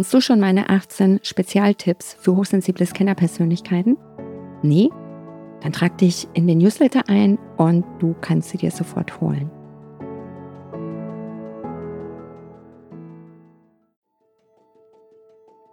Kennst 0.00 0.14
du 0.14 0.22
schon 0.22 0.40
meine 0.40 0.70
18 0.70 1.20
Spezialtipps 1.22 2.16
für 2.18 2.34
hochsensible 2.34 2.86
Scannerpersönlichkeiten? 2.86 3.98
Nee? 4.62 4.88
Dann 5.60 5.72
trag 5.72 5.98
dich 5.98 6.26
in 6.32 6.46
den 6.46 6.56
Newsletter 6.56 7.02
ein 7.06 7.38
und 7.58 7.84
du 7.98 8.14
kannst 8.22 8.48
sie 8.48 8.56
dir 8.56 8.70
sofort 8.70 9.20
holen. 9.20 9.50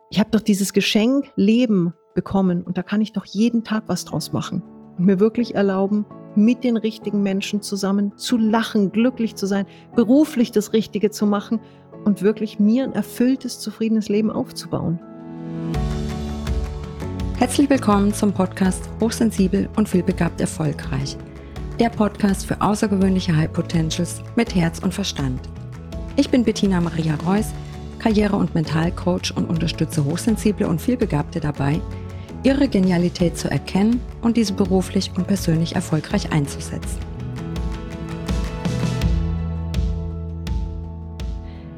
Ich 0.10 0.20
habe 0.20 0.32
doch 0.32 0.42
dieses 0.42 0.74
Geschenk 0.74 1.32
Leben 1.38 1.94
bekommen 2.14 2.64
und 2.64 2.78
da 2.78 2.84
kann 2.84 3.00
ich 3.00 3.14
doch 3.14 3.24
jeden 3.24 3.64
Tag 3.64 3.84
was 3.88 4.04
draus 4.04 4.34
machen 4.34 4.62
und 4.98 5.06
mir 5.06 5.22
wirklich 5.22 5.56
erlauben, 5.56 6.06
mit 6.36 6.66
den 6.66 6.76
richtigen 6.76 7.24
Menschen 7.24 7.62
zusammen 7.62 8.18
zu 8.18 8.38
lachen, 8.38 8.92
glücklich 8.92 9.36
zu 9.36 9.46
sein, 9.46 9.66
beruflich 9.96 10.52
das 10.52 10.74
Richtige 10.74 11.12
zu 11.12 11.26
machen 11.26 11.62
und 12.08 12.22
wirklich 12.22 12.58
mir 12.58 12.86
ein 12.86 12.94
erfülltes, 12.94 13.60
zufriedenes 13.60 14.08
Leben 14.08 14.32
aufzubauen. 14.32 14.98
Herzlich 17.38 17.70
willkommen 17.70 18.14
zum 18.14 18.32
Podcast 18.32 18.90
Hochsensibel 19.02 19.68
und 19.76 19.90
vielbegabt 19.90 20.40
erfolgreich. 20.40 21.18
Der 21.82 21.90
Podcast 21.90 22.46
für 22.46 22.62
außergewöhnliche 22.62 23.36
High 23.36 23.52
Potentials 23.52 24.22
mit 24.38 24.56
Herz 24.56 24.80
und 24.80 24.94
Verstand. 24.94 25.42
Ich 26.16 26.30
bin 26.30 26.46
Bettina 26.46 26.80
Maria 26.80 27.16
Reuss, 27.26 27.52
Karriere- 28.00 28.38
und 28.38 28.56
Mentalcoach 28.56 29.34
und 29.36 29.50
unterstütze 29.50 30.06
Hochsensible 30.06 30.66
und 30.66 30.80
vielbegabte 30.80 31.42
dabei, 31.42 31.82
ihre 32.44 32.70
Genialität 32.70 33.38
zu 33.38 33.52
erkennen 33.52 34.00
und 34.22 34.38
diese 34.38 34.54
beruflich 34.54 35.12
und 35.18 35.28
persönlich 35.28 35.76
erfolgreich 35.76 36.32
einzusetzen. 36.32 37.07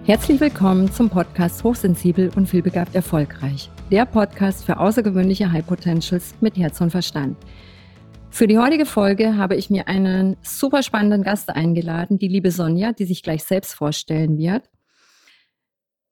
Herzlich 0.10 0.42
willkommen 0.42 0.92
zum 0.92 1.08
Podcast 1.08 1.64
Hochsensibel 1.64 2.32
und 2.36 2.48
vielbegabt 2.48 2.96
erfolgreich. 2.96 3.70
Der 3.92 4.08
Podcast 4.08 4.66
für 4.66 4.80
außergewöhnliche 4.80 5.52
High 5.52 5.64
Potentials 5.64 6.34
mit 6.42 6.58
Herz 6.58 6.82
und 6.82 6.90
Verstand. 6.90 7.38
Für 8.32 8.48
die 8.48 8.58
heutige 8.58 8.88
Folge 8.88 9.38
habe 9.38 9.56
ich 9.56 9.70
mir 9.70 9.88
einen 9.88 10.36
super 10.42 10.82
spannenden 10.82 11.22
Gast 11.22 11.52
eingeladen, 11.52 12.18
die 12.18 12.28
liebe 12.28 12.50
Sonja, 12.50 12.92
die 12.92 13.06
sich 13.06 13.22
gleich 13.22 13.44
selbst 13.44 13.76
vorstellen 13.76 14.40
wird. 14.40 14.68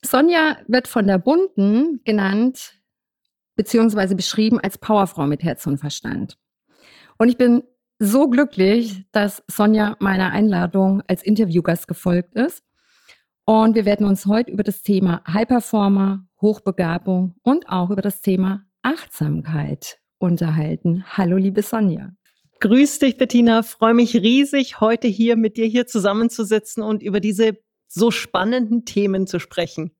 Sonja 0.06 0.58
wird 0.68 0.88
von 0.88 1.08
der 1.08 1.18
Bunden 1.18 2.00
genannt 2.03 2.73
beziehungsweise 3.56 4.16
beschrieben 4.16 4.59
als 4.59 4.78
Powerfrau 4.78 5.25
mit 5.25 5.42
Herz 5.42 5.66
und 5.66 5.80
Verstand. 5.80 6.38
Und 7.18 7.30
ich 7.30 7.38
bin 7.38 7.64
so 7.98 8.30
glücklich, 8.30 9.08
dass 9.12 9.44
Sonja 9.48 9.95
meiner 10.00 10.34
Einladung 10.34 11.02
als 11.08 11.23
Interviewgast 11.23 11.88
gefolgt 11.88 12.36
ist. 12.36 12.67
Und 13.50 13.76
wir 13.76 13.86
werden 13.86 14.06
uns 14.06 14.26
heute 14.26 14.52
über 14.52 14.64
das 14.64 14.81
Thema 14.81 15.22
High 15.26 15.48
Performer, 15.48 16.28
Hochbegabung 16.42 17.36
und 17.44 17.70
auch 17.70 17.92
über 17.92 18.02
das 18.02 18.20
Thema 18.20 18.66
Achtsamkeit 18.81 20.00
unterhalten. 20.17 21.06
Hallo, 21.16 21.38
liebe 21.38 21.62
Sonja. 21.62 22.12
Grüß 22.59 23.00
dich, 23.00 23.16
Bettina. 23.16 23.64
Freue 23.64 23.94
mich 23.94 24.16
riesig, 24.16 24.81
heute 24.81 25.08
hier 25.08 25.38
mit 25.38 25.56
dir 25.56 25.66
hier 25.66 25.88
zusammenzusitzen 25.88 26.84
und 26.84 27.02
über 27.02 27.22
diese 27.22 27.58
so 27.88 28.12
spannenden 28.12 28.84
Themen 28.84 29.28
zu 29.28 29.40
sprechen. 29.40 29.92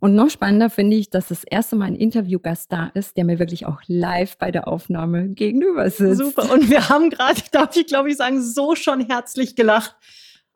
Und 0.00 0.16
noch 0.16 0.30
spannender 0.30 0.68
finde 0.68 0.96
ich, 0.96 1.08
dass 1.08 1.28
das 1.28 1.44
erste 1.44 1.76
Mal 1.76 1.84
ein 1.84 1.94
Interviewgast 1.94 2.72
da 2.72 2.90
ist, 2.94 3.16
der 3.16 3.24
mir 3.24 3.38
wirklich 3.38 3.64
auch 3.64 3.80
live 3.86 4.38
bei 4.38 4.50
der 4.50 4.66
Aufnahme 4.66 5.28
gegenüber 5.28 5.88
sitzt. 5.88 6.18
Super. 6.18 6.52
Und 6.52 6.68
wir 6.68 6.88
haben 6.88 7.10
gerade, 7.10 7.40
darf 7.52 7.76
ich 7.76 7.86
glaube 7.86 8.10
ich 8.10 8.16
sagen, 8.16 8.42
so 8.42 8.74
schon 8.74 9.02
herzlich 9.02 9.54
gelacht. 9.54 9.94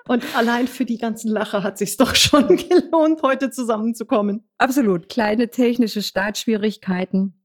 Und 0.09 0.25
allein 0.37 0.69
für 0.69 0.85
die 0.85 0.99
ganzen 0.99 1.31
Lacher 1.31 1.63
hat 1.63 1.79
sich 1.79 1.97
doch 1.97 2.15
schon 2.15 2.49
gelohnt, 2.57 3.23
heute 3.23 3.51
zusammenzukommen. 3.51 4.49
Absolut. 4.59 5.09
Kleine 5.09 5.51
technische 5.51 6.03
Startschwierigkeiten. 6.03 7.43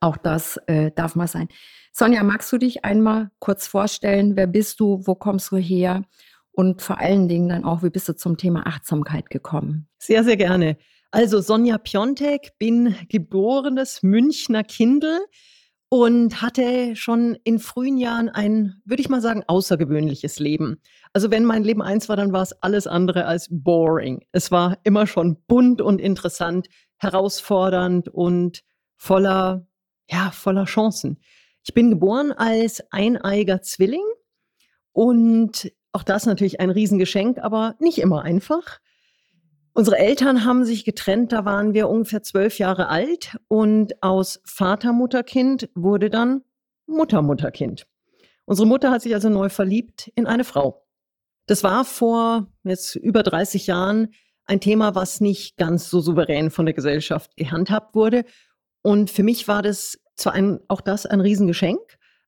Auch 0.00 0.16
das 0.16 0.58
äh, 0.66 0.90
darf 0.94 1.14
mal 1.14 1.28
sein. 1.28 1.48
Sonja, 1.92 2.22
magst 2.22 2.50
du 2.52 2.58
dich 2.58 2.84
einmal 2.84 3.30
kurz 3.38 3.66
vorstellen? 3.66 4.36
Wer 4.36 4.46
bist 4.46 4.80
du? 4.80 5.02
Wo 5.04 5.14
kommst 5.14 5.52
du 5.52 5.56
her? 5.56 6.04
Und 6.50 6.82
vor 6.82 6.98
allen 6.98 7.28
Dingen 7.28 7.48
dann 7.48 7.64
auch, 7.64 7.82
wie 7.82 7.90
bist 7.90 8.08
du 8.08 8.16
zum 8.16 8.36
Thema 8.36 8.66
Achtsamkeit 8.66 9.30
gekommen? 9.30 9.88
Sehr, 9.98 10.24
sehr 10.24 10.36
gerne. 10.36 10.76
Also 11.10 11.40
Sonja 11.40 11.78
Piontek, 11.78 12.58
bin 12.58 12.94
geborenes 13.08 14.02
Münchner 14.02 14.64
Kindel 14.64 15.20
und 15.92 16.40
hatte 16.40 16.96
schon 16.96 17.36
in 17.44 17.58
frühen 17.58 17.98
Jahren 17.98 18.30
ein, 18.30 18.80
würde 18.86 19.02
ich 19.02 19.10
mal 19.10 19.20
sagen, 19.20 19.44
außergewöhnliches 19.46 20.38
Leben. 20.38 20.80
Also 21.12 21.30
wenn 21.30 21.44
mein 21.44 21.64
Leben 21.64 21.82
eins 21.82 22.08
war, 22.08 22.16
dann 22.16 22.32
war 22.32 22.40
es 22.40 22.54
alles 22.62 22.86
andere 22.86 23.26
als 23.26 23.48
boring. 23.50 24.24
Es 24.32 24.50
war 24.50 24.78
immer 24.84 25.06
schon 25.06 25.36
bunt 25.46 25.82
und 25.82 26.00
interessant, 26.00 26.68
herausfordernd 26.96 28.08
und 28.08 28.62
voller, 28.96 29.66
ja, 30.08 30.30
voller 30.30 30.64
Chancen. 30.64 31.20
Ich 31.62 31.74
bin 31.74 31.90
geboren 31.90 32.32
als 32.32 32.82
eineiger 32.90 33.60
Zwilling 33.60 34.06
und 34.92 35.74
auch 35.92 36.04
das 36.04 36.24
natürlich 36.24 36.58
ein 36.58 36.70
Riesengeschenk, 36.70 37.36
aber 37.38 37.74
nicht 37.80 37.98
immer 37.98 38.22
einfach. 38.22 38.78
Unsere 39.74 39.98
Eltern 39.98 40.44
haben 40.44 40.64
sich 40.64 40.84
getrennt, 40.84 41.32
da 41.32 41.46
waren 41.46 41.72
wir 41.72 41.88
ungefähr 41.88 42.22
zwölf 42.22 42.58
Jahre 42.58 42.88
alt 42.88 43.36
und 43.48 44.02
aus 44.02 44.40
Vater-Mutter-Kind 44.44 45.70
wurde 45.74 46.10
dann 46.10 46.42
Mutter-Mutter-Kind. 46.86 47.86
Unsere 48.44 48.68
Mutter 48.68 48.90
hat 48.90 49.00
sich 49.00 49.14
also 49.14 49.30
neu 49.30 49.48
verliebt 49.48 50.10
in 50.14 50.26
eine 50.26 50.44
Frau. 50.44 50.86
Das 51.46 51.64
war 51.64 51.86
vor 51.86 52.52
jetzt 52.64 52.96
über 52.96 53.22
30 53.22 53.66
Jahren 53.66 54.08
ein 54.44 54.60
Thema, 54.60 54.94
was 54.94 55.20
nicht 55.20 55.56
ganz 55.56 55.88
so 55.88 56.00
souverän 56.00 56.50
von 56.50 56.66
der 56.66 56.74
Gesellschaft 56.74 57.34
gehandhabt 57.36 57.94
wurde. 57.94 58.24
Und 58.82 59.10
für 59.10 59.22
mich 59.22 59.48
war 59.48 59.62
das 59.62 59.98
zwar 60.16 60.34
ein, 60.34 60.60
auch 60.68 60.82
das 60.82 61.06
ein 61.06 61.20
Riesengeschenk, 61.20 61.80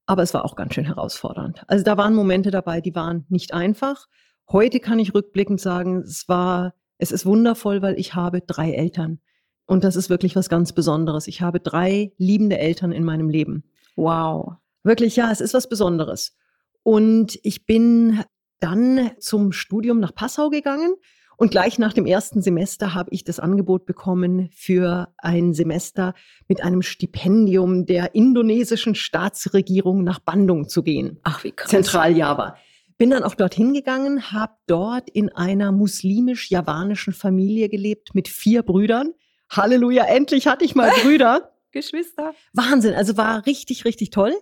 aber 0.07 0.23
es 0.23 0.33
war 0.33 0.47
auch 0.47 0.57
ganz 0.57 0.75
schön 0.75 0.87
herausfordernd. 0.87 1.63
Also 1.67 1.85
da 1.85 1.99
waren 1.99 2.15
Momente 2.15 2.51
dabei, 2.51 2.81
die 2.81 2.95
waren 2.95 3.27
nicht 3.29 3.53
einfach. 3.53 4.07
Heute 4.51 4.81
kann 4.81 4.99
ich 4.99 5.15
rückblickend 5.15 5.61
sagen, 5.61 5.99
es 5.99 6.29
war 6.29 6.75
es 6.99 7.13
ist 7.13 7.27
wundervoll, 7.27 7.83
weil 7.83 7.99
ich 7.99 8.15
habe 8.15 8.41
drei 8.41 8.73
Eltern. 8.73 9.21
Und 9.67 9.85
das 9.85 9.97
ist 9.97 10.11
wirklich 10.11 10.37
was 10.37 10.49
ganz 10.49 10.73
Besonderes. 10.73 11.27
Ich 11.27 11.41
habe 11.41 11.61
drei 11.61 12.13
liebende 12.19 12.59
Eltern 12.59 12.93
in 12.93 13.05
meinem 13.05 13.29
Leben. 13.29 13.65
Wow. 13.97 14.55
Wirklich, 14.83 15.17
ja, 15.17 15.31
es 15.31 15.41
ist 15.41 15.55
was 15.55 15.69
Besonderes. 15.69 16.37
Und 16.83 17.39
ich 17.43 17.65
bin 17.65 18.23
dann 18.61 19.11
zum 19.19 19.53
Studium 19.53 20.01
nach 20.01 20.15
Passau 20.15 20.51
gegangen. 20.51 20.95
Und 21.37 21.51
gleich 21.51 21.79
nach 21.79 21.93
dem 21.93 22.07
ersten 22.07 22.43
Semester 22.43 22.95
habe 22.95 23.11
ich 23.13 23.25
das 23.25 23.41
Angebot 23.41 23.87
bekommen, 23.87 24.51
für 24.53 25.13
ein 25.19 25.53
Semester 25.53 26.15
mit 26.47 26.63
einem 26.63 26.83
Stipendium 26.83 27.87
der 27.87 28.15
indonesischen 28.15 28.95
Staatsregierung 28.95 30.05
nach 30.05 30.21
Bandung 30.21 30.69
zu 30.69 30.85
gehen. 30.85 31.19
Ach, 31.25 31.43
wie 31.43 31.51
krass. 31.51 31.71
Zentraljava. 31.71 32.57
Bin 32.97 33.11
dann 33.11 33.25
auch 33.25 33.35
dorthin 33.35 33.75
gegangen, 33.75 34.31
habe 34.31 34.55
dort 34.67 35.11
in 35.11 35.31
einer 35.31 35.73
muslimisch-javanischen 35.73 37.13
Familie 37.13 37.69
gelebt 37.69 38.15
mit 38.15 38.29
vier 38.29 38.63
Brüdern. 38.63 39.13
Halleluja, 39.51 40.05
endlich 40.05 40.47
hatte 40.47 40.65
ich 40.65 40.75
mal 40.75 40.91
Brüder. 41.03 41.53
Geschwister. 41.73 42.35
Wahnsinn, 42.53 42.95
also 42.95 43.17
war 43.17 43.47
richtig, 43.47 43.85
richtig 43.85 44.11
toll. 44.11 44.33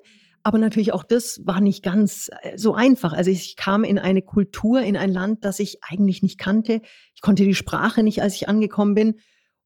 Aber 0.43 0.59
natürlich 0.59 0.93
auch 0.93 1.05
das 1.05 1.41
war 1.45 1.61
nicht 1.61 1.83
ganz 1.83 2.29
äh, 2.43 2.59
so 2.59 2.75
einfach. 2.75 3.13
Also 3.13 3.31
ich 3.31 3.57
kam 3.57 3.85
in 3.85 3.99
eine 3.99 4.23
Kultur, 4.23 4.81
in 4.83 4.97
ein 4.97 5.13
Land, 5.13 5.45
das 5.45 5.61
ich 5.61 5.79
eigentlich 5.83 6.23
nicht 6.23 6.39
kannte. 6.39 6.83
Ich 7.15 7.21
konnte 7.21 7.45
die 7.45 7.55
Sprache 7.55 8.03
nicht, 8.03 8.23
als 8.23 8.35
ich 8.35 8.49
angekommen 8.49 8.95
bin. 8.95 9.21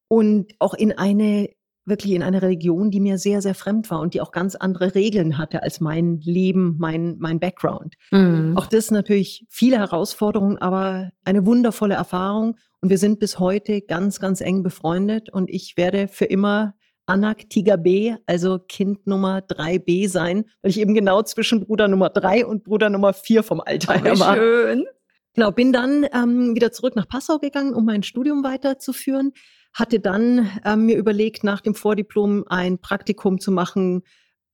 Und 0.07 0.53
auch 0.59 0.73
in 0.73 0.97
eine 0.97 1.49
wirklich 1.87 2.13
in 2.13 2.23
eine 2.23 2.41
Religion, 2.41 2.91
die 2.91 2.99
mir 2.99 3.17
sehr, 3.17 3.41
sehr 3.41 3.55
fremd 3.55 3.89
war 3.89 3.99
und 3.99 4.13
die 4.13 4.21
auch 4.21 4.31
ganz 4.31 4.55
andere 4.55 4.93
Regeln 4.93 5.37
hatte 5.37 5.63
als 5.63 5.79
mein 5.79 6.19
Leben, 6.19 6.75
mein, 6.77 7.15
mein 7.19 7.39
Background. 7.39 7.95
Mhm. 8.11 8.53
Auch 8.57 8.67
das 8.67 8.91
natürlich 8.91 9.45
viele 9.49 9.77
Herausforderungen, 9.77 10.57
aber 10.57 11.11
eine 11.23 11.45
wundervolle 11.45 11.95
Erfahrung. 11.95 12.57
Und 12.81 12.89
wir 12.89 12.97
sind 12.97 13.19
bis 13.19 13.39
heute 13.39 13.81
ganz, 13.81 14.19
ganz 14.19 14.41
eng 14.41 14.63
befreundet 14.63 15.31
und 15.31 15.49
ich 15.49 15.77
werde 15.77 16.07
für 16.07 16.25
immer 16.25 16.75
Anak 17.07 17.49
Tiger 17.49 17.77
B, 17.77 18.15
also 18.25 18.59
Kind 18.59 19.07
Nummer 19.07 19.39
3b 19.39 20.09
sein, 20.09 20.43
weil 20.61 20.71
ich 20.71 20.79
eben 20.79 20.93
genau 20.93 21.23
zwischen 21.23 21.65
Bruder 21.65 21.87
Nummer 21.87 22.09
3 22.09 22.45
und 22.45 22.65
Bruder 22.65 22.89
Nummer 22.89 23.13
4 23.13 23.43
vom 23.43 23.61
Alter 23.61 23.95
oh, 23.97 24.03
her 24.03 24.19
war. 24.19 24.35
Schön. 24.35 24.85
Genau, 25.33 25.51
bin 25.51 25.71
dann 25.71 26.05
ähm, 26.13 26.53
wieder 26.55 26.71
zurück 26.71 26.95
nach 26.95 27.07
Passau 27.07 27.37
gegangen, 27.37 27.73
um 27.73 27.85
mein 27.85 28.03
Studium 28.03 28.43
weiterzuführen 28.43 29.31
hatte 29.73 29.99
dann 29.99 30.49
äh, 30.65 30.75
mir 30.75 30.97
überlegt, 30.97 31.43
nach 31.43 31.61
dem 31.61 31.75
Vordiplom 31.75 32.45
ein 32.47 32.79
Praktikum 32.79 33.39
zu 33.39 33.51
machen 33.51 34.03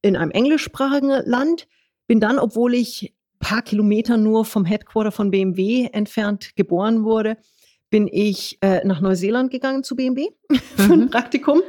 in 0.02 0.16
einem 0.16 0.32
englischsprachigen 0.32 1.24
Land. 1.26 1.68
Bin 2.08 2.20
dann, 2.20 2.40
obwohl 2.40 2.74
ich 2.74 3.16
paar 3.40 3.62
Kilometer 3.62 4.18
nur 4.18 4.46
vom 4.46 4.66
Headquarter 4.66 5.12
von 5.12 5.30
BMW 5.30 5.90
entfernt 5.92 6.56
geboren 6.56 7.04
wurde, 7.04 7.38
bin 7.90 8.08
ich 8.12 8.58
äh, 8.62 8.86
nach 8.86 9.02
Neuseeland 9.02 9.52
gegangen 9.52 9.84
zu 9.84 9.96
BMW 9.96 10.30
für 10.76 10.94
ein 10.94 11.00
mhm. 11.02 11.10
Praktikum. 11.10 11.62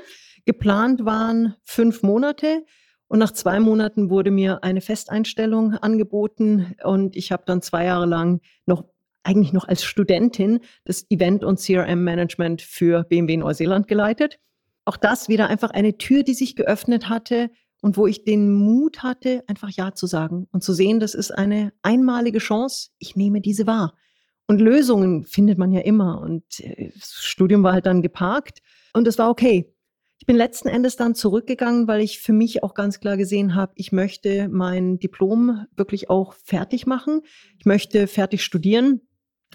Geplant 0.46 1.04
waren 1.04 1.54
fünf 1.64 2.02
Monate. 2.02 2.64
Und 3.06 3.18
nach 3.18 3.32
zwei 3.32 3.60
Monaten 3.60 4.08
wurde 4.08 4.30
mir 4.30 4.64
eine 4.64 4.80
Festeinstellung 4.80 5.74
angeboten 5.74 6.74
und 6.82 7.16
ich 7.16 7.32
habe 7.32 7.44
dann 7.46 7.60
zwei 7.60 7.84
Jahre 7.84 8.06
lang 8.06 8.40
noch 8.66 8.84
eigentlich 9.24 9.52
noch 9.52 9.66
als 9.66 9.84
Studentin 9.84 10.60
das 10.84 11.10
Event- 11.10 11.44
und 11.44 11.58
CRM-Management 11.58 12.62
für 12.62 13.04
BMW 13.04 13.36
Neuseeland 13.36 13.88
geleitet. 13.88 14.38
auch 14.86 14.98
das 14.98 15.30
wieder 15.30 15.48
einfach 15.48 15.70
eine 15.70 15.96
Tür, 15.96 16.22
die 16.24 16.34
sich 16.34 16.56
geöffnet 16.56 17.08
hatte 17.08 17.50
und 17.80 17.96
wo 17.96 18.06
ich 18.06 18.24
den 18.24 18.52
Mut 18.52 19.02
hatte, 19.02 19.42
einfach 19.46 19.70
Ja 19.70 19.94
zu 19.94 20.06
sagen 20.06 20.46
und 20.52 20.62
zu 20.62 20.74
sehen, 20.74 21.00
das 21.00 21.14
ist 21.14 21.30
eine 21.30 21.72
einmalige 21.82 22.38
Chance. 22.38 22.90
Ich 22.98 23.16
nehme 23.16 23.40
diese 23.40 23.66
wahr. 23.66 23.94
Und 24.46 24.60
Lösungen 24.60 25.24
findet 25.24 25.58
man 25.58 25.72
ja 25.72 25.80
immer. 25.80 26.20
Und 26.20 26.60
äh, 26.60 26.90
das 26.94 27.14
Studium 27.22 27.62
war 27.62 27.72
halt 27.72 27.86
dann 27.86 28.02
geparkt 28.02 28.60
und 28.92 29.06
es 29.06 29.18
war 29.18 29.30
okay. 29.30 29.70
Ich 30.18 30.26
bin 30.26 30.36
letzten 30.36 30.68
Endes 30.68 30.96
dann 30.96 31.14
zurückgegangen, 31.14 31.86
weil 31.86 32.00
ich 32.00 32.20
für 32.20 32.32
mich 32.32 32.62
auch 32.62 32.72
ganz 32.72 33.00
klar 33.00 33.16
gesehen 33.16 33.54
habe, 33.54 33.72
ich 33.74 33.92
möchte 33.92 34.48
mein 34.48 34.98
Diplom 34.98 35.66
wirklich 35.76 36.08
auch 36.08 36.32
fertig 36.32 36.86
machen. 36.86 37.20
Ich 37.58 37.66
möchte 37.66 38.06
fertig 38.06 38.42
studieren 38.42 39.02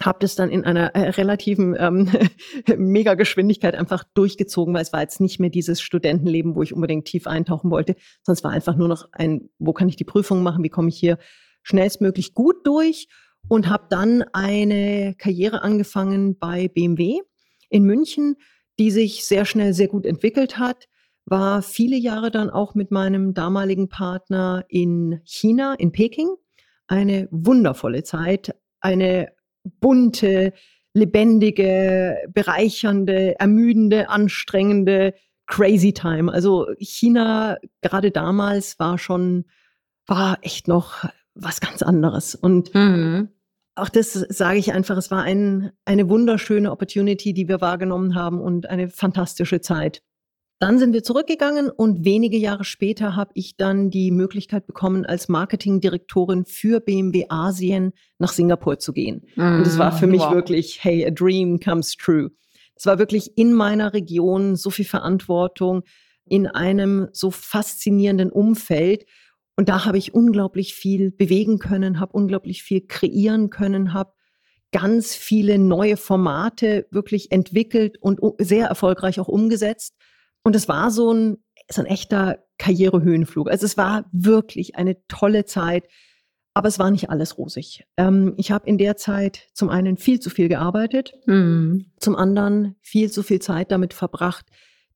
habe 0.00 0.18
das 0.20 0.34
dann 0.34 0.50
in 0.50 0.64
einer 0.64 0.94
äh, 0.94 1.10
relativen 1.10 1.76
ähm, 1.78 2.10
Mega-Geschwindigkeit 2.76 3.74
einfach 3.74 4.04
durchgezogen, 4.14 4.74
weil 4.74 4.82
es 4.82 4.92
war 4.92 5.02
jetzt 5.02 5.20
nicht 5.20 5.40
mehr 5.40 5.50
dieses 5.50 5.80
Studentenleben, 5.80 6.54
wo 6.54 6.62
ich 6.62 6.72
unbedingt 6.72 7.06
tief 7.06 7.26
eintauchen 7.26 7.70
wollte, 7.70 7.96
sondern 8.22 8.38
es 8.38 8.44
war 8.44 8.50
einfach 8.52 8.76
nur 8.76 8.88
noch 8.88 9.08
ein, 9.12 9.50
wo 9.58 9.72
kann 9.72 9.88
ich 9.88 9.96
die 9.96 10.04
Prüfung 10.04 10.42
machen, 10.42 10.64
wie 10.64 10.70
komme 10.70 10.88
ich 10.88 10.98
hier 10.98 11.18
schnellstmöglich 11.62 12.34
gut 12.34 12.66
durch 12.66 13.08
und 13.48 13.68
habe 13.68 13.86
dann 13.90 14.24
eine 14.32 15.14
Karriere 15.18 15.62
angefangen 15.62 16.38
bei 16.38 16.68
BMW 16.68 17.20
in 17.68 17.84
München, 17.84 18.36
die 18.78 18.90
sich 18.90 19.24
sehr 19.24 19.44
schnell 19.44 19.74
sehr 19.74 19.88
gut 19.88 20.06
entwickelt 20.06 20.58
hat, 20.58 20.88
war 21.26 21.62
viele 21.62 21.96
Jahre 21.96 22.30
dann 22.30 22.50
auch 22.50 22.74
mit 22.74 22.90
meinem 22.90 23.34
damaligen 23.34 23.88
Partner 23.88 24.64
in 24.68 25.20
China, 25.24 25.74
in 25.74 25.92
Peking. 25.92 26.34
Eine 26.86 27.28
wundervolle 27.30 28.02
Zeit, 28.02 28.56
eine 28.80 29.32
bunte, 29.64 30.52
lebendige, 30.94 32.16
bereichernde, 32.32 33.38
ermüdende, 33.38 34.08
anstrengende 34.08 35.14
Crazy 35.46 35.92
Time. 35.92 36.32
Also 36.32 36.68
China 36.78 37.58
gerade 37.80 38.10
damals 38.10 38.78
war 38.78 38.98
schon, 38.98 39.44
war 40.06 40.38
echt 40.42 40.68
noch 40.68 41.04
was 41.34 41.60
ganz 41.60 41.82
anderes. 41.82 42.34
Und 42.34 42.74
mhm. 42.74 43.28
auch 43.74 43.88
das 43.88 44.12
sage 44.12 44.58
ich 44.58 44.72
einfach, 44.72 44.96
es 44.96 45.10
war 45.10 45.22
ein, 45.22 45.72
eine 45.84 46.08
wunderschöne 46.08 46.70
Opportunity, 46.70 47.34
die 47.34 47.48
wir 47.48 47.60
wahrgenommen 47.60 48.14
haben 48.14 48.40
und 48.40 48.68
eine 48.68 48.88
fantastische 48.88 49.60
Zeit. 49.60 50.02
Dann 50.60 50.78
sind 50.78 50.92
wir 50.92 51.02
zurückgegangen 51.02 51.70
und 51.70 52.04
wenige 52.04 52.36
Jahre 52.36 52.64
später 52.64 53.16
habe 53.16 53.30
ich 53.32 53.56
dann 53.56 53.90
die 53.90 54.10
Möglichkeit 54.10 54.66
bekommen, 54.66 55.06
als 55.06 55.30
Marketingdirektorin 55.30 56.44
für 56.44 56.80
BMW 56.80 57.24
Asien 57.30 57.92
nach 58.18 58.30
Singapur 58.30 58.78
zu 58.78 58.92
gehen. 58.92 59.22
Mm, 59.36 59.40
und 59.40 59.66
es 59.66 59.78
war 59.78 59.90
für 59.90 60.06
mich 60.06 60.20
wow. 60.20 60.34
wirklich, 60.34 60.84
hey, 60.84 61.06
a 61.06 61.10
dream 61.10 61.60
comes 61.60 61.96
true. 61.96 62.30
Es 62.76 62.84
war 62.84 62.98
wirklich 62.98 63.38
in 63.38 63.54
meiner 63.54 63.94
Region 63.94 64.54
so 64.54 64.68
viel 64.68 64.84
Verantwortung 64.84 65.82
in 66.26 66.46
einem 66.46 67.08
so 67.12 67.30
faszinierenden 67.30 68.30
Umfeld. 68.30 69.06
Und 69.56 69.70
da 69.70 69.86
habe 69.86 69.96
ich 69.96 70.12
unglaublich 70.12 70.74
viel 70.74 71.10
bewegen 71.10 71.58
können, 71.58 72.00
habe 72.00 72.12
unglaublich 72.12 72.62
viel 72.62 72.86
kreieren 72.86 73.48
können, 73.48 73.94
habe 73.94 74.12
ganz 74.72 75.14
viele 75.14 75.58
neue 75.58 75.96
Formate 75.96 76.86
wirklich 76.90 77.32
entwickelt 77.32 77.96
und 77.98 78.20
sehr 78.38 78.66
erfolgreich 78.66 79.20
auch 79.20 79.28
umgesetzt. 79.28 79.96
Und 80.42 80.56
es 80.56 80.68
war 80.68 80.90
so 80.90 81.12
ein, 81.12 81.38
so 81.70 81.82
ein 81.82 81.86
echter 81.86 82.38
Karrierehöhenflug. 82.58 83.50
Also 83.50 83.66
es 83.66 83.76
war 83.76 84.04
wirklich 84.12 84.76
eine 84.76 84.96
tolle 85.08 85.44
Zeit, 85.44 85.84
aber 86.54 86.68
es 86.68 86.78
war 86.78 86.90
nicht 86.90 87.10
alles 87.10 87.38
rosig. 87.38 87.84
Ähm, 87.96 88.34
ich 88.36 88.50
habe 88.50 88.68
in 88.68 88.78
der 88.78 88.96
Zeit 88.96 89.48
zum 89.54 89.68
einen 89.68 89.96
viel 89.96 90.20
zu 90.20 90.30
viel 90.30 90.48
gearbeitet, 90.48 91.12
mhm. 91.26 91.86
zum 91.98 92.16
anderen 92.16 92.76
viel 92.80 93.10
zu 93.10 93.22
viel 93.22 93.40
Zeit 93.40 93.70
damit 93.70 93.94
verbracht, 93.94 94.46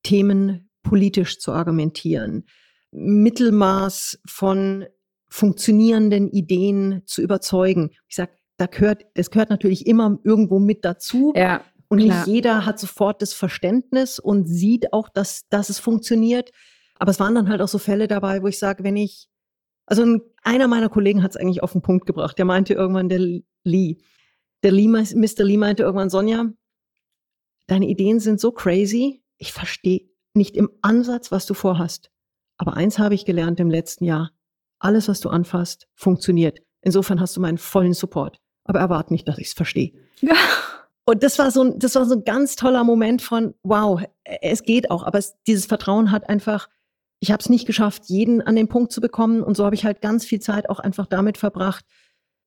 Themen 0.03 0.71
politisch 0.83 1.39
zu 1.39 1.53
argumentieren, 1.53 2.45
Mittelmaß 2.93 4.21
von 4.27 4.85
funktionierenden 5.29 6.29
Ideen 6.29 7.03
zu 7.07 7.23
überzeugen. 7.23 7.91
Ich 8.09 8.17
sage, 8.17 8.33
da 8.57 8.67
gehört, 8.67 9.05
das 9.15 9.31
gehört 9.31 9.51
natürlich 9.51 9.87
immer 9.87 10.19
irgendwo 10.23 10.59
mit 10.59 10.85
dazu. 10.85 11.33
Ja. 11.35 11.65
Und 11.95 12.03
Klar. 12.03 12.27
nicht 12.27 12.35
jeder 12.35 12.67
hat 12.67 12.81
sofort 12.81 13.23
das 13.23 13.33
Verständnis 13.33 14.19
und 14.19 14.47
sieht 14.47 14.93
auch, 14.93 15.09
dass, 15.09 15.49
dass 15.49 15.69
es 15.69 15.79
funktioniert. 15.79 16.51
Aber 16.99 17.13
es 17.13 17.21
waren 17.21 17.37
dann 17.37 17.49
halt 17.49 17.63
auch 17.63 17.69
so 17.69 17.79
Fälle 17.79 18.09
dabei, 18.09 18.43
wo 18.43 18.49
ich 18.49 18.59
sage, 18.59 18.83
wenn 18.83 18.97
ich, 18.97 19.29
also 19.87 20.03
ein, 20.03 20.21
einer 20.43 20.67
meiner 20.67 20.89
Kollegen 20.89 21.23
hat 21.23 21.31
es 21.31 21.37
eigentlich 21.37 21.63
auf 21.63 21.71
den 21.71 21.83
Punkt 21.83 22.07
gebracht. 22.07 22.37
Der 22.37 22.47
meinte 22.47 22.75
irgendwann, 22.75 23.09
der 23.09 23.21
Lee, 23.63 23.99
der 24.65 24.73
Lee, 24.73 24.89
Mr. 24.89 25.45
Lee 25.45 25.57
meinte 25.57 25.85
irgendwann, 25.85 26.11
Sonja, 26.11 26.51
deine 27.69 27.87
Ideen 27.87 28.19
sind 28.19 28.41
so 28.41 28.51
crazy, 28.51 29.23
ich 29.39 29.53
verstehe 29.53 30.09
nicht 30.33 30.57
im 30.57 30.71
Ansatz, 30.83 31.31
was 31.31 31.47
du 31.47 31.55
vorhast. 31.55 32.11
Aber 32.57 32.75
eins 32.75 32.99
habe 32.99 33.15
ich 33.15 33.25
gelernt 33.25 33.61
im 33.61 33.71
letzten 33.71 34.05
Jahr. 34.05 34.33
Alles, 34.81 35.07
was 35.07 35.21
du 35.21 35.29
anfasst, 35.29 35.87
funktioniert. 35.95 36.59
Insofern 36.81 37.21
hast 37.21 37.37
du 37.37 37.41
meinen 37.41 37.59
vollen 37.59 37.95
Support. 37.95 38.41
Aber 38.65 38.81
erwarte 38.81 39.13
nicht, 39.13 39.29
dass 39.29 39.39
ich 39.39 39.49
es 39.49 39.53
verstehe. 39.53 39.93
Ja. 40.21 40.35
Und 41.07 41.23
das 41.23 41.39
war 41.39 41.51
so 41.51 41.63
ein, 41.63 41.79
das 41.79 41.95
war 41.97 42.07
so 42.07 42.15
ein 42.15 42.25
ganz 42.25 42.57
toller 42.57 42.83
Moment 42.85 43.21
von, 43.21 43.55
wow, 43.63 44.03
es 44.25 44.63
geht 44.63 44.91
auch. 44.91 45.03
Aber 45.03 45.19
es, 45.19 45.35
dieses 45.47 45.67
Vertrauen 45.67 46.11
hat 46.11 46.29
einfach, 46.29 46.69
ich 47.21 47.31
habe 47.31 47.41
es 47.41 47.51
nicht 47.51 47.67
geschafft, 47.67 48.05
jeden 48.07 48.41
an 48.41 48.57
den 48.57 48.69
Punkt 48.69 48.93
zu 48.93 49.01
bekommen. 49.01 49.43
Und 49.43 49.57
so 49.57 49.65
habe 49.65 49.75
ich 49.75 49.85
halt 49.85 50.01
ganz 50.01 50.25
viel 50.25 50.41
Zeit 50.41 50.71
auch 50.71 50.81
einfach 50.81 51.07
damit 51.07 51.37
verbracht, 51.37 51.85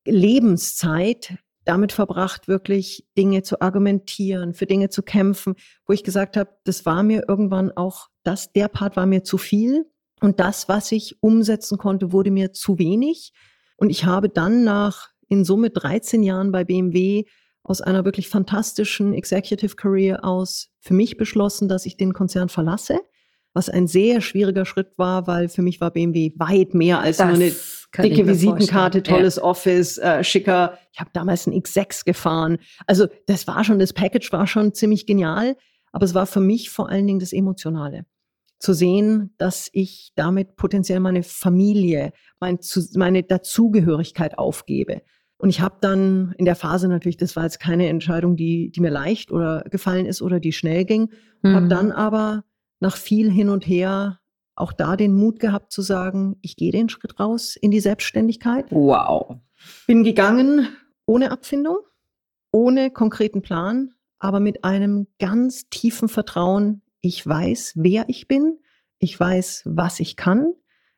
Lebenszeit 0.06 1.38
damit 1.65 1.92
verbracht, 1.92 2.48
wirklich 2.48 3.06
Dinge 3.18 3.44
zu 3.44 3.62
argumentieren, 3.62 4.54
für 4.54 4.65
Dinge 4.65 4.89
zu 4.89 5.03
kämpfen, 5.03 5.56
wo 5.86 5.94
ich 5.94 6.03
gesagt 6.03 6.38
habe, 6.38 6.50
das 6.63 6.86
war 6.86 7.03
mir 7.03 7.25
irgendwann 7.27 7.71
auch, 7.71 8.07
das, 8.24 8.53
der 8.53 8.69
Part 8.69 8.95
war 8.95 9.06
mir 9.06 9.24
zu 9.24 9.38
viel. 9.38 9.86
Und 10.21 10.39
das, 10.39 10.68
was 10.68 10.92
ich 10.92 11.21
umsetzen 11.21 11.77
konnte, 11.77 12.12
wurde 12.12 12.31
mir 12.31 12.53
zu 12.53 12.80
wenig. 12.80 13.33
Und 13.75 13.89
ich 13.89 14.06
habe 14.06 14.30
dann 14.30 14.63
nach 14.63 15.10
in 15.27 15.45
Summe 15.45 15.69
13 15.69 16.24
Jahren 16.24 16.51
bei 16.51 16.63
BMW 16.63 17.25
aus 17.67 17.81
einer 17.81 18.05
wirklich 18.05 18.29
fantastischen 18.29 19.13
Executive 19.13 19.75
Career 19.75 20.23
aus 20.23 20.69
für 20.79 20.93
mich 20.93 21.17
beschlossen, 21.17 21.67
dass 21.67 21.85
ich 21.85 21.97
den 21.97 22.13
Konzern 22.13 22.47
verlasse, 22.47 22.99
was 23.53 23.69
ein 23.69 23.87
sehr 23.87 24.21
schwieriger 24.21 24.65
Schritt 24.65 24.97
war, 24.97 25.27
weil 25.27 25.49
für 25.49 25.61
mich 25.61 25.81
war 25.81 25.91
BMW 25.91 26.31
weit 26.37 26.73
mehr 26.73 26.99
als 27.01 27.17
das 27.17 27.27
nur 27.27 27.35
eine 27.35 27.51
dicke 28.09 28.25
Visitenkarte, 28.25 29.03
tolles 29.03 29.35
ja. 29.35 29.43
Office, 29.43 29.97
äh, 29.97 30.23
schicker. 30.23 30.77
Ich 30.93 30.99
habe 31.01 31.09
damals 31.11 31.45
ein 31.45 31.53
X6 31.53 32.05
gefahren. 32.05 32.57
Also 32.85 33.07
das 33.25 33.47
war 33.47 33.63
schon, 33.65 33.79
das 33.79 33.91
Package 33.91 34.31
war 34.31 34.47
schon 34.47 34.73
ziemlich 34.73 35.05
genial, 35.05 35.57
aber 35.91 36.05
es 36.05 36.13
war 36.13 36.25
für 36.25 36.39
mich 36.39 36.69
vor 36.69 36.89
allen 36.89 37.05
Dingen 37.05 37.19
das 37.19 37.33
Emotionale. 37.33 38.05
Zu 38.59 38.74
sehen, 38.74 39.33
dass 39.38 39.69
ich 39.74 40.13
damit 40.15 40.55
potenziell 40.55 41.00
meine 41.00 41.21
Familie, 41.21 42.13
mein, 42.39 42.59
meine 42.95 43.24
Dazugehörigkeit 43.24 44.38
aufgebe 44.38 45.01
und 45.38 45.50
ich 45.50 45.62
habe 45.62 45.77
dann 45.82 46.34
in 46.38 46.46
der 46.46 46.56
Phase 46.56 46.88
natürlich, 46.88 47.17
das 47.17 47.36
war 47.36 47.44
jetzt 47.44 47.60
keine 47.60 47.88
Entscheidung, 47.88 48.36
die, 48.36 48.72
die 48.72 48.82
mir 48.82 48.89
leicht 48.89 49.32
oder 49.32 49.63
gefallen 49.70 50.06
ist 50.06 50.22
oder 50.22 50.39
die 50.39 50.51
schnell 50.51 50.84
ging, 50.86 51.12
mhm. 51.44 51.56
habe 51.56 51.67
dann 51.67 51.91
aber 51.91 52.44
nach 52.79 52.98
viel 52.98 53.32
hin 53.32 53.50
und 53.50 53.67
her 53.67 54.20
auch 54.56 54.74
da 54.74 54.96
den 54.96 55.13
Mut 55.13 55.39
gehabt 55.39 55.72
zu 55.72 55.84
sagen, 55.84 56.38
ich 56.41 56.56
gehe 56.56 56.72
den 56.72 56.89
Schritt 56.89 57.20
raus 57.20 57.56
in 57.56 57.70
die 57.70 57.79
Selbstständigkeit. 57.79 58.65
Wow. 58.72 59.38
Bin 59.86 60.03
gegangen 60.03 60.70
ohne 61.06 61.32
Abfindung, 61.32 61.77
ohne 62.51 62.89
konkreten 62.89 63.44
Plan, 63.44 63.94
aber 64.17 64.39
mit 64.39 64.63
einem 64.63 65.08
ganz 65.20 65.70
tiefen 65.70 66.10
Vertrauen. 66.10 66.82
Ich 67.01 67.25
weiß, 67.25 67.74
wer 67.75 68.10
ich 68.10 68.27
bin. 68.27 68.58
Ich 68.98 69.20
weiß, 69.20 69.63
was 69.65 70.00
ich 70.00 70.15
kann. 70.15 70.53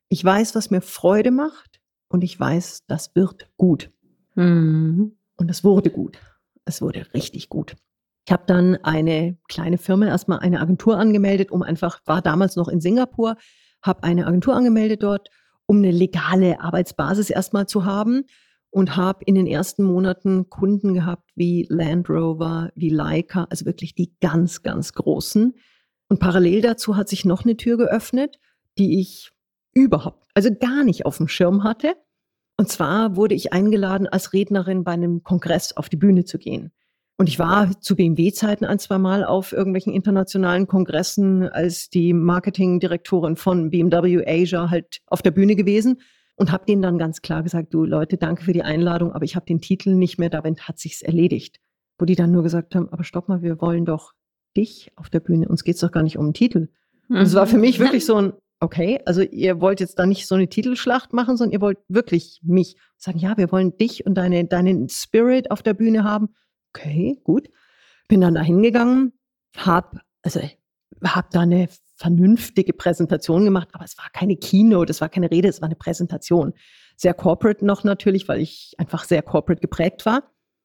Ich 0.08 0.24
weiß, 0.24 0.56
was 0.56 0.72
mir 0.72 0.82
Freude 0.82 1.32
macht. 1.32 1.82
Und 2.08 2.24
ich 2.24 2.40
weiß, 2.40 2.86
das 2.88 3.14
wird 3.14 3.50
gut. 3.58 3.92
Mhm. 4.40 5.18
Und 5.36 5.52
es 5.52 5.64
wurde 5.64 5.90
gut. 5.90 6.18
Es 6.66 6.82
wurde 6.82 7.06
richtig 7.14 7.50
gut. 7.50 7.76
Ich 8.26 8.32
habe 8.32 8.44
dann 8.46 8.76
eine 8.84 9.38
kleine 9.48 9.78
Firma, 9.78 10.06
erstmal 10.06 10.40
eine 10.40 10.60
Agentur 10.60 10.98
angemeldet, 10.98 11.52
um 11.52 11.64
einfach, 11.64 12.00
war 12.06 12.22
damals 12.22 12.56
noch 12.56 12.68
in 12.68 12.82
Singapur, 12.82 13.38
habe 13.82 14.04
eine 14.04 14.28
Agentur 14.28 14.56
angemeldet 14.56 15.04
dort, 15.04 15.30
um 15.66 15.78
eine 15.78 15.92
legale 15.92 16.62
Arbeitsbasis 16.62 17.30
erstmal 17.30 17.68
zu 17.68 17.86
haben 17.86 18.26
und 18.70 18.96
habe 18.96 19.24
in 19.26 19.36
den 19.36 19.48
ersten 19.48 19.84
Monaten 19.84 20.50
Kunden 20.50 20.94
gehabt 20.94 21.32
wie 21.36 21.66
Land 21.70 22.10
Rover, 22.10 22.72
wie 22.76 22.90
Leica, 22.90 23.48
also 23.50 23.66
wirklich 23.66 23.96
die 23.96 24.16
ganz, 24.20 24.62
ganz 24.62 24.94
großen. 24.94 25.56
Und 26.08 26.20
parallel 26.20 26.62
dazu 26.62 26.96
hat 26.96 27.10
sich 27.10 27.26
noch 27.26 27.46
eine 27.46 27.58
Tür 27.58 27.78
geöffnet, 27.78 28.40
die 28.78 29.00
ich 29.00 29.32
überhaupt, 29.74 30.28
also 30.34 30.50
gar 30.54 30.84
nicht 30.84 31.06
auf 31.06 31.18
dem 31.18 31.28
Schirm 31.28 31.64
hatte. 31.64 31.96
Und 32.60 32.68
zwar 32.68 33.16
wurde 33.16 33.36
ich 33.36 33.54
eingeladen, 33.54 34.06
als 34.06 34.34
Rednerin 34.34 34.84
bei 34.84 34.92
einem 34.92 35.24
Kongress 35.24 35.78
auf 35.78 35.88
die 35.88 35.96
Bühne 35.96 36.26
zu 36.26 36.38
gehen. 36.38 36.74
Und 37.16 37.30
ich 37.30 37.40
war 37.40 37.80
zu 37.80 37.96
BMW-Zeiten 37.96 38.66
ein, 38.66 38.80
zwei 38.80 38.98
Mal 38.98 39.24
auf 39.24 39.54
irgendwelchen 39.54 39.94
internationalen 39.94 40.68
Kongressen 40.68 41.48
als 41.48 41.90
die 41.90 42.12
Marketingdirektorin 42.12 43.38
von 43.38 43.70
BMW 43.70 44.26
Asia 44.28 44.70
halt 44.70 45.00
auf 45.08 45.22
der 45.22 45.32
Bühne 45.32 45.56
gewesen 45.56 46.02
und 46.36 46.52
habe 46.52 46.66
denen 46.66 46.82
dann 46.82 46.98
ganz 46.98 47.22
klar 47.22 47.44
gesagt, 47.44 47.74
du 47.74 47.86
Leute, 47.86 48.18
danke 48.18 48.44
für 48.44 48.52
die 48.52 48.64
Einladung, 48.64 49.14
aber 49.14 49.24
ich 49.24 49.38
habe 49.38 49.46
den 49.46 49.62
Titel 49.62 49.96
nicht 49.96 50.18
mehr, 50.20 50.30
damit 50.30 50.68
hat 50.68 50.80
sich's 50.80 51.02
erledigt. 51.02 51.62
Wo 51.98 52.04
die 52.04 52.16
dann 52.16 52.34
nur 52.34 52.44
gesagt 52.44 52.76
haben, 52.76 52.90
aber 52.90 53.06
stopp 53.06 53.30
mal, 53.30 53.42
wir 53.42 53.62
wollen 53.62 53.86
doch 53.86 54.12
dich 54.58 54.92
auf 54.98 55.10
der 55.10 55.22
Bühne, 55.22 55.48
uns 55.48 55.64
geht's 55.64 55.80
doch 55.80 55.92
gar 55.94 56.04
nicht 56.04 56.18
um 56.18 56.26
den 56.26 56.34
Titel. 56.34 56.68
Und 57.08 57.16
es 57.16 57.36
war 57.36 57.48
für 57.48 57.58
mich 57.58 57.80
wirklich 57.80 58.06
so 58.06 58.16
ein, 58.16 58.34
okay, 58.60 59.00
also 59.06 59.22
ihr 59.22 59.62
wollt 59.62 59.80
jetzt 59.80 60.00
da 60.00 60.06
nicht 60.06 60.28
so 60.28 60.36
eine 60.36 60.50
Titelschlacht 60.50 61.14
machen, 61.14 61.38
sondern 61.38 61.54
ihr 61.54 61.62
wollt 61.62 61.80
wirklich 61.88 62.42
mich 62.44 62.76
sagen, 62.98 63.20
ja, 63.20 63.38
wir 63.38 63.52
wollen 63.52 63.78
dich 63.78 64.06
und 64.06 64.16
deine, 64.16 64.46
deinen 64.46 64.90
Spirit 64.90 65.52
auf 65.52 65.64
der 65.64 65.74
Bühne 65.74 66.04
haben. 66.04 66.36
Okay, 66.74 67.20
gut. 67.24 67.50
Bin 68.08 68.22
dann 68.22 68.36
da 68.36 68.42
hingegangen, 68.42 69.14
hab, 69.56 69.98
also 70.24 70.42
hab 71.04 71.30
da 71.32 71.42
eine 71.42 71.70
vernünftige 71.96 72.74
Präsentation 72.74 73.46
gemacht, 73.46 73.70
aber 73.74 73.86
es 73.86 73.98
war 73.98 74.10
keine 74.12 74.38
Keynote, 74.38 74.92
es 74.92 75.02
war 75.02 75.10
keine 75.10 75.30
Rede, 75.32 75.50
es 75.50 75.62
war 75.62 75.68
eine 75.68 75.76
Präsentation. 75.76 76.54
Sehr 76.96 77.14
corporate 77.14 77.66
noch 77.66 77.84
natürlich, 77.84 78.28
weil 78.28 78.42
ich 78.42 78.74
einfach 78.78 79.04
sehr 79.04 79.22
corporate 79.22 79.62
geprägt 79.62 80.06
war. 80.06 80.24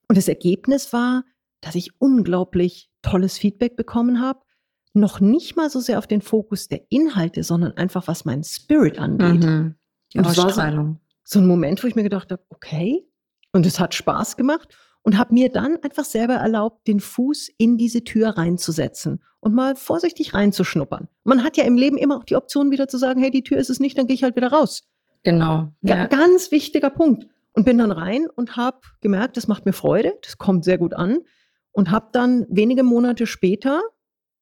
Und 0.08 0.16
das 0.16 0.28
Ergebnis 0.28 0.92
war, 0.92 1.24
dass 1.60 1.74
ich 1.74 2.00
unglaublich 2.00 2.90
tolles 3.02 3.38
Feedback 3.38 3.76
bekommen 3.76 4.20
habe. 4.20 4.40
Noch 4.94 5.20
nicht 5.20 5.56
mal 5.56 5.68
so 5.68 5.80
sehr 5.80 5.98
auf 5.98 6.06
den 6.06 6.22
Fokus 6.22 6.68
der 6.68 6.82
Inhalte, 6.88 7.42
sondern 7.42 7.72
einfach, 7.72 8.06
was 8.06 8.24
mein 8.24 8.44
Spirit 8.44 8.98
angeht. 8.98 9.44
Mhm. 9.44 9.74
Die 10.12 10.18
und 10.18 10.26
Ausstrahlung. 10.26 11.00
So, 11.24 11.38
so 11.38 11.44
ein 11.44 11.46
Moment, 11.46 11.82
wo 11.82 11.88
ich 11.88 11.96
mir 11.96 12.04
gedacht 12.04 12.30
habe, 12.30 12.42
okay, 12.48 13.04
und 13.52 13.66
es 13.66 13.80
hat 13.80 13.94
Spaß 13.94 14.36
gemacht 14.36 14.76
und 15.02 15.18
habe 15.18 15.34
mir 15.34 15.50
dann 15.50 15.76
einfach 15.82 16.04
selber 16.04 16.34
erlaubt, 16.34 16.86
den 16.86 17.00
Fuß 17.00 17.50
in 17.58 17.76
diese 17.76 18.04
Tür 18.04 18.30
reinzusetzen 18.30 19.22
und 19.40 19.54
mal 19.54 19.76
vorsichtig 19.76 20.32
reinzuschnuppern. 20.32 21.08
Man 21.24 21.44
hat 21.44 21.56
ja 21.56 21.64
im 21.64 21.76
Leben 21.76 21.98
immer 21.98 22.16
auch 22.16 22.24
die 22.24 22.36
Option 22.36 22.70
wieder 22.70 22.88
zu 22.88 22.96
sagen, 22.96 23.20
hey, 23.20 23.30
die 23.30 23.42
Tür 23.42 23.58
ist 23.58 23.70
es 23.70 23.80
nicht, 23.80 23.98
dann 23.98 24.06
gehe 24.06 24.14
ich 24.14 24.22
halt 24.22 24.36
wieder 24.36 24.52
raus. 24.52 24.88
Genau. 25.22 25.72
Ja. 25.82 26.06
Ganz 26.06 26.50
wichtiger 26.50 26.90
Punkt. 26.90 27.26
Und 27.52 27.64
bin 27.64 27.78
dann 27.78 27.92
rein 27.92 28.26
und 28.34 28.56
habe 28.56 28.80
gemerkt, 29.00 29.36
das 29.36 29.46
macht 29.46 29.64
mir 29.64 29.72
Freude, 29.72 30.14
das 30.22 30.38
kommt 30.38 30.64
sehr 30.64 30.78
gut 30.78 30.94
an 30.94 31.18
und 31.70 31.90
habe 31.90 32.08
dann 32.12 32.46
wenige 32.48 32.82
Monate 32.82 33.26
später 33.26 33.80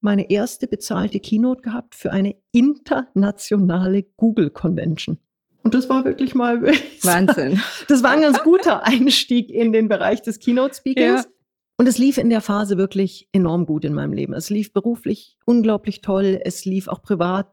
meine 0.03 0.31
erste 0.31 0.67
bezahlte 0.67 1.21
Keynote 1.21 1.63
gehabt 1.63 1.95
für 1.95 2.13
eine 2.13 2.37
internationale 2.53 4.03
Google 4.17 4.51
Convention. 4.51 5.19
Und 5.63 5.75
das 5.75 5.89
war 5.89 6.05
wirklich 6.05 6.35
mal 6.35 6.63
Wahnsinn. 7.03 7.61
Das 7.89 8.03
war 8.03 8.11
ein 8.11 8.23
ganz 8.23 8.43
guter 8.43 8.85
Einstieg 8.85 9.51
in 9.51 9.73
den 9.73 9.89
Bereich 9.89 10.23
des 10.23 10.39
Keynote 10.39 10.75
Speakings. 10.75 11.25
Ja. 11.25 11.31
Und 11.79 11.89
es 11.89 11.99
lief 11.99 12.19
in 12.19 12.31
der 12.31 12.41
Phase 12.41 12.77
wirklich 12.77 13.29
enorm 13.33 13.67
gut 13.67 13.85
in 13.85 13.95
meinem 13.95 14.13
Leben. 14.13 14.35
Es 14.35 14.51
lief 14.51 14.73
beruflich 14.73 15.39
unglaublich 15.47 16.01
toll. 16.01 16.41
Es 16.45 16.65
lief 16.65 16.89
auch 16.89 17.03
privat 17.03 17.53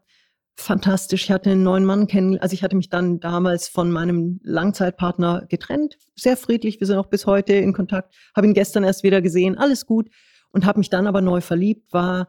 fantastisch. 0.60 1.24
Ich 1.24 1.30
hatte 1.30 1.50
einen 1.50 1.62
neuen 1.62 1.84
Mann 1.84 2.06
kennen, 2.06 2.38
also 2.38 2.54
ich 2.54 2.62
hatte 2.62 2.76
mich 2.76 2.90
dann 2.90 3.18
damals 3.20 3.68
von 3.68 3.90
meinem 3.90 4.40
Langzeitpartner 4.42 5.46
getrennt, 5.48 5.96
sehr 6.14 6.36
friedlich. 6.36 6.80
Wir 6.80 6.86
sind 6.86 6.98
auch 6.98 7.06
bis 7.06 7.26
heute 7.26 7.54
in 7.54 7.72
Kontakt. 7.72 8.14
Habe 8.36 8.46
ihn 8.46 8.54
gestern 8.54 8.84
erst 8.84 9.02
wieder 9.02 9.22
gesehen, 9.22 9.56
alles 9.58 9.86
gut 9.86 10.10
und 10.50 10.66
habe 10.66 10.78
mich 10.78 10.90
dann 10.90 11.06
aber 11.06 11.20
neu 11.20 11.40
verliebt. 11.40 11.92
War, 11.92 12.28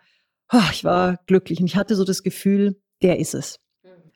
ich 0.72 0.84
war 0.84 1.17
glücklich 1.27 1.60
und 1.60 1.65
ich 1.65 1.75
hatte 1.75 1.96
so 1.96 2.03
das 2.03 2.24
Gefühl, 2.24 2.81
der 3.01 3.20
ist 3.20 3.34
es. 3.34 3.60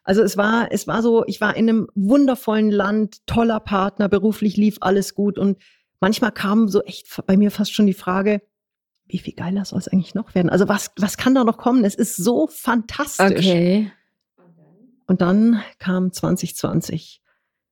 Also 0.04 0.22
es 0.22 0.38
war, 0.38 0.72
es 0.72 0.86
war 0.86 1.01
so, 1.01 1.25
ich 1.25 1.42
war 1.42 1.56
in 1.56 1.68
einem 1.68 1.88
wundervollen 1.96 2.70
Land, 2.70 3.25
toller 3.25 3.60
Partner, 3.60 4.08
beruflich 4.08 4.56
lief 4.56 4.77
alles 4.82 5.15
gut 5.15 5.39
und 5.39 5.58
manchmal 6.00 6.32
kam 6.32 6.68
so 6.68 6.84
echt 6.84 7.08
bei 7.25 7.38
mir 7.38 7.50
fast 7.50 7.74
schon 7.74 7.88
die 7.88 7.94
Frage, 7.94 8.42
wie 9.08 9.18
viel 9.18 9.34
geiler 9.34 9.65
soll 9.65 9.80
es 9.80 9.88
eigentlich 9.88 10.13
noch 10.13 10.36
werden? 10.36 10.50
Also 10.50 10.68
was, 10.68 10.92
was 10.98 11.18
kann 11.18 11.34
da 11.34 11.44
noch 11.44 11.58
kommen? 11.58 11.86
Es 11.86 11.96
ist 11.96 12.15
so 12.15 12.48
fantastisch. 12.48 13.48
Okay. 13.48 13.92
Und 15.08 15.22
dann 15.22 15.62
kam 15.77 16.12
2020. 16.12 17.22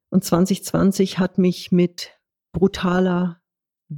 Und 0.10 0.24
2020 0.24 1.18
hat 1.18 1.40
mich 1.40 1.72
mit 1.72 2.12
brutaler 2.52 3.42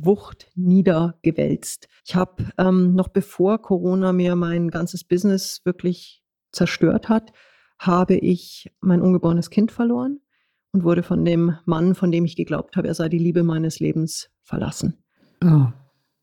Wucht 0.04 0.52
niedergewälzt. 0.56 1.88
Ich 2.06 2.16
habe 2.16 2.46
ähm, 2.58 2.96
noch 2.96 3.08
bevor 3.10 3.62
Corona 3.62 4.14
mir 4.14 4.36
mein 4.36 4.70
ganzes 4.70 5.04
Business 5.04 5.62
wirklich 5.64 6.24
zerstört 6.52 7.10
hat, 7.10 7.32
habe 7.78 8.16
ich 8.16 8.72
mein 8.80 9.02
ungeborenes 9.02 9.50
Kind 9.50 9.72
verloren 9.72 10.20
und 10.72 10.84
wurde 10.84 11.04
von 11.04 11.24
dem 11.24 11.58
Mann, 11.66 11.96
von 11.96 12.12
dem 12.12 12.26
ich 12.26 12.36
geglaubt 12.36 12.78
habe, 12.78 12.88
er 12.88 12.94
sei 12.94 13.10
die 13.10 13.20
Liebe 13.20 13.44
meines 13.44 13.80
Lebens, 13.80 14.30
verlassen. 14.44 15.04
Oh. 15.44 15.68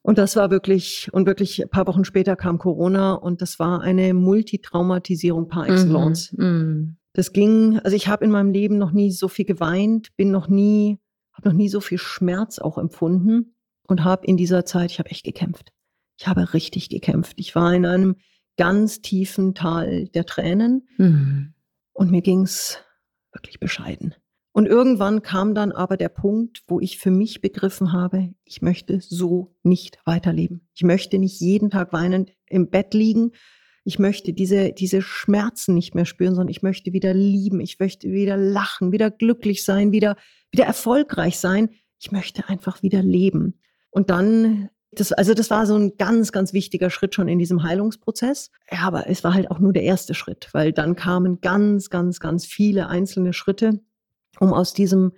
Und 0.02 0.18
das 0.18 0.36
war 0.36 0.50
wirklich, 0.50 1.08
und 1.12 1.26
wirklich 1.26 1.62
ein 1.62 1.70
paar 1.70 1.86
Wochen 1.86 2.04
später 2.04 2.34
kam 2.34 2.58
Corona 2.58 3.14
und 3.14 3.40
das 3.40 3.58
war 3.58 3.80
eine 3.82 4.14
Multitraumatisierung 4.14 5.48
par 5.48 5.68
excellence. 5.68 6.32
Mm, 6.32 6.44
mm. 6.44 6.96
Das 7.12 7.32
ging, 7.32 7.78
also 7.78 7.96
ich 7.96 8.08
habe 8.08 8.24
in 8.24 8.30
meinem 8.30 8.50
Leben 8.50 8.78
noch 8.78 8.90
nie 8.90 9.12
so 9.12 9.28
viel 9.28 9.44
geweint, 9.44 10.16
bin 10.16 10.30
noch 10.30 10.48
nie, 10.48 10.98
habe 11.32 11.48
noch 11.48 11.56
nie 11.56 11.68
so 11.68 11.80
viel 11.80 11.98
Schmerz 11.98 12.58
auch 12.58 12.78
empfunden 12.78 13.54
und 13.86 14.04
habe 14.04 14.26
in 14.26 14.36
dieser 14.36 14.64
Zeit, 14.64 14.90
ich 14.90 14.98
habe 14.98 15.10
echt 15.10 15.24
gekämpft. 15.24 15.72
Ich 16.18 16.26
habe 16.26 16.54
richtig 16.54 16.88
gekämpft. 16.88 17.34
Ich 17.36 17.54
war 17.54 17.74
in 17.74 17.86
einem 17.86 18.16
ganz 18.56 19.00
tiefen 19.00 19.54
Tal 19.54 20.08
der 20.08 20.26
Tränen 20.26 20.86
mm. 20.98 21.54
und 21.92 22.10
mir 22.10 22.22
ging's 22.22 22.78
wirklich 23.32 23.58
bescheiden. 23.58 24.14
Und 24.52 24.66
irgendwann 24.66 25.22
kam 25.22 25.54
dann 25.54 25.72
aber 25.72 25.96
der 25.96 26.10
Punkt, 26.10 26.62
wo 26.66 26.78
ich 26.78 26.98
für 26.98 27.10
mich 27.10 27.40
begriffen 27.40 27.92
habe, 27.92 28.34
ich 28.44 28.60
möchte 28.60 29.00
so 29.00 29.56
nicht 29.62 29.98
weiterleben. 30.04 30.68
Ich 30.74 30.82
möchte 30.82 31.18
nicht 31.18 31.40
jeden 31.40 31.70
Tag 31.70 31.94
weinend 31.94 32.32
im 32.46 32.68
Bett 32.68 32.92
liegen. 32.92 33.32
Ich 33.84 33.98
möchte 33.98 34.34
diese, 34.34 34.72
diese 34.72 35.00
Schmerzen 35.00 35.74
nicht 35.74 35.94
mehr 35.94 36.04
spüren, 36.04 36.34
sondern 36.34 36.50
ich 36.50 36.62
möchte 36.62 36.92
wieder 36.92 37.14
lieben. 37.14 37.60
Ich 37.60 37.78
möchte 37.78 38.12
wieder 38.12 38.36
lachen, 38.36 38.92
wieder 38.92 39.10
glücklich 39.10 39.64
sein, 39.64 39.90
wieder, 39.90 40.16
wieder 40.50 40.66
erfolgreich 40.66 41.38
sein. 41.38 41.70
Ich 41.98 42.12
möchte 42.12 42.48
einfach 42.48 42.82
wieder 42.82 43.02
leben. 43.02 43.58
Und 43.92 44.10
dann, 44.10 44.68
das, 44.90 45.12
also 45.12 45.32
das 45.32 45.48
war 45.50 45.66
so 45.66 45.76
ein 45.76 45.96
ganz, 45.96 46.32
ganz 46.32 46.52
wichtiger 46.52 46.90
Schritt 46.90 47.14
schon 47.14 47.28
in 47.28 47.38
diesem 47.38 47.62
Heilungsprozess. 47.62 48.50
Ja, 48.70 48.80
aber 48.80 49.08
es 49.08 49.22
war 49.22 49.34
halt 49.34 49.50
auch 49.50 49.60
nur 49.60 49.72
der 49.72 49.84
erste 49.84 50.14
Schritt, 50.14 50.48
weil 50.52 50.72
dann 50.72 50.96
kamen 50.96 51.40
ganz, 51.40 51.88
ganz, 51.88 52.18
ganz 52.18 52.44
viele 52.44 52.88
einzelne 52.88 53.32
Schritte 53.32 53.80
um 54.40 54.52
aus 54.52 54.74
diesem 54.74 55.12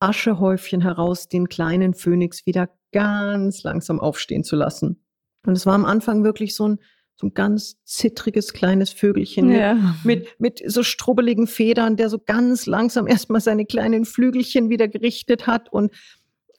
Aschehäufchen 0.00 0.80
heraus 0.80 1.28
den 1.28 1.48
kleinen 1.48 1.94
Phönix 1.94 2.46
wieder 2.46 2.70
ganz 2.92 3.62
langsam 3.62 4.00
aufstehen 4.00 4.44
zu 4.44 4.56
lassen. 4.56 5.04
Und 5.46 5.56
es 5.56 5.66
war 5.66 5.74
am 5.74 5.84
Anfang 5.84 6.24
wirklich 6.24 6.54
so 6.54 6.68
ein, 6.68 6.78
so 7.16 7.26
ein 7.26 7.34
ganz 7.34 7.76
zittriges 7.84 8.52
kleines 8.52 8.90
Vögelchen 8.90 9.50
ja. 9.52 9.74
mit, 10.02 10.26
mit, 10.38 10.60
mit 10.60 10.72
so 10.72 10.82
strubbeligen 10.82 11.46
Federn, 11.46 11.96
der 11.96 12.08
so 12.08 12.18
ganz 12.18 12.66
langsam 12.66 13.06
erstmal 13.06 13.40
seine 13.40 13.66
kleinen 13.66 14.04
Flügelchen 14.04 14.70
wieder 14.70 14.88
gerichtet 14.88 15.46
hat 15.46 15.72
und, 15.72 15.92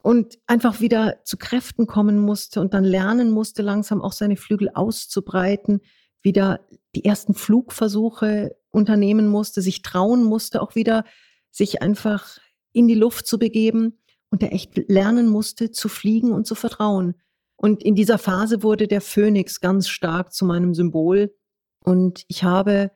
und 0.04 0.38
einfach 0.46 0.80
wieder 0.80 1.24
zu 1.24 1.38
Kräften 1.38 1.86
kommen 1.86 2.18
musste 2.18 2.60
und 2.60 2.74
dann 2.74 2.84
lernen 2.84 3.30
musste, 3.30 3.62
langsam 3.62 4.02
auch 4.02 4.12
seine 4.12 4.36
Flügel 4.36 4.68
auszubreiten, 4.74 5.80
wieder 6.20 6.60
die 6.94 7.06
ersten 7.06 7.32
Flugversuche 7.32 8.54
unternehmen 8.70 9.28
musste, 9.28 9.62
sich 9.62 9.80
trauen 9.80 10.22
musste, 10.22 10.60
auch 10.60 10.74
wieder 10.74 11.04
sich 11.50 11.80
einfach 11.80 12.38
in 12.72 12.86
die 12.86 12.94
Luft 12.94 13.26
zu 13.26 13.38
begeben 13.38 13.98
und 14.28 14.42
der 14.42 14.52
echt 14.52 14.76
lernen 14.90 15.26
musste 15.26 15.70
zu 15.70 15.88
fliegen 15.88 16.32
und 16.32 16.46
zu 16.46 16.54
vertrauen. 16.54 17.14
Und 17.56 17.82
in 17.82 17.94
dieser 17.94 18.18
Phase 18.18 18.62
wurde 18.62 18.86
der 18.86 19.00
Phönix 19.00 19.62
ganz 19.62 19.88
stark 19.88 20.34
zu 20.34 20.44
meinem 20.44 20.74
Symbol. 20.74 21.34
Und 21.82 22.26
ich 22.28 22.44
habe, 22.44 22.90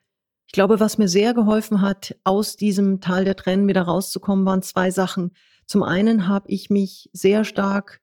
ich 0.47 0.53
glaube, 0.53 0.79
was 0.79 0.99
mir 0.99 1.09
sehr 1.09 1.33
geholfen 1.33 1.81
hat, 1.81 2.17
aus 2.25 2.57
diesem 2.57 3.00
Tal 3.00 3.25
der 3.25 3.37
Tränen 3.37 3.67
wieder 3.67 3.83
rauszukommen, 3.83 4.45
waren 4.45 4.61
zwei 4.61 4.91
Sachen. 4.91 5.31
Zum 5.69 5.85
einen 5.85 6.27
habe 6.27 6.49
ich 6.49 6.69
mich 6.69 7.09
sehr 7.13 7.45
stark 7.45 8.01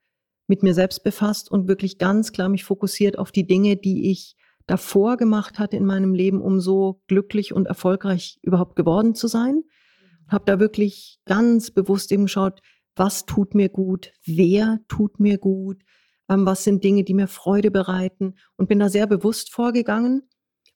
mit 0.48 0.63
mir 0.63 0.74
selbst 0.74 1.03
befasst 1.03 1.51
und 1.51 1.67
wirklich 1.67 1.98
ganz 1.98 2.31
klar 2.31 2.48
mich 2.48 2.63
fokussiert 2.63 3.19
auf 3.19 3.34
die 3.34 3.45
Dinge, 3.45 3.75
die 3.75 4.10
ich 4.12 4.38
davor 4.67 5.17
gemacht 5.17 5.60
hatte 5.60 5.75
in 5.75 5.86
meinem 5.86 6.13
Leben, 6.13 6.39
um 6.39 6.62
so 6.62 7.01
glücklich 7.07 7.53
und 7.53 7.65
erfolgreich 7.65 8.39
überhaupt 8.41 8.77
geworden 8.77 9.13
zu 9.13 9.27
sein 9.27 9.63
habe 10.27 10.45
da 10.45 10.60
wirklich 10.60 11.19
ganz 11.25 11.72
bewusst 11.72 12.12
eben 12.12 12.24
geschaut, 12.24 12.62
was 12.95 13.25
tut 13.25 13.55
mir 13.55 13.69
gut, 13.69 14.12
wer 14.25 14.79
tut 14.88 15.19
mir 15.19 15.38
gut, 15.38 15.81
ähm, 16.29 16.45
was 16.45 16.63
sind 16.63 16.84
Dinge, 16.84 17.03
die 17.03 17.13
mir 17.13 17.27
Freude 17.27 17.72
bereiten 17.72 18.36
und 18.55 18.67
bin 18.67 18.79
da 18.79 18.89
sehr 18.89 19.07
bewusst 19.07 19.51
vorgegangen. 19.51 20.24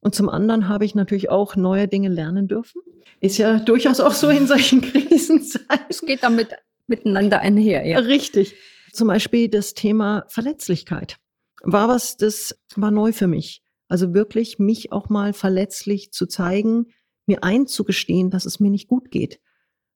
Und 0.01 0.15
zum 0.15 0.29
anderen 0.29 0.69
habe 0.69 0.85
ich 0.85 0.95
natürlich 0.95 1.29
auch 1.29 1.55
neue 1.55 1.87
Dinge 1.87 2.09
lernen 2.09 2.47
dürfen. 2.47 2.81
Ist 3.19 3.37
ja 3.37 3.59
durchaus 3.59 3.99
auch 3.99 4.13
so 4.13 4.29
in 4.29 4.47
solchen 4.47 4.81
Krisenzeiten. 4.81 5.85
Es 5.89 6.01
geht 6.01 6.23
damit 6.23 6.55
miteinander 6.89 7.39
einher, 7.39 7.85
ja. 7.85 7.99
Richtig. 7.99 8.55
Zum 8.91 9.07
Beispiel 9.07 9.49
das 9.49 9.73
Thema 9.73 10.25
Verletzlichkeit 10.27 11.17
war 11.61 11.87
was, 11.87 12.17
das 12.17 12.57
war 12.75 12.91
neu 12.91 13.11
für 13.11 13.27
mich. 13.27 13.61
Also 13.87 14.13
wirklich 14.13 14.59
mich 14.59 14.91
auch 14.91 15.09
mal 15.09 15.33
verletzlich 15.33 16.11
zu 16.11 16.27
zeigen, 16.27 16.87
mir 17.25 17.43
einzugestehen, 17.43 18.29
dass 18.29 18.45
es 18.45 18.59
mir 18.59 18.69
nicht 18.69 18.87
gut 18.87 19.11
geht. 19.11 19.39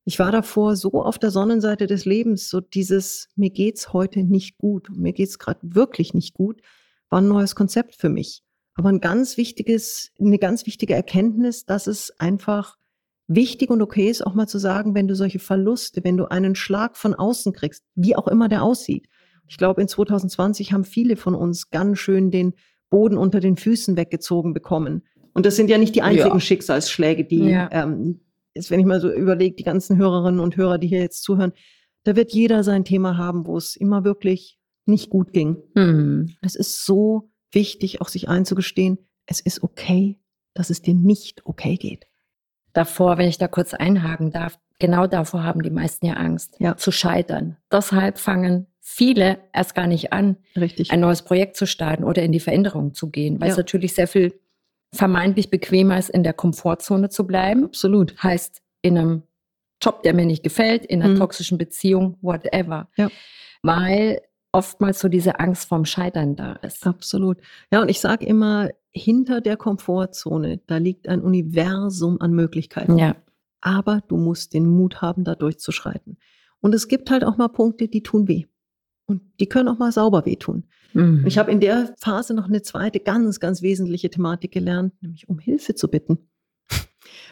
Ich 0.05 0.19
war 0.19 0.31
davor 0.31 0.75
so 0.75 1.03
auf 1.03 1.17
der 1.17 1.31
Sonnenseite 1.31 1.87
des 1.87 2.05
Lebens, 2.05 2.49
so 2.49 2.59
dieses, 2.59 3.29
mir 3.35 3.49
geht's 3.49 3.93
heute 3.93 4.23
nicht 4.23 4.57
gut, 4.57 4.89
mir 4.93 5.13
geht's 5.13 5.39
gerade 5.39 5.59
wirklich 5.63 6.13
nicht 6.13 6.33
gut, 6.33 6.61
war 7.09 7.21
ein 7.21 7.27
neues 7.27 7.55
Konzept 7.55 7.95
für 7.95 8.09
mich. 8.09 8.43
Aber 8.75 8.89
ein 8.89 8.99
ganz 8.99 9.37
wichtiges, 9.37 10.11
eine 10.19 10.39
ganz 10.39 10.65
wichtige 10.65 10.95
Erkenntnis, 10.95 11.65
dass 11.65 11.87
es 11.87 12.19
einfach 12.19 12.75
wichtig 13.27 13.69
und 13.69 13.81
okay 13.81 14.09
ist, 14.09 14.25
auch 14.25 14.33
mal 14.33 14.47
zu 14.47 14.57
sagen, 14.57 14.95
wenn 14.95 15.07
du 15.07 15.15
solche 15.15 15.39
Verluste, 15.39 16.03
wenn 16.03 16.17
du 16.17 16.25
einen 16.29 16.55
Schlag 16.55 16.97
von 16.97 17.13
außen 17.13 17.53
kriegst, 17.53 17.83
wie 17.95 18.15
auch 18.15 18.27
immer 18.27 18.49
der 18.49 18.63
aussieht. 18.63 19.07
Ich 19.47 19.57
glaube, 19.57 19.81
in 19.81 19.87
2020 19.87 20.73
haben 20.73 20.83
viele 20.83 21.15
von 21.15 21.35
uns 21.35 21.69
ganz 21.69 21.99
schön 21.99 22.31
den 22.31 22.53
Boden 22.89 23.17
unter 23.17 23.39
den 23.39 23.55
Füßen 23.57 23.97
weggezogen 23.97 24.53
bekommen 24.53 25.03
Und 25.33 25.45
das 25.47 25.55
sind 25.55 25.69
ja 25.69 25.77
nicht 25.79 25.95
die 25.95 26.01
einzigen 26.03 26.35
Ja. 26.35 26.39
Schicksalsschläge, 26.39 27.25
die, 27.25 27.49
Ja. 27.49 27.67
ähm, 27.71 28.19
jetzt, 28.53 28.69
wenn 28.69 28.79
ich 28.79 28.85
mal 28.85 29.01
so 29.01 29.11
überlege, 29.11 29.55
die 29.55 29.63
ganzen 29.63 29.97
Hörerinnen 29.97 30.39
und 30.39 30.57
Hörer, 30.57 30.77
die 30.77 30.87
hier 30.87 30.99
jetzt 30.99 31.23
zuhören, 31.23 31.53
da 32.03 32.15
wird 32.15 32.33
jeder 32.33 32.63
sein 32.63 32.85
Thema 32.85 33.17
haben, 33.17 33.47
wo 33.47 33.57
es 33.57 33.75
immer 33.75 34.03
wirklich 34.03 34.59
nicht 34.85 35.09
gut 35.09 35.33
ging. 35.33 35.57
Hm. 35.75 36.29
Es 36.41 36.55
ist 36.55 36.85
so 36.85 37.31
wichtig, 37.51 38.01
auch 38.01 38.09
sich 38.09 38.29
einzugestehen, 38.29 38.97
es 39.25 39.39
ist 39.39 39.63
okay, 39.63 40.19
dass 40.53 40.69
es 40.69 40.81
dir 40.81 40.93
nicht 40.93 41.45
okay 41.45 41.77
geht. 41.77 42.05
Davor, 42.73 43.17
wenn 43.17 43.29
ich 43.29 43.37
da 43.37 43.47
kurz 43.47 43.73
einhaken 43.73 44.31
darf, 44.31 44.59
genau 44.79 45.07
davor 45.07 45.43
haben 45.43 45.61
die 45.61 45.69
meisten 45.69 46.05
ja 46.05 46.13
Angst, 46.15 46.55
Ja. 46.59 46.75
zu 46.75 46.91
scheitern. 46.91 47.57
Deshalb 47.71 48.17
fangen 48.19 48.67
viele 48.81 49.37
erst 49.53 49.75
gar 49.75 49.87
nicht 49.87 50.11
an, 50.11 50.37
Richtig. 50.57 50.91
ein 50.91 50.99
neues 50.99 51.21
Projekt 51.21 51.55
zu 51.55 51.65
starten 51.67 52.03
oder 52.03 52.21
in 52.23 52.31
die 52.31 52.39
Veränderung 52.39 52.93
zu 52.93 53.09
gehen, 53.09 53.39
weil 53.39 53.49
es 53.49 53.55
Ja. 53.55 53.61
natürlich 53.61 53.93
sehr 53.93 54.07
viel 54.07 54.33
vermeintlich 54.93 55.49
bequemer 55.49 55.97
ist, 55.97 56.09
in 56.09 56.23
der 56.23 56.33
Komfortzone 56.33 57.09
zu 57.09 57.25
bleiben. 57.25 57.63
Absolut. 57.65 58.21
Heißt, 58.21 58.61
in 58.81 58.97
einem 58.97 59.23
Job, 59.81 60.03
der 60.03 60.13
mir 60.13 60.25
nicht 60.25 60.43
gefällt, 60.43 60.85
in 60.85 61.01
einer 61.01 61.13
Mhm. 61.13 61.19
toxischen 61.19 61.57
Beziehung, 61.57 62.17
whatever. 62.21 62.89
Ja. 62.97 63.09
Weil 63.61 64.21
oftmals 64.53 64.99
so 64.99 65.09
diese 65.09 65.39
Angst 65.39 65.67
vorm 65.67 65.83
Scheitern 65.83 66.35
da 66.37 66.53
ist. 66.53 66.87
Absolut. 66.87 67.39
Ja, 67.71 67.81
und 67.81 67.89
ich 67.89 67.99
sage 67.99 68.25
immer, 68.25 68.69
hinter 68.91 69.41
der 69.41 69.57
Komfortzone, 69.57 70.61
da 70.67 70.77
liegt 70.77 71.09
ein 71.09 71.21
Universum 71.21 72.21
an 72.21 72.31
Möglichkeiten. 72.31 72.97
Ja. 72.97 73.15
Aber 73.59 74.01
du 74.07 74.15
musst 74.17 74.53
den 74.53 74.67
Mut 74.67 75.01
haben, 75.01 75.23
da 75.23 75.35
durchzuschreiten. 75.35 76.17
Und 76.61 76.73
es 76.75 76.87
gibt 76.87 77.09
halt 77.09 77.23
auch 77.25 77.37
mal 77.37 77.49
Punkte, 77.49 77.87
die 77.87 78.03
tun 78.03 78.27
weh. 78.27 78.45
Und 79.05 79.21
die 79.39 79.47
können 79.49 79.67
auch 79.67 79.79
mal 79.79 79.91
sauber 79.91 80.25
wehtun. 80.25 80.63
Mhm. 80.93 81.25
Ich 81.25 81.37
habe 81.37 81.51
in 81.51 81.59
der 81.59 81.93
Phase 81.99 82.33
noch 82.33 82.47
eine 82.47 82.61
zweite 82.61 82.99
ganz, 82.99 83.39
ganz 83.39 83.61
wesentliche 83.61 84.09
Thematik 84.09 84.51
gelernt, 84.51 84.93
nämlich 85.01 85.27
um 85.27 85.39
Hilfe 85.39 85.75
zu 85.75 85.89
bitten. 85.89 86.29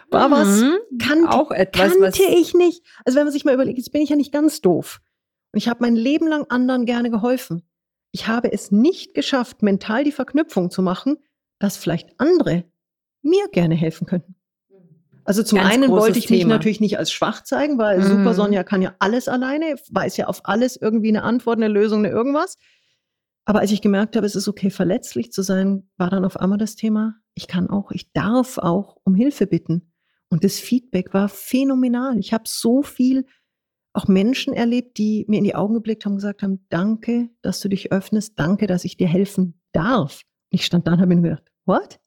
War 0.09 0.29
was, 0.29 0.61
Mhm. 0.61 0.77
kannte, 0.99 1.29
auch 1.31 1.51
etwas, 1.51 1.91
kannte 1.91 2.01
was 2.01 2.19
ich 2.19 2.53
nicht. 2.53 2.83
Also 3.05 3.17
wenn 3.17 3.25
man 3.25 3.31
sich 3.31 3.45
mal 3.45 3.53
überlegt, 3.53 3.77
jetzt 3.77 3.93
bin 3.93 4.01
ich 4.01 4.09
ja 4.09 4.17
nicht 4.17 4.33
ganz 4.33 4.59
doof. 4.59 4.99
Und 5.51 5.57
ich 5.57 5.67
habe 5.67 5.79
mein 5.81 5.95
Leben 5.95 6.27
lang 6.27 6.45
anderen 6.49 6.85
gerne 6.85 7.09
geholfen. 7.11 7.63
Ich 8.11 8.27
habe 8.27 8.51
es 8.51 8.71
nicht 8.71 9.13
geschafft, 9.13 9.61
mental 9.63 10.03
die 10.03 10.11
Verknüpfung 10.11 10.69
zu 10.71 10.81
machen, 10.81 11.17
dass 11.59 11.77
vielleicht 11.77 12.19
andere 12.19 12.65
mir 13.21 13.47
gerne 13.51 13.75
helfen 13.75 14.07
könnten. 14.07 14.35
Also 15.23 15.43
zum 15.43 15.59
Ganz 15.59 15.73
einen 15.73 15.89
wollte 15.91 16.17
ich 16.17 16.29
mich 16.29 16.39
Thema. 16.41 16.55
natürlich 16.55 16.79
nicht 16.79 16.97
als 16.97 17.11
schwach 17.11 17.43
zeigen, 17.43 17.77
weil 17.77 17.99
Mhm. 17.99 18.03
Super 18.03 18.33
Sonja 18.33 18.63
kann 18.63 18.81
ja 18.81 18.95
alles 18.99 19.27
alleine, 19.27 19.75
weiß 19.91 20.17
ja 20.17 20.27
auf 20.27 20.41
alles 20.45 20.77
irgendwie 20.77 21.09
eine 21.09 21.23
Antwort, 21.23 21.57
eine 21.57 21.67
Lösung, 21.67 21.99
eine 21.99 22.09
irgendwas. 22.13 22.57
Aber 23.45 23.59
als 23.59 23.71
ich 23.71 23.81
gemerkt 23.81 24.15
habe, 24.15 24.25
es 24.25 24.35
ist 24.35 24.47
okay, 24.47 24.69
verletzlich 24.71 25.31
zu 25.31 25.41
sein, 25.43 25.89
war 25.97 26.09
dann 26.09 26.25
auf 26.25 26.37
einmal 26.37 26.57
das 26.57 26.75
Thema, 26.75 27.15
ich 27.35 27.47
kann 27.47 27.69
auch, 27.69 27.91
ich 27.91 28.11
darf 28.13 28.57
auch 28.57 28.97
um 29.03 29.15
Hilfe 29.15 29.47
bitten. 29.47 29.93
Und 30.29 30.43
das 30.43 30.59
Feedback 30.59 31.13
war 31.13 31.29
phänomenal. 31.29 32.17
Ich 32.17 32.33
habe 32.33 32.43
so 32.47 32.81
viel 32.81 33.25
auch 33.93 34.07
Menschen 34.07 34.53
erlebt, 34.53 34.97
die 34.97 35.25
mir 35.27 35.37
in 35.37 35.43
die 35.43 35.55
Augen 35.55 35.73
geblickt 35.73 36.05
haben 36.05 36.13
und 36.13 36.17
gesagt 36.17 36.43
haben, 36.43 36.65
danke, 36.69 37.29
dass 37.41 37.59
du 37.59 37.67
dich 37.67 37.91
öffnest, 37.91 38.33
danke, 38.37 38.67
dass 38.67 38.85
ich 38.85 38.97
dir 38.97 39.07
helfen 39.07 39.59
darf. 39.73 40.21
Und 40.51 40.59
ich 40.59 40.65
stand 40.65 40.87
da 40.87 40.93
und 40.93 41.01
habe 41.01 41.15
mir 41.15 41.21
gedacht, 41.21 41.51
what? 41.65 41.99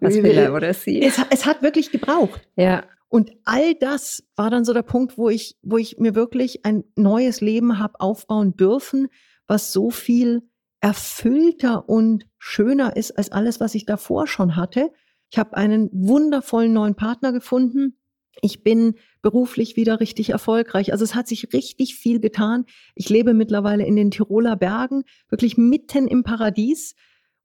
was 0.00 0.14
will 0.14 0.38
er 0.38 0.54
oder 0.54 0.72
sie? 0.74 1.02
Es, 1.02 1.20
es 1.30 1.46
hat 1.46 1.62
wirklich 1.62 1.90
gebraucht. 1.90 2.48
Ja. 2.56 2.84
Und 3.08 3.32
all 3.44 3.74
das 3.74 4.22
war 4.36 4.50
dann 4.50 4.64
so 4.64 4.72
der 4.72 4.82
Punkt, 4.82 5.16
wo 5.16 5.28
ich, 5.28 5.56
wo 5.62 5.78
ich 5.78 5.98
mir 5.98 6.14
wirklich 6.14 6.64
ein 6.64 6.84
neues 6.94 7.40
Leben 7.40 7.78
habe 7.78 8.00
aufbauen 8.00 8.54
dürfen, 8.56 9.08
was 9.46 9.72
so 9.72 9.90
viel 9.90 10.42
erfüllter 10.80 11.88
und 11.88 12.26
schöner 12.38 12.96
ist 12.96 13.16
als 13.16 13.32
alles, 13.32 13.60
was 13.60 13.74
ich 13.74 13.86
davor 13.86 14.26
schon 14.26 14.56
hatte. 14.56 14.92
Ich 15.30 15.38
habe 15.38 15.56
einen 15.56 15.90
wundervollen 15.92 16.72
neuen 16.72 16.94
Partner 16.94 17.32
gefunden. 17.32 17.98
Ich 18.42 18.62
bin 18.62 18.94
beruflich 19.22 19.76
wieder 19.76 20.00
richtig 20.00 20.30
erfolgreich. 20.30 20.92
Also 20.92 21.04
es 21.04 21.14
hat 21.14 21.28
sich 21.28 21.52
richtig 21.52 21.96
viel 21.96 22.20
getan. 22.20 22.66
Ich 22.94 23.08
lebe 23.08 23.34
mittlerweile 23.34 23.84
in 23.84 23.96
den 23.96 24.10
Tiroler 24.10 24.56
Bergen, 24.56 25.04
wirklich 25.28 25.56
mitten 25.56 26.06
im 26.06 26.22
Paradies. 26.22 26.94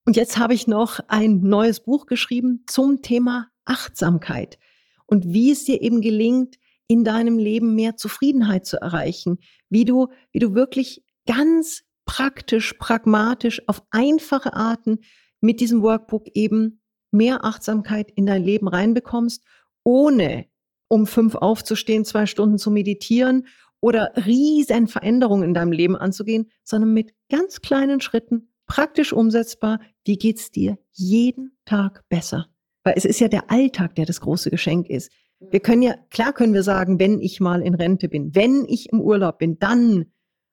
Und 0.05 0.15
jetzt 0.15 0.37
habe 0.37 0.53
ich 0.53 0.67
noch 0.67 0.99
ein 1.07 1.41
neues 1.41 1.79
Buch 1.79 2.05
geschrieben 2.05 2.63
zum 2.67 3.01
Thema 3.01 3.47
Achtsamkeit 3.65 4.59
und 5.05 5.33
wie 5.33 5.51
es 5.51 5.65
dir 5.65 5.81
eben 5.81 6.01
gelingt, 6.01 6.57
in 6.87 7.03
deinem 7.03 7.37
Leben 7.37 7.75
mehr 7.75 7.95
Zufriedenheit 7.95 8.65
zu 8.65 8.77
erreichen, 8.77 9.39
wie 9.69 9.85
du, 9.85 10.09
wie 10.31 10.39
du 10.39 10.53
wirklich 10.53 11.03
ganz 11.25 11.83
praktisch, 12.05 12.73
pragmatisch, 12.73 13.61
auf 13.67 13.81
einfache 13.91 14.53
Arten 14.53 14.99
mit 15.39 15.59
diesem 15.59 15.81
Workbook 15.81 16.27
eben 16.33 16.81
mehr 17.11 17.45
Achtsamkeit 17.45 18.11
in 18.15 18.25
dein 18.25 18.43
Leben 18.43 18.67
reinbekommst, 18.67 19.43
ohne 19.83 20.45
um 20.93 21.07
fünf 21.07 21.33
aufzustehen, 21.33 22.05
zwei 22.05 22.27
Stunden 22.27 22.59
zu 22.59 22.69
meditieren 22.69 23.47
oder 23.81 24.11
riesen 24.27 24.85
Veränderungen 24.85 25.41
in 25.41 25.55
deinem 25.55 25.71
Leben 25.71 25.95
anzugehen, 25.95 26.51
sondern 26.63 26.93
mit 26.93 27.15
ganz 27.31 27.61
kleinen 27.61 27.99
Schritten, 27.99 28.49
praktisch 28.67 29.11
umsetzbar, 29.11 29.79
wie 30.05 30.17
geht's 30.17 30.51
dir 30.51 30.77
jeden 30.91 31.57
Tag 31.65 32.07
besser? 32.09 32.45
Weil 32.83 32.93
es 32.95 33.05
ist 33.05 33.19
ja 33.19 33.27
der 33.27 33.49
Alltag, 33.49 33.95
der 33.95 34.05
das 34.05 34.21
große 34.21 34.51
Geschenk 34.51 34.87
ist. 34.87 35.11
Wir 35.39 35.61
können 35.61 35.81
ja, 35.81 35.95
klar 36.11 36.31
können 36.31 36.53
wir 36.53 36.61
sagen, 36.61 36.99
wenn 36.99 37.19
ich 37.19 37.39
mal 37.39 37.63
in 37.63 37.73
Rente 37.73 38.07
bin, 38.07 38.35
wenn 38.35 38.63
ich 38.67 38.93
im 38.93 39.01
Urlaub 39.01 39.39
bin, 39.39 39.57
dann, 39.57 40.05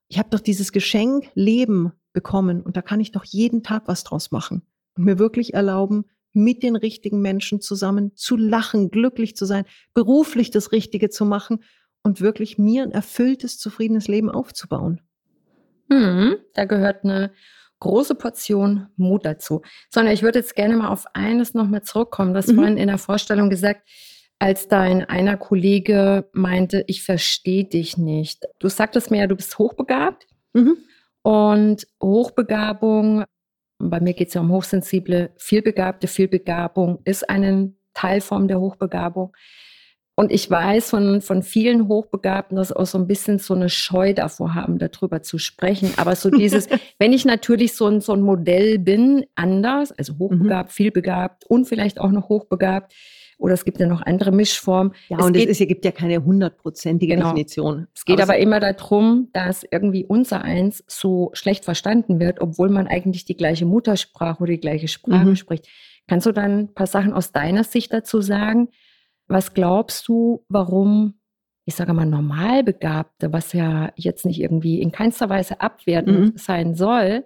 ich 0.08 0.18
habe 0.18 0.30
doch 0.30 0.40
dieses 0.40 0.72
Geschenk 0.72 1.30
Leben 1.34 1.92
bekommen 2.14 2.62
und 2.62 2.78
da 2.78 2.82
kann 2.82 3.00
ich 3.00 3.12
doch 3.12 3.24
jeden 3.24 3.62
Tag 3.62 3.82
was 3.88 4.04
draus 4.04 4.30
machen 4.30 4.62
und 4.96 5.04
mir 5.04 5.18
wirklich 5.18 5.52
erlauben, 5.52 6.06
mit 6.32 6.62
den 6.62 6.76
richtigen 6.76 7.20
Menschen 7.20 7.60
zusammen 7.60 8.12
zu 8.14 8.36
lachen, 8.36 8.90
glücklich 8.90 9.36
zu 9.36 9.44
sein, 9.44 9.64
beruflich 9.94 10.50
das 10.50 10.72
Richtige 10.72 11.10
zu 11.10 11.24
machen 11.24 11.64
und 12.02 12.20
wirklich 12.20 12.58
mir 12.58 12.82
ein 12.82 12.92
erfülltes, 12.92 13.58
zufriedenes 13.58 14.08
Leben 14.08 14.30
aufzubauen. 14.30 15.00
Hm, 15.90 16.36
da 16.54 16.64
gehört 16.64 17.04
eine 17.04 17.32
große 17.80 18.14
Portion 18.14 18.88
Mut 18.96 19.24
dazu. 19.24 19.62
Sondern 19.90 20.14
ich 20.14 20.22
würde 20.22 20.38
jetzt 20.38 20.54
gerne 20.54 20.76
mal 20.76 20.88
auf 20.88 21.06
eines 21.14 21.54
nochmal 21.54 21.82
zurückkommen. 21.82 22.34
Das 22.34 22.46
Mhm. 22.46 22.54
vorhin 22.54 22.76
in 22.76 22.88
der 22.88 22.98
Vorstellung 22.98 23.50
gesagt, 23.50 23.88
als 24.38 24.68
dein 24.68 25.04
einer 25.04 25.36
Kollege 25.36 26.28
meinte, 26.32 26.84
ich 26.86 27.02
verstehe 27.02 27.64
dich 27.64 27.96
nicht. 27.98 28.46
Du 28.58 28.68
sagtest 28.68 29.10
mir 29.10 29.18
ja, 29.18 29.26
du 29.26 29.36
bist 29.36 29.58
hochbegabt. 29.58 30.26
Mhm. 30.52 30.76
Und 31.22 31.86
Hochbegabung, 32.02 33.24
bei 33.80 34.00
mir 34.00 34.14
geht 34.14 34.28
es 34.28 34.34
ja 34.34 34.40
um 34.40 34.52
hochsensible, 34.52 35.30
vielbegabte. 35.36 36.06
Vielbegabung 36.06 37.00
ist 37.04 37.28
eine 37.28 37.72
Teilform 37.94 38.46
der 38.46 38.60
Hochbegabung. 38.60 39.34
Und 40.14 40.30
ich 40.32 40.50
weiß 40.50 40.90
von, 40.90 41.22
von 41.22 41.42
vielen 41.42 41.88
Hochbegabten, 41.88 42.56
dass 42.56 42.72
auch 42.72 42.84
so 42.84 42.98
ein 42.98 43.06
bisschen 43.06 43.38
so 43.38 43.54
eine 43.54 43.70
Scheu 43.70 44.12
davor 44.12 44.54
haben, 44.54 44.78
darüber 44.78 45.22
zu 45.22 45.38
sprechen. 45.38 45.94
Aber 45.96 46.14
so 46.14 46.28
dieses, 46.28 46.68
wenn 46.98 47.14
ich 47.14 47.24
natürlich 47.24 47.74
so 47.74 47.86
ein, 47.86 48.02
so 48.02 48.12
ein 48.12 48.20
Modell 48.20 48.78
bin, 48.78 49.24
anders, 49.34 49.92
also 49.92 50.18
hochbegabt, 50.18 50.72
vielbegabt 50.72 51.46
und 51.46 51.64
vielleicht 51.66 51.98
auch 52.00 52.10
noch 52.10 52.28
hochbegabt, 52.28 52.92
oder 53.40 53.54
es 53.54 53.64
gibt 53.64 53.80
ja 53.80 53.86
noch 53.86 54.02
andere 54.02 54.32
Mischformen. 54.32 54.92
Ja, 55.08 55.18
es 55.18 55.24
und 55.26 55.32
geht, 55.32 55.48
es 55.48 55.60
ist, 55.60 55.66
gibt 55.68 55.84
ja 55.84 55.92
keine 55.92 56.22
hundertprozentige 56.24 57.14
Genau. 57.14 57.28
Definition. 57.28 57.86
es 57.94 58.04
geht 58.04 58.20
aber 58.20 58.36
es- 58.38 58.42
immer 58.44 58.60
darum, 58.60 59.28
dass 59.32 59.64
irgendwie 59.70 60.04
unser 60.04 60.42
Eins 60.42 60.84
so 60.86 61.30
schlecht 61.32 61.64
verstanden 61.64 62.20
wird, 62.20 62.40
obwohl 62.40 62.68
man 62.68 62.86
eigentlich 62.86 63.24
die 63.24 63.36
gleiche 63.36 63.66
Muttersprache 63.66 64.42
oder 64.42 64.52
die 64.52 64.60
gleiche 64.60 64.88
Sprache 64.88 65.30
Mhm. 65.30 65.36
spricht. 65.36 65.66
Kannst 66.06 66.26
du 66.26 66.32
dann 66.32 66.58
ein 66.58 66.74
paar 66.74 66.86
Sachen 66.86 67.12
aus 67.12 67.32
deiner 67.32 67.64
Sicht 67.64 67.92
dazu 67.92 68.20
sagen? 68.20 68.68
Was 69.28 69.54
glaubst 69.54 70.06
du, 70.08 70.44
warum, 70.48 71.14
ich 71.64 71.76
sage 71.76 71.92
mal, 71.94 72.04
Normalbegabte, 72.06 73.32
was 73.32 73.52
ja 73.52 73.92
jetzt 73.96 74.26
nicht 74.26 74.40
irgendwie 74.40 74.82
in 74.82 74.90
keinster 74.92 75.28
Weise 75.30 75.60
abwertend 75.60 76.18
Mhm. 76.18 76.32
sein 76.36 76.74
soll, 76.74 77.24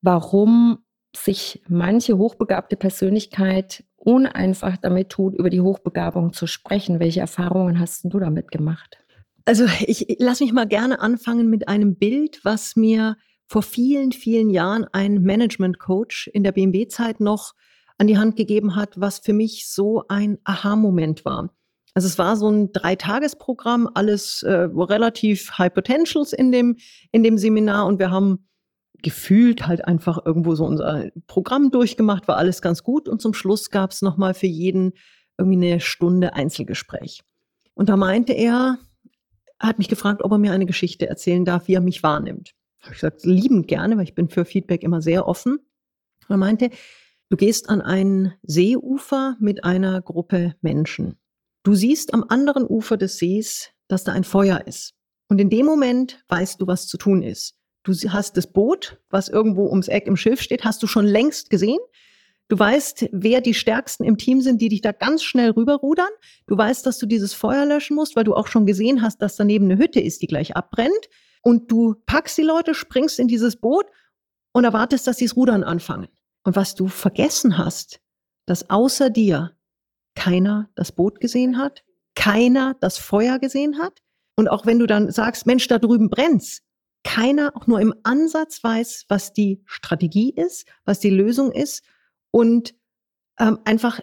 warum 0.00 0.78
sich 1.14 1.60
manche 1.68 2.16
hochbegabte 2.16 2.76
Persönlichkeit 2.76 3.82
uneinfach 4.00 4.76
damit 4.78 5.10
tut, 5.10 5.34
über 5.34 5.50
die 5.50 5.60
Hochbegabung 5.60 6.32
zu 6.32 6.46
sprechen? 6.46 7.00
Welche 7.00 7.20
Erfahrungen 7.20 7.78
hast 7.78 8.04
du 8.04 8.18
damit 8.18 8.50
gemacht? 8.50 8.98
Also 9.44 9.66
ich 9.86 10.16
lass 10.18 10.40
mich 10.40 10.52
mal 10.52 10.66
gerne 10.66 11.00
anfangen 11.00 11.48
mit 11.50 11.68
einem 11.68 11.96
Bild, 11.96 12.40
was 12.44 12.76
mir 12.76 13.16
vor 13.46 13.62
vielen, 13.62 14.12
vielen 14.12 14.50
Jahren 14.50 14.86
ein 14.92 15.22
Management-Coach 15.22 16.28
in 16.32 16.44
der 16.44 16.52
BMW-Zeit 16.52 17.20
noch 17.20 17.54
an 17.98 18.06
die 18.06 18.16
Hand 18.16 18.36
gegeben 18.36 18.76
hat, 18.76 19.00
was 19.00 19.18
für 19.18 19.32
mich 19.32 19.68
so 19.68 20.04
ein 20.08 20.38
Aha-Moment 20.44 21.24
war. 21.24 21.50
Also 21.94 22.06
es 22.06 22.18
war 22.18 22.36
so 22.36 22.48
ein 22.48 22.72
Dreitagesprogramm, 22.72 23.88
alles 23.94 24.42
äh, 24.44 24.68
relativ 24.72 25.58
High 25.58 25.74
Potentials 25.74 26.32
in 26.32 26.52
dem, 26.52 26.76
in 27.10 27.22
dem 27.22 27.36
Seminar 27.36 27.86
und 27.86 27.98
wir 27.98 28.10
haben 28.10 28.46
gefühlt 29.02 29.66
halt 29.66 29.84
einfach 29.84 30.24
irgendwo 30.24 30.54
so 30.54 30.64
unser 30.64 31.10
Programm 31.26 31.70
durchgemacht, 31.70 32.28
war 32.28 32.36
alles 32.36 32.62
ganz 32.62 32.82
gut 32.82 33.08
und 33.08 33.20
zum 33.20 33.34
Schluss 33.34 33.70
gab 33.70 33.90
es 33.90 34.02
nochmal 34.02 34.34
für 34.34 34.46
jeden 34.46 34.92
irgendwie 35.38 35.56
eine 35.56 35.80
Stunde 35.80 36.34
Einzelgespräch. 36.34 37.22
Und 37.74 37.88
da 37.88 37.96
meinte 37.96 38.32
er, 38.32 38.78
hat 39.58 39.78
mich 39.78 39.88
gefragt, 39.88 40.22
ob 40.22 40.32
er 40.32 40.38
mir 40.38 40.52
eine 40.52 40.66
Geschichte 40.66 41.08
erzählen 41.08 41.44
darf, 41.44 41.68
wie 41.68 41.74
er 41.74 41.80
mich 41.80 42.02
wahrnimmt. 42.02 42.52
Habe 42.80 42.94
ich 42.94 43.00
gesagt, 43.00 43.24
liebend 43.24 43.68
gerne, 43.68 43.96
weil 43.96 44.04
ich 44.04 44.14
bin 44.14 44.28
für 44.28 44.44
Feedback 44.44 44.82
immer 44.82 45.02
sehr 45.02 45.26
offen. 45.26 45.54
Und 45.54 46.30
er 46.30 46.36
meinte, 46.36 46.70
Du 47.32 47.36
gehst 47.36 47.68
an 47.68 47.80
ein 47.80 48.34
Seeufer 48.42 49.36
mit 49.38 49.62
einer 49.62 50.02
Gruppe 50.02 50.56
Menschen. 50.62 51.16
Du 51.62 51.76
siehst 51.76 52.12
am 52.12 52.24
anderen 52.28 52.66
Ufer 52.66 52.96
des 52.96 53.18
Sees, 53.18 53.70
dass 53.86 54.02
da 54.02 54.10
ein 54.12 54.24
Feuer 54.24 54.66
ist. 54.66 54.94
Und 55.28 55.40
in 55.40 55.48
dem 55.48 55.64
Moment 55.64 56.24
weißt 56.26 56.60
du, 56.60 56.66
was 56.66 56.88
zu 56.88 56.98
tun 56.98 57.22
ist. 57.22 57.54
Du 57.82 57.92
hast 57.94 58.36
das 58.36 58.46
Boot, 58.46 59.00
was 59.08 59.28
irgendwo 59.28 59.68
ums 59.68 59.88
Eck 59.88 60.06
im 60.06 60.16
Schiff 60.16 60.40
steht, 60.42 60.64
hast 60.64 60.82
du 60.82 60.86
schon 60.86 61.06
längst 61.06 61.50
gesehen. 61.50 61.78
Du 62.48 62.58
weißt, 62.58 63.10
wer 63.12 63.40
die 63.40 63.54
Stärksten 63.54 64.04
im 64.04 64.18
Team 64.18 64.40
sind, 64.40 64.60
die 64.60 64.68
dich 64.68 64.82
da 64.82 64.90
ganz 64.90 65.22
schnell 65.22 65.50
rüberrudern. 65.50 66.10
Du 66.48 66.58
weißt, 66.58 66.84
dass 66.84 66.98
du 66.98 67.06
dieses 67.06 67.32
Feuer 67.32 67.64
löschen 67.64 67.94
musst, 67.94 68.16
weil 68.16 68.24
du 68.24 68.34
auch 68.34 68.48
schon 68.48 68.66
gesehen 68.66 69.02
hast, 69.02 69.22
dass 69.22 69.36
daneben 69.36 69.66
eine 69.66 69.78
Hütte 69.78 70.00
ist, 70.00 70.20
die 70.20 70.26
gleich 70.26 70.56
abbrennt. 70.56 71.08
Und 71.42 71.70
du 71.70 71.94
packst 72.06 72.36
die 72.36 72.42
Leute, 72.42 72.74
springst 72.74 73.20
in 73.20 73.28
dieses 73.28 73.56
Boot 73.56 73.86
und 74.52 74.64
erwartest, 74.64 75.06
dass 75.06 75.18
sie 75.18 75.26
das 75.26 75.36
Rudern 75.36 75.62
anfangen. 75.62 76.08
Und 76.42 76.56
was 76.56 76.74
du 76.74 76.88
vergessen 76.88 77.56
hast, 77.56 78.00
dass 78.46 78.68
außer 78.68 79.10
dir 79.10 79.52
keiner 80.16 80.70
das 80.74 80.90
Boot 80.92 81.20
gesehen 81.20 81.56
hat, 81.56 81.84
keiner 82.16 82.76
das 82.80 82.98
Feuer 82.98 83.38
gesehen 83.38 83.78
hat. 83.78 84.00
Und 84.34 84.48
auch 84.48 84.66
wenn 84.66 84.78
du 84.80 84.86
dann 84.86 85.10
sagst, 85.12 85.46
Mensch, 85.46 85.68
da 85.68 85.78
drüben 85.78 86.10
brennt's, 86.10 86.62
keiner 87.04 87.56
auch 87.56 87.66
nur 87.66 87.80
im 87.80 87.94
Ansatz 88.02 88.62
weiß, 88.62 89.06
was 89.08 89.32
die 89.32 89.62
Strategie 89.64 90.32
ist, 90.34 90.66
was 90.84 91.00
die 91.00 91.10
Lösung 91.10 91.52
ist 91.52 91.84
und 92.30 92.74
ähm, 93.38 93.58
einfach 93.64 94.00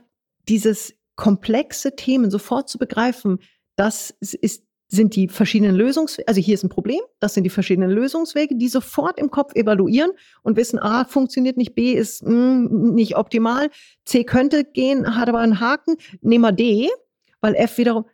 dieses 0.48 0.94
komplexe 1.16 1.96
Themen 1.96 2.32
sofort 2.32 2.70
zu 2.70 2.78
begreifen, 2.78 3.40
das 3.76 4.12
ist, 4.20 4.64
sind 4.88 5.16
die 5.16 5.28
verschiedenen 5.28 5.76
Lösungswege, 5.76 6.28
also 6.28 6.40
hier 6.40 6.54
ist 6.54 6.64
ein 6.64 6.70
Problem, 6.70 7.02
das 7.20 7.34
sind 7.34 7.44
die 7.44 7.50
verschiedenen 7.50 7.92
Lösungswege, 7.92 8.56
die 8.56 8.70
sofort 8.70 9.20
im 9.20 9.30
Kopf 9.30 9.54
evaluieren 9.56 10.12
und 10.44 10.56
wissen, 10.56 10.80
A 10.80 11.06
funktioniert 11.06 11.58
nicht, 11.58 11.76
B 11.76 11.94
ist 11.94 12.24
mh, 12.24 12.30
hm, 12.30 12.94
nicht 12.96 13.18
optimal, 13.18 13.70
C 14.06 14.24
könnte 14.24 14.64
gehen, 14.64 15.16
hat 15.16 15.28
aber 15.28 15.40
einen 15.40 15.60
Haken, 15.60 15.98
nehmen 16.22 16.44
wir 16.44 16.54
D, 16.54 16.90
weil 17.42 17.56
F 17.56 17.78
wiederum, 17.78 18.06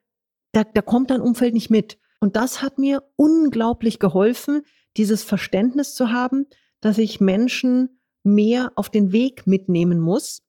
da, 0.51 0.63
da 0.63 0.81
kommt 0.81 1.11
dein 1.11 1.21
Umfeld 1.21 1.53
nicht 1.53 1.69
mit. 1.69 1.97
Und 2.23 2.37
das 2.37 2.61
hat 2.61 2.77
mir 2.77 3.03
unglaublich 3.17 3.99
geholfen, 3.99 4.61
dieses 4.95 5.23
Verständnis 5.23 5.93
zu 5.93 6.13
haben, 6.13 6.45
dass 6.79 6.97
ich 6.97 7.19
Menschen 7.19 7.99
mehr 8.23 8.71
auf 8.77 8.89
den 8.89 9.11
Weg 9.11 9.45
mitnehmen 9.45 9.99
muss 9.99 10.41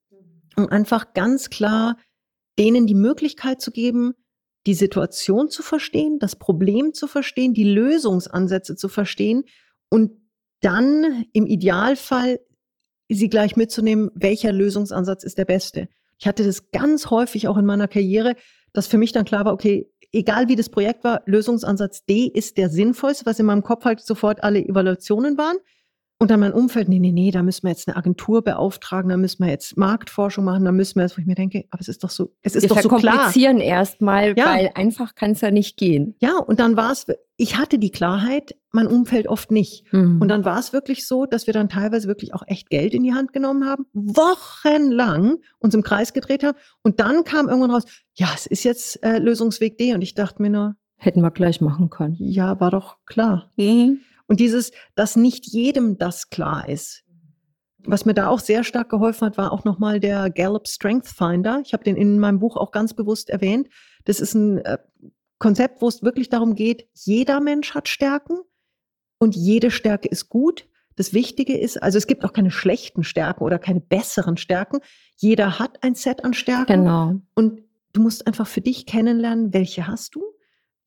und 0.55 0.71
einfach 0.71 1.15
ganz 1.15 1.51
klar 1.51 1.97
denen 2.61 2.87
die 2.87 2.95
Möglichkeit 2.95 3.61
zu 3.61 3.73
geben, 3.73 4.13
die 4.67 4.75
Situation 4.75 5.51
zu 5.51 5.65
verstehen, 5.65 6.21
das 6.21 6.37
Problem 6.37 6.95
zu 6.95 7.09
verstehen, 7.09 7.55
die 7.55 7.65
Lösungsansätze 7.65 8.77
zu 8.77 8.89
verstehen 8.89 9.43
und 9.91 10.13
dann 10.61 11.25
im 11.33 11.45
Idealfall 11.45 12.39
sie 13.09 13.29
gleich 13.29 13.57
mitzunehmen, 13.57 14.13
welcher 14.15 14.53
Lösungsansatz 14.53 15.25
ist 15.25 15.39
der 15.39 15.45
beste. 15.45 15.89
Ich 16.21 16.29
hatte 16.29 16.45
das 16.45 16.71
ganz 16.71 17.11
häufig 17.11 17.49
auch 17.49 17.57
in 17.57 17.67
meiner 17.67 17.89
Karriere, 17.89 18.37
dass 18.73 18.87
für 18.87 18.99
mich 18.99 19.11
dann 19.11 19.25
klar 19.25 19.45
war, 19.45 19.53
okay, 19.53 19.91
egal 20.15 20.49
wie 20.49 20.57
das 20.57 20.69
Projekt 20.69 21.05
war, 21.05 21.23
Lösungsansatz 21.27 22.05
D 22.05 22.27
ist 22.27 22.57
der 22.57 22.69
sinnvollste, 22.69 23.27
was 23.27 23.39
in 23.39 23.47
meinem 23.47 23.63
Kopf 23.63 23.85
halt 23.85 24.01
sofort 24.01 24.43
alle 24.43 24.61
Evaluationen 24.61 25.37
waren. 25.37 25.57
Und 26.25 26.31
dann 26.31 26.41
mein 26.41 26.55
Umfeld, 26.55 26.89
nee, 26.89 27.01
nee, 27.01 27.13
nee, 27.13 27.31
da 27.31 27.43
müssen 27.43 27.65
wir 27.65 27.69
jetzt 27.69 27.87
eine 27.87 27.99
Agentur 27.99 28.43
beauftragen, 28.43 29.11
da 29.11 29.19
müssen 29.19 29.45
wir 29.45 29.51
jetzt 29.51 29.77
Marktforschung 29.77 30.43
machen, 30.43 30.65
da 30.65 30.73
müssen 30.73 30.95
wir 30.95 31.03
jetzt, 31.03 31.19
wo 31.19 31.21
ich 31.21 31.27
mir 31.27 31.35
denke, 31.35 31.67
aber 31.69 31.83
es 31.83 31.89
ist 31.89 32.03
doch 32.03 32.09
so, 32.09 32.33
es 32.41 32.55
ist 32.55 32.63
wir 32.63 32.71
doch 32.71 32.81
so 32.81 32.89
klar. 32.89 33.17
komplizieren 33.17 33.61
erstmal, 33.61 34.35
ja. 34.35 34.47
weil 34.47 34.71
einfach 34.75 35.17
kann 35.17 35.33
es 35.33 35.43
ja 35.43 35.51
nicht 35.51 35.77
gehen. 35.77 36.15
Ja, 36.21 36.39
und 36.39 36.61
dann 36.61 36.79
war 36.79 36.93
es, 36.93 37.05
ich 37.37 37.59
hatte 37.59 37.79
die 37.79 37.91
Klarheit, 37.91 38.57
mein 38.73 38.87
Umfeld 38.87 39.29
oft 39.29 39.51
nicht. 39.51 39.85
Mhm. 39.93 40.23
Und 40.23 40.29
dann 40.29 40.47
war 40.47 40.59
es 40.59 40.73
wirklich 40.73 41.07
so, 41.07 41.27
dass 41.27 41.47
wir 41.47 41.53
dann 41.53 41.69
teilweise 41.69 42.09
wirklich 42.09 42.33
auch 42.33 42.45
echt 42.47 42.71
Geld 42.71 42.95
in 42.95 43.03
die 43.03 43.13
Hand 43.13 43.35
genommen 43.35 43.67
haben, 43.67 43.85
wochenlang 43.93 45.37
uns 45.59 45.75
im 45.75 45.83
Kreis 45.83 46.15
gedreht 46.15 46.43
haben. 46.43 46.57
Und 46.83 47.01
dann 47.01 47.25
kam 47.25 47.49
irgendwann 47.49 47.71
raus, 47.71 47.85
ja, 48.15 48.29
es 48.35 48.47
ist 48.47 48.65
jetzt 48.65 49.05
äh, 49.05 49.19
Lösungsweg 49.19 49.77
D. 49.77 49.93
Und 49.93 50.01
ich 50.01 50.15
dachte 50.15 50.41
mir 50.41 50.49
nur, 50.49 50.77
Hätten 50.97 51.21
wir 51.21 51.31
gleich 51.33 51.61
machen 51.61 51.91
können. 51.91 52.17
Ja, 52.19 52.61
war 52.61 52.71
doch 52.71 52.97
klar. 53.05 53.51
Mhm. 53.57 54.01
Und 54.27 54.41
dieses, 54.41 54.73
dass 54.95 55.17
nicht 55.17 55.47
jedem 55.47 55.99
das 55.99 56.31
klar 56.31 56.69
ist. 56.69 57.05
Was 57.87 58.07
mir 58.07 58.15
da 58.15 58.29
auch 58.29 58.39
sehr 58.39 58.65
stark 58.65 58.89
geholfen 58.89 59.27
hat, 59.27 59.37
war 59.37 59.53
auch 59.53 59.65
nochmal 59.65 60.01
der 60.01 60.31
Gallup 60.31 60.67
Strength 60.67 61.07
Finder. 61.07 61.61
Ich 61.65 61.75
habe 61.75 61.85
den 61.85 61.97
in 61.97 62.19
meinem 62.19 62.39
Buch 62.39 62.57
auch 62.57 62.71
ganz 62.71 62.95
bewusst 62.95 63.29
erwähnt. 63.29 63.69
Das 64.05 64.21
ist 64.21 64.35
ein 64.35 64.59
äh, 64.59 64.79
Konzept, 65.39 65.83
wo 65.83 65.89
es 65.89 66.03
wirklich 66.03 66.31
darum 66.31 66.55
geht, 66.55 66.89
jeder 66.95 67.41
Mensch 67.41 67.75
hat 67.75 67.89
Stärken 67.89 68.39
und 69.19 69.37
jede 69.37 69.71
Stärke 69.71 70.09
ist 70.09 70.31
gut. 70.31 70.67
Das 70.97 71.13
Wichtige 71.13 71.59
ist, 71.59 71.83
also 71.83 71.99
es 71.99 72.07
gibt 72.07 72.25
auch 72.25 72.33
keine 72.33 72.51
schlechten 72.51 73.03
Stärken 73.03 73.43
oder 73.43 73.59
keine 73.59 73.81
besseren 73.81 74.37
Stärken. 74.37 74.79
Jeder 75.17 75.59
hat 75.59 75.83
ein 75.83 75.95
Set 75.95 76.25
an 76.25 76.35
Stärken. 76.35 76.85
Genau. 76.85 77.21
Und 77.35 77.61
du 77.93 78.01
musst 78.01 78.27
einfach 78.27 78.47
für 78.47 78.61
dich 78.61 78.87
kennenlernen, 78.87 79.53
welche 79.53 79.87
hast 79.87 80.15
du, 80.15 80.23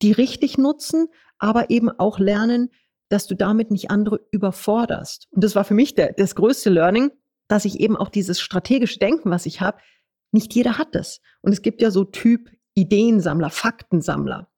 die 0.02 0.12
richtig 0.12 0.58
nutzen, 0.58 1.08
aber 1.38 1.70
eben 1.70 1.90
auch 1.90 2.18
lernen, 2.18 2.70
dass 3.08 3.26
du 3.26 3.34
damit 3.34 3.70
nicht 3.70 3.90
andere 3.90 4.20
überforderst. 4.30 5.28
Und 5.30 5.44
das 5.44 5.54
war 5.54 5.64
für 5.64 5.74
mich 5.74 5.94
der, 5.94 6.12
das 6.12 6.34
größte 6.34 6.70
Learning, 6.70 7.10
dass 7.48 7.64
ich 7.64 7.80
eben 7.80 7.96
auch 7.96 8.10
dieses 8.10 8.40
strategische 8.40 8.98
Denken, 8.98 9.30
was 9.30 9.46
ich 9.46 9.60
habe, 9.60 9.78
nicht 10.32 10.54
jeder 10.54 10.78
hat 10.78 10.94
das. 10.94 11.20
Und 11.40 11.52
es 11.52 11.62
gibt 11.62 11.80
ja 11.80 11.90
so 11.90 12.04
Typ 12.04 12.50
Ideensammler, 12.74 13.50
Faktensammler. 13.50 14.48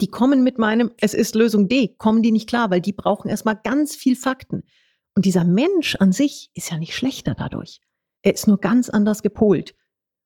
Die 0.00 0.06
kommen 0.08 0.44
mit 0.44 0.58
meinem, 0.58 0.92
es 1.00 1.12
ist 1.12 1.34
Lösung 1.34 1.68
D, 1.68 1.96
kommen 1.98 2.22
die 2.22 2.30
nicht 2.30 2.48
klar, 2.48 2.70
weil 2.70 2.80
die 2.80 2.92
brauchen 2.92 3.28
erstmal 3.28 3.58
ganz 3.62 3.96
viel 3.96 4.14
Fakten. 4.14 4.62
Und 5.16 5.24
dieser 5.24 5.44
Mensch 5.44 5.96
an 5.96 6.12
sich 6.12 6.50
ist 6.54 6.70
ja 6.70 6.78
nicht 6.78 6.94
schlechter 6.94 7.34
dadurch. 7.34 7.80
Er 8.22 8.34
ist 8.34 8.46
nur 8.46 8.58
ganz 8.58 8.88
anders 8.88 9.22
gepolt. 9.22 9.74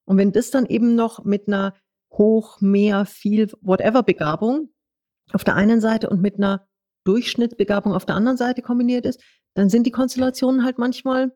Und 0.04 0.18
wenn 0.18 0.32
das 0.32 0.50
dann 0.50 0.66
eben 0.66 0.94
noch 0.94 1.24
mit 1.24 1.48
einer 1.48 1.74
hoch, 2.12 2.60
mehr, 2.60 3.06
viel, 3.06 3.50
whatever 3.62 4.02
Begabung 4.02 4.68
auf 5.32 5.44
der 5.44 5.54
einen 5.54 5.80
Seite 5.80 6.10
und 6.10 6.20
mit 6.20 6.36
einer 6.36 6.68
Durchschnittsbegabung 7.04 7.92
auf 7.92 8.06
der 8.06 8.14
anderen 8.14 8.36
Seite 8.36 8.62
kombiniert 8.62 9.06
ist, 9.06 9.20
dann 9.54 9.68
sind 9.68 9.86
die 9.86 9.90
Konstellationen 9.90 10.64
halt 10.64 10.78
manchmal 10.78 11.32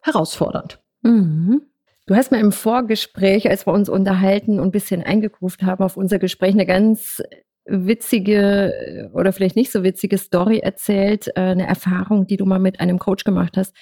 herausfordernd. 0.00 0.80
Mhm. 1.02 1.62
Du 2.06 2.14
hast 2.14 2.30
mir 2.30 2.40
im 2.40 2.52
Vorgespräch, 2.52 3.48
als 3.48 3.66
wir 3.66 3.72
uns 3.72 3.88
unterhalten 3.88 4.60
und 4.60 4.68
ein 4.68 4.72
bisschen 4.72 5.02
eingekruft 5.02 5.62
haben 5.62 5.82
auf 5.82 5.96
unser 5.96 6.18
Gespräch, 6.18 6.52
eine 6.52 6.66
ganz 6.66 7.22
witzige 7.64 9.10
oder 9.14 9.32
vielleicht 9.32 9.56
nicht 9.56 9.72
so 9.72 9.82
witzige 9.82 10.18
Story 10.18 10.58
erzählt, 10.58 11.28
äh, 11.28 11.40
eine 11.40 11.66
Erfahrung, 11.66 12.26
die 12.26 12.36
du 12.36 12.44
mal 12.44 12.58
mit 12.58 12.80
einem 12.80 12.98
Coach 12.98 13.24
gemacht 13.24 13.56
hast. 13.56 13.74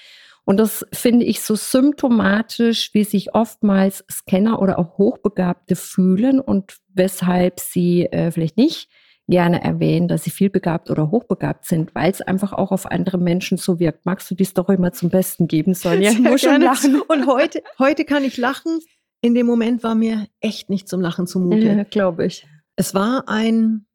Und 0.45 0.59
das 0.59 0.85
finde 0.93 1.25
ich 1.25 1.41
so 1.41 1.55
symptomatisch, 1.55 2.95
wie 2.95 3.05
sich 3.05 3.35
oftmals 3.35 4.05
Scanner 4.11 4.61
oder 4.61 4.79
auch 4.79 4.99
Hochbegabte 4.99 5.77
fühlen 5.77 6.41
und 6.41 6.79
weshalb 6.95 7.61
sie 7.61 8.07
äh, 8.07 8.31
vielleicht 8.31 8.57
nicht 8.57 8.89
gerne 9.29 9.63
erwähnen, 9.63 10.09
dass 10.09 10.25
sie 10.25 10.31
vielbegabt 10.31 10.91
oder 10.91 11.11
hochbegabt 11.11 11.67
sind, 11.67 11.95
weil 11.95 12.11
es 12.11 12.21
einfach 12.21 12.53
auch 12.53 12.73
auf 12.73 12.87
andere 12.87 13.19
Menschen 13.19 13.57
so 13.57 13.79
wirkt. 13.79 14.05
Magst 14.05 14.31
du 14.31 14.35
die 14.35 14.45
Story 14.45 14.77
mal 14.79 14.93
zum 14.93 15.11
Besten 15.11 15.49
geben, 15.49 15.75
Sonja? 15.75 16.11
Ich 16.11 16.19
muss 16.19 16.41
schon 16.41 16.61
lachen. 16.61 17.01
Und 17.01 17.27
heute, 17.27 17.63
heute 17.79 18.05
kann 18.05 18.25
ich 18.25 18.37
lachen. 18.37 18.81
In 19.21 19.35
dem 19.35 19.47
Moment 19.47 19.83
war 19.85 19.95
mir 19.95 20.27
echt 20.41 20.71
nicht 20.71 20.89
zum 20.89 21.01
Lachen 21.01 21.27
zumute. 21.27 21.67
Ja, 21.67 21.85
glaube 21.85 22.27
ich. 22.27 22.47
Es 22.75 22.95
war 22.95 23.29
ein, 23.29 23.87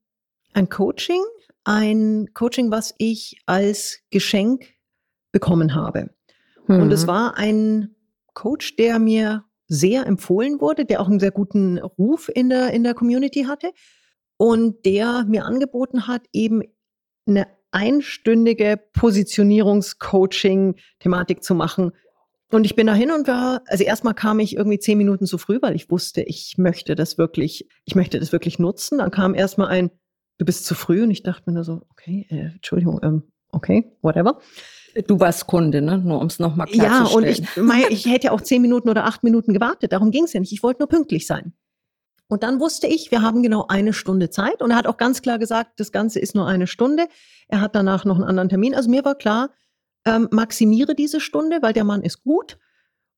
ein 0.53 0.69
Coaching, 0.69 1.21
ein 1.65 2.29
Coaching, 2.33 2.71
was 2.71 2.95
ich 2.97 3.41
als 3.45 3.99
Geschenk 4.09 4.73
bekommen 5.33 5.75
habe. 5.75 6.11
Mhm. 6.67 6.81
Und 6.81 6.91
es 6.91 7.03
mhm. 7.03 7.07
war 7.07 7.37
ein 7.37 7.95
Coach, 8.33 8.77
der 8.77 8.99
mir 8.99 9.43
sehr 9.67 10.05
empfohlen 10.05 10.61
wurde, 10.61 10.85
der 10.85 11.01
auch 11.01 11.09
einen 11.09 11.19
sehr 11.19 11.31
guten 11.31 11.77
Ruf 11.77 12.29
in 12.33 12.47
der, 12.47 12.71
in 12.71 12.83
der 12.83 12.93
Community 12.93 13.43
hatte 13.43 13.71
und 14.37 14.85
der 14.85 15.25
mir 15.27 15.45
angeboten 15.45 16.07
hat, 16.07 16.21
eben 16.31 16.61
eine 17.27 17.47
einstündige 17.71 18.79
Positionierungscoaching-Thematik 18.93 21.43
zu 21.43 21.55
machen. 21.55 21.91
Und 22.49 22.65
ich 22.65 22.75
bin 22.75 22.87
dahin 22.87 23.11
und 23.11 23.27
war, 23.27 23.61
also 23.67 23.83
erstmal 23.83 24.13
kam 24.13 24.39
ich 24.39 24.55
irgendwie 24.55 24.79
zehn 24.79 24.97
Minuten 24.97 25.25
zu 25.25 25.37
früh, 25.37 25.59
weil 25.61 25.75
ich 25.75 25.91
wusste, 25.91 26.21
ich 26.21 26.57
möchte 26.57 26.95
das 26.95 27.17
wirklich, 27.17 27.67
ich 27.83 27.95
möchte 27.95 28.17
das 28.19 28.31
wirklich 28.31 28.57
nutzen. 28.57 28.99
Dann 28.99 29.11
kam 29.11 29.35
erstmal 29.35 29.67
ein, 29.67 29.91
du 30.37 30.45
bist 30.45 30.65
zu 30.65 30.73
früh 30.73 31.03
und 31.03 31.11
ich 31.11 31.23
dachte 31.23 31.43
mir 31.47 31.55
nur 31.55 31.65
so, 31.65 31.81
okay, 31.91 32.25
äh, 32.29 32.51
Entschuldigung, 32.55 33.01
ähm, 33.03 33.23
okay, 33.51 33.91
whatever. 34.01 34.39
Du 35.07 35.19
warst 35.19 35.45
Kunde, 35.45 35.81
ne? 35.81 35.97
Nur 35.97 36.21
um 36.21 36.27
es 36.27 36.39
nochmal 36.39 36.67
klarzustellen. 36.67 37.05
Ja, 37.05 37.15
und 37.15 37.25
ich, 37.25 37.43
mein, 37.57 37.83
ich 37.89 38.05
hätte 38.05 38.27
ja 38.27 38.31
auch 38.31 38.39
zehn 38.41 38.61
Minuten 38.61 38.87
oder 38.87 39.03
acht 39.05 39.23
Minuten 39.23 39.53
gewartet. 39.53 39.91
Darum 39.91 40.11
ging 40.11 40.23
es 40.23 40.31
ja 40.33 40.39
nicht. 40.39 40.53
Ich 40.53 40.63
wollte 40.63 40.79
nur 40.79 40.87
pünktlich 40.87 41.27
sein. 41.27 41.51
Und 42.29 42.43
dann 42.43 42.59
wusste 42.59 42.87
ich, 42.87 43.11
wir 43.11 43.21
haben 43.21 43.41
genau 43.41 43.65
eine 43.67 43.93
Stunde 43.93 44.29
Zeit. 44.29 44.61
Und 44.61 44.71
er 44.71 44.77
hat 44.77 44.87
auch 44.87 44.97
ganz 44.97 45.21
klar 45.21 45.39
gesagt, 45.39 45.79
das 45.79 45.91
Ganze 45.91 46.19
ist 46.19 46.35
nur 46.35 46.45
eine 46.47 46.67
Stunde. 46.67 47.07
Er 47.47 47.61
hat 47.61 47.75
danach 47.75 48.03
noch 48.03 48.15
einen 48.15 48.25
anderen 48.25 48.49
Termin. 48.49 48.75
Also 48.75 48.89
mir 48.89 49.05
war 49.05 49.15
klar, 49.15 49.49
ähm, 50.05 50.27
maximiere 50.31 50.93
diese 50.95 51.19
Stunde, 51.21 51.59
weil 51.61 51.73
der 51.73 51.85
Mann 51.85 52.01
ist 52.01 52.23
gut. 52.23 52.57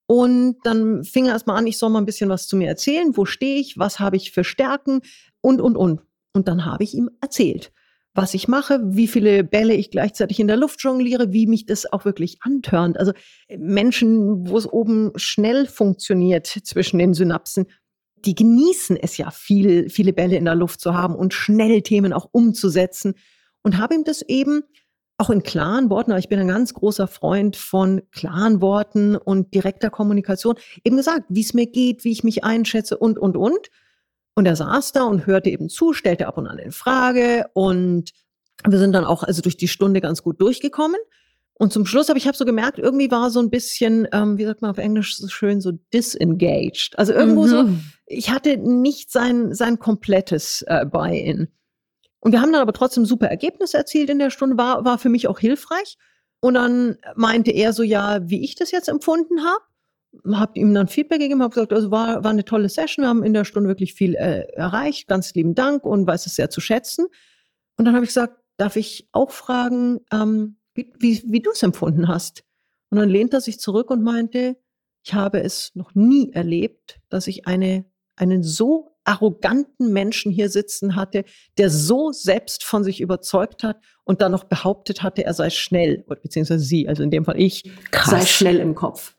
Und 0.05 0.57
dann 0.63 1.03
fing 1.03 1.25
er 1.25 1.33
erstmal 1.33 1.57
an, 1.57 1.67
ich 1.67 1.77
soll 1.77 1.89
mal 1.89 1.99
ein 1.99 2.05
bisschen 2.05 2.29
was 2.29 2.47
zu 2.47 2.55
mir 2.55 2.67
erzählen. 2.67 3.15
Wo 3.17 3.25
stehe 3.25 3.59
ich? 3.59 3.77
Was 3.77 3.99
habe 3.99 4.15
ich 4.15 4.31
für 4.31 4.43
Stärken? 4.43 5.01
Und, 5.41 5.61
und, 5.61 5.75
und. 5.75 6.01
Und 6.33 6.47
dann 6.47 6.65
habe 6.65 6.83
ich 6.83 6.93
ihm 6.93 7.09
erzählt. 7.21 7.71
was 8.15 8.33
ich 8.33 8.47
mache, 8.47 8.81
wie 8.83 9.07
viele 9.07 9.43
Bälle 9.43 9.73
ich 9.73 9.91
gleichzeitig 9.91 10.39
in 10.39 10.47
der 10.47 10.57
Luft 10.57 10.83
jongliere, 10.83 11.31
wie 11.31 11.47
mich 11.47 11.65
das 11.65 11.91
auch 11.91 12.05
wirklich 12.05 12.39
antörnt. 12.41 12.99
Also 12.99 13.13
Menschen, 13.57 14.47
wo 14.47 14.57
es 14.57 14.67
oben 14.67 15.11
schnell 15.15 15.67
funktioniert 15.67 16.47
zwischen 16.47 16.99
den 16.99 17.13
Synapsen, 17.13 17.67
die 18.25 18.35
genießen 18.35 18.97
es 18.97 19.17
ja, 19.17 19.31
viel, 19.31 19.89
viele 19.89 20.13
Bälle 20.13 20.37
in 20.37 20.45
der 20.45 20.55
Luft 20.55 20.81
zu 20.81 20.93
haben 20.93 21.15
und 21.15 21.33
schnell 21.33 21.81
Themen 21.81 22.13
auch 22.13 22.29
umzusetzen. 22.31 23.15
Und 23.61 23.77
habe 23.77 23.95
ihm 23.95 24.03
das 24.03 24.21
eben 24.21 24.63
auch 25.17 25.29
in 25.29 25.43
klaren 25.43 25.89
Worten, 25.89 26.11
aber 26.11 26.19
ich 26.19 26.29
bin 26.29 26.39
ein 26.39 26.47
ganz 26.47 26.73
großer 26.73 27.07
Freund 27.07 27.57
von 27.57 28.01
klaren 28.11 28.61
Worten 28.61 29.17
und 29.17 29.53
direkter 29.53 29.89
Kommunikation, 29.89 30.55
eben 30.85 30.95
gesagt, 30.95 31.25
wie 31.27 31.41
es 31.41 31.53
mir 31.53 31.67
geht, 31.67 32.05
wie 32.05 32.11
ich 32.11 32.23
mich 32.23 32.45
einschätze 32.45 32.97
und, 32.97 33.19
und, 33.19 33.35
und. 33.35 33.69
Und 34.35 34.45
er 34.45 34.55
saß 34.55 34.93
da 34.93 35.03
und 35.03 35.25
hörte 35.25 35.49
eben 35.49 35.67
zu, 35.67 35.91
stellte 35.91 36.27
ab 36.27 36.37
und 36.37 36.47
an 36.47 36.57
eine 36.57 36.71
Frage 36.71 37.45
und 37.53 38.11
wir 38.65 38.79
sind 38.79 38.93
dann 38.93 39.03
auch 39.03 39.23
also 39.23 39.41
durch 39.41 39.57
die 39.57 39.67
Stunde 39.67 39.99
ganz 39.99 40.23
gut 40.23 40.39
durchgekommen. 40.39 40.99
Und 41.59 41.73
zum 41.73 41.85
Schluss 41.85 42.07
habe 42.07 42.17
ich 42.17 42.25
habe 42.25 42.37
so 42.37 42.45
gemerkt, 42.45 42.79
irgendwie 42.79 43.11
war 43.11 43.29
so 43.29 43.41
ein 43.41 43.49
bisschen, 43.49 44.07
ähm, 44.13 44.37
wie 44.37 44.45
sagt 44.45 44.61
man 44.61 44.71
auf 44.71 44.77
Englisch 44.77 45.17
so 45.17 45.27
schön, 45.27 45.59
so 45.59 45.73
disengaged. 45.93 46.97
Also 46.97 47.13
irgendwo 47.13 47.43
mhm. 47.43 47.47
so, 47.47 47.69
ich 48.05 48.31
hatte 48.31 48.57
nicht 48.57 49.11
sein, 49.11 49.53
sein 49.53 49.77
komplettes 49.77 50.63
äh, 50.67 50.85
Buy-in. 50.85 51.49
Und 52.21 52.31
wir 52.31 52.41
haben 52.41 52.53
dann 52.53 52.61
aber 52.61 52.73
trotzdem 52.73 53.05
super 53.05 53.27
Ergebnisse 53.27 53.77
erzielt 53.77 54.09
in 54.09 54.19
der 54.19 54.29
Stunde, 54.29 54.57
war, 54.57 54.85
war 54.85 54.97
für 54.97 55.09
mich 55.09 55.27
auch 55.27 55.39
hilfreich. 55.39 55.97
Und 56.39 56.53
dann 56.53 56.97
meinte 57.15 57.51
er 57.51 57.73
so, 57.73 57.83
ja, 57.83 58.19
wie 58.23 58.41
ich 58.41 58.55
das 58.55 58.71
jetzt 58.71 58.87
empfunden 58.87 59.43
habe 59.43 59.63
habe 60.31 60.57
ihm 60.57 60.73
dann 60.73 60.87
Feedback 60.87 61.19
gegeben, 61.19 61.43
habe 61.43 61.53
gesagt, 61.53 61.73
also 61.73 61.91
war, 61.91 62.23
war 62.23 62.31
eine 62.31 62.45
tolle 62.45 62.69
Session, 62.69 63.03
wir 63.03 63.09
haben 63.09 63.23
in 63.23 63.33
der 63.33 63.45
Stunde 63.45 63.69
wirklich 63.69 63.93
viel 63.93 64.15
äh, 64.15 64.47
erreicht, 64.53 65.07
ganz 65.07 65.33
lieben 65.33 65.55
Dank 65.55 65.85
und 65.85 66.07
weiß 66.07 66.25
es 66.25 66.35
sehr 66.35 66.49
zu 66.49 66.61
schätzen. 66.61 67.05
Und 67.77 67.85
dann 67.85 67.95
habe 67.95 68.05
ich 68.05 68.09
gesagt, 68.09 68.37
darf 68.57 68.75
ich 68.75 69.07
auch 69.11 69.31
fragen, 69.31 69.99
ähm, 70.11 70.57
wie, 70.79 70.93
wie, 70.99 71.23
wie 71.25 71.39
du 71.41 71.51
es 71.51 71.63
empfunden 71.63 72.07
hast? 72.07 72.43
Und 72.89 72.97
dann 72.97 73.09
lehnt 73.09 73.33
er 73.33 73.41
sich 73.41 73.59
zurück 73.59 73.91
und 73.91 74.01
meinte, 74.01 74.57
ich 75.03 75.13
habe 75.13 75.41
es 75.41 75.71
noch 75.75 75.93
nie 75.95 76.31
erlebt, 76.31 76.99
dass 77.09 77.27
ich 77.27 77.47
eine, 77.47 77.85
einen 78.15 78.43
so 78.43 78.97
arroganten 79.03 79.91
Menschen 79.91 80.31
hier 80.31 80.49
sitzen 80.49 80.95
hatte, 80.95 81.23
der 81.57 81.69
so 81.69 82.11
selbst 82.11 82.63
von 82.63 82.83
sich 82.83 83.01
überzeugt 83.01 83.63
hat 83.63 83.77
und 84.03 84.21
dann 84.21 84.31
noch 84.31 84.43
behauptet 84.43 85.01
hatte, 85.01 85.23
er 85.23 85.33
sei 85.33 85.49
schnell, 85.49 86.05
beziehungsweise 86.07 86.63
sie, 86.63 86.87
also 86.87 87.03
in 87.03 87.11
dem 87.11 87.25
Fall 87.25 87.39
ich, 87.39 87.71
Krass. 87.91 88.09
sei 88.09 88.25
schnell 88.25 88.57
im 88.57 88.75
Kopf. 88.75 89.15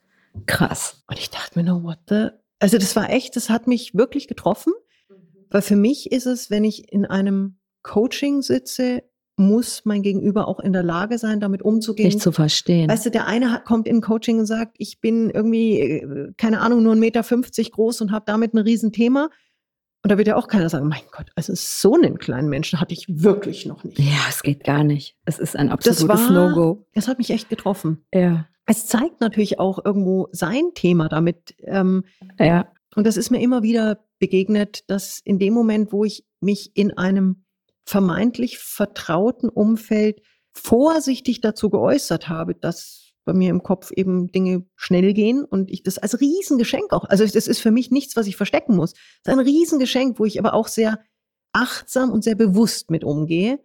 Krass. 0.46 1.02
Und 1.08 1.18
ich 1.18 1.30
dachte 1.30 1.58
mir 1.58 1.64
nur, 1.64 1.82
what 1.82 1.98
the? 2.08 2.28
Also 2.60 2.78
das 2.78 2.94
war 2.94 3.10
echt, 3.10 3.36
das 3.36 3.50
hat 3.50 3.66
mich 3.66 3.94
wirklich 3.94 4.28
getroffen, 4.28 4.72
weil 5.48 5.62
für 5.62 5.76
mich 5.76 6.12
ist 6.12 6.26
es, 6.26 6.50
wenn 6.50 6.64
ich 6.64 6.92
in 6.92 7.06
einem 7.06 7.58
Coaching 7.82 8.42
sitze, 8.42 9.02
muss 9.40 9.84
mein 9.84 10.02
Gegenüber 10.02 10.46
auch 10.46 10.60
in 10.60 10.72
der 10.72 10.82
Lage 10.82 11.18
sein, 11.18 11.40
damit 11.40 11.62
umzugehen. 11.62 12.06
Nicht 12.06 12.20
zu 12.20 12.30
verstehen. 12.30 12.90
Weißt 12.90 13.06
du, 13.06 13.10
der 13.10 13.26
eine 13.26 13.62
kommt 13.64 13.88
in 13.88 14.00
Coaching 14.00 14.38
und 14.38 14.46
sagt, 14.46 14.76
ich 14.78 15.00
bin 15.00 15.30
irgendwie, 15.30 15.80
äh, 15.80 16.32
keine 16.36 16.60
Ahnung, 16.60 16.82
nur 16.82 16.94
1,50 16.94 16.98
Meter 16.98 17.70
groß 17.70 18.02
und 18.02 18.12
habe 18.12 18.24
damit 18.26 18.54
ein 18.54 18.58
Riesenthema. 18.58 19.30
Und 20.02 20.10
da 20.10 20.16
wird 20.16 20.28
ja 20.28 20.36
auch 20.36 20.48
keiner 20.48 20.68
sagen, 20.68 20.88
mein 20.88 21.02
Gott, 21.10 21.30
also 21.34 21.52
so 21.56 21.94
einen 21.94 22.18
kleinen 22.18 22.48
Menschen 22.48 22.80
hatte 22.80 22.94
ich 22.94 23.06
wirklich 23.08 23.66
noch 23.66 23.82
nicht. 23.84 23.98
Ja, 23.98 24.26
es 24.28 24.42
geht 24.42 24.64
gar 24.64 24.84
nicht. 24.84 25.16
Es 25.24 25.38
ist 25.38 25.56
ein 25.56 25.70
absolutes 25.70 26.30
No-Go. 26.30 26.86
Es 26.92 27.08
hat 27.08 27.18
mich 27.18 27.30
echt 27.30 27.48
getroffen. 27.48 28.04
Ja. 28.14 28.46
Es 28.66 28.86
zeigt 28.86 29.20
natürlich 29.20 29.58
auch 29.58 29.84
irgendwo 29.84 30.28
sein 30.32 30.70
Thema 30.74 31.08
damit. 31.08 31.54
Ähm, 31.64 32.04
ja. 32.38 32.68
Und 32.94 33.06
das 33.06 33.16
ist 33.16 33.30
mir 33.30 33.40
immer 33.40 33.62
wieder 33.62 34.04
begegnet, 34.18 34.84
dass 34.86 35.20
in 35.24 35.38
dem 35.38 35.54
Moment, 35.54 35.92
wo 35.92 36.04
ich 36.04 36.24
mich 36.40 36.70
in 36.74 36.96
einem 36.96 37.44
vermeintlich 37.90 38.58
vertrauten 38.58 39.48
Umfeld 39.48 40.22
vorsichtig 40.52 41.40
dazu 41.40 41.70
geäußert 41.70 42.28
habe, 42.28 42.54
dass 42.54 43.12
bei 43.24 43.32
mir 43.32 43.50
im 43.50 43.64
Kopf 43.64 43.90
eben 43.90 44.28
Dinge 44.28 44.64
schnell 44.76 45.12
gehen 45.12 45.44
und 45.44 45.72
ich 45.72 45.82
das 45.82 45.98
als 45.98 46.20
Riesengeschenk 46.20 46.92
auch, 46.92 47.04
also 47.04 47.26
das 47.26 47.48
ist 47.48 47.60
für 47.60 47.72
mich 47.72 47.90
nichts, 47.90 48.14
was 48.14 48.28
ich 48.28 48.36
verstecken 48.36 48.76
muss. 48.76 48.92
Das 49.24 49.34
ist 49.34 49.40
ein 49.40 49.44
Riesengeschenk, 49.44 50.20
wo 50.20 50.24
ich 50.24 50.38
aber 50.38 50.54
auch 50.54 50.68
sehr 50.68 51.00
achtsam 51.52 52.12
und 52.12 52.22
sehr 52.22 52.36
bewusst 52.36 52.92
mit 52.92 53.02
umgehe. 53.02 53.58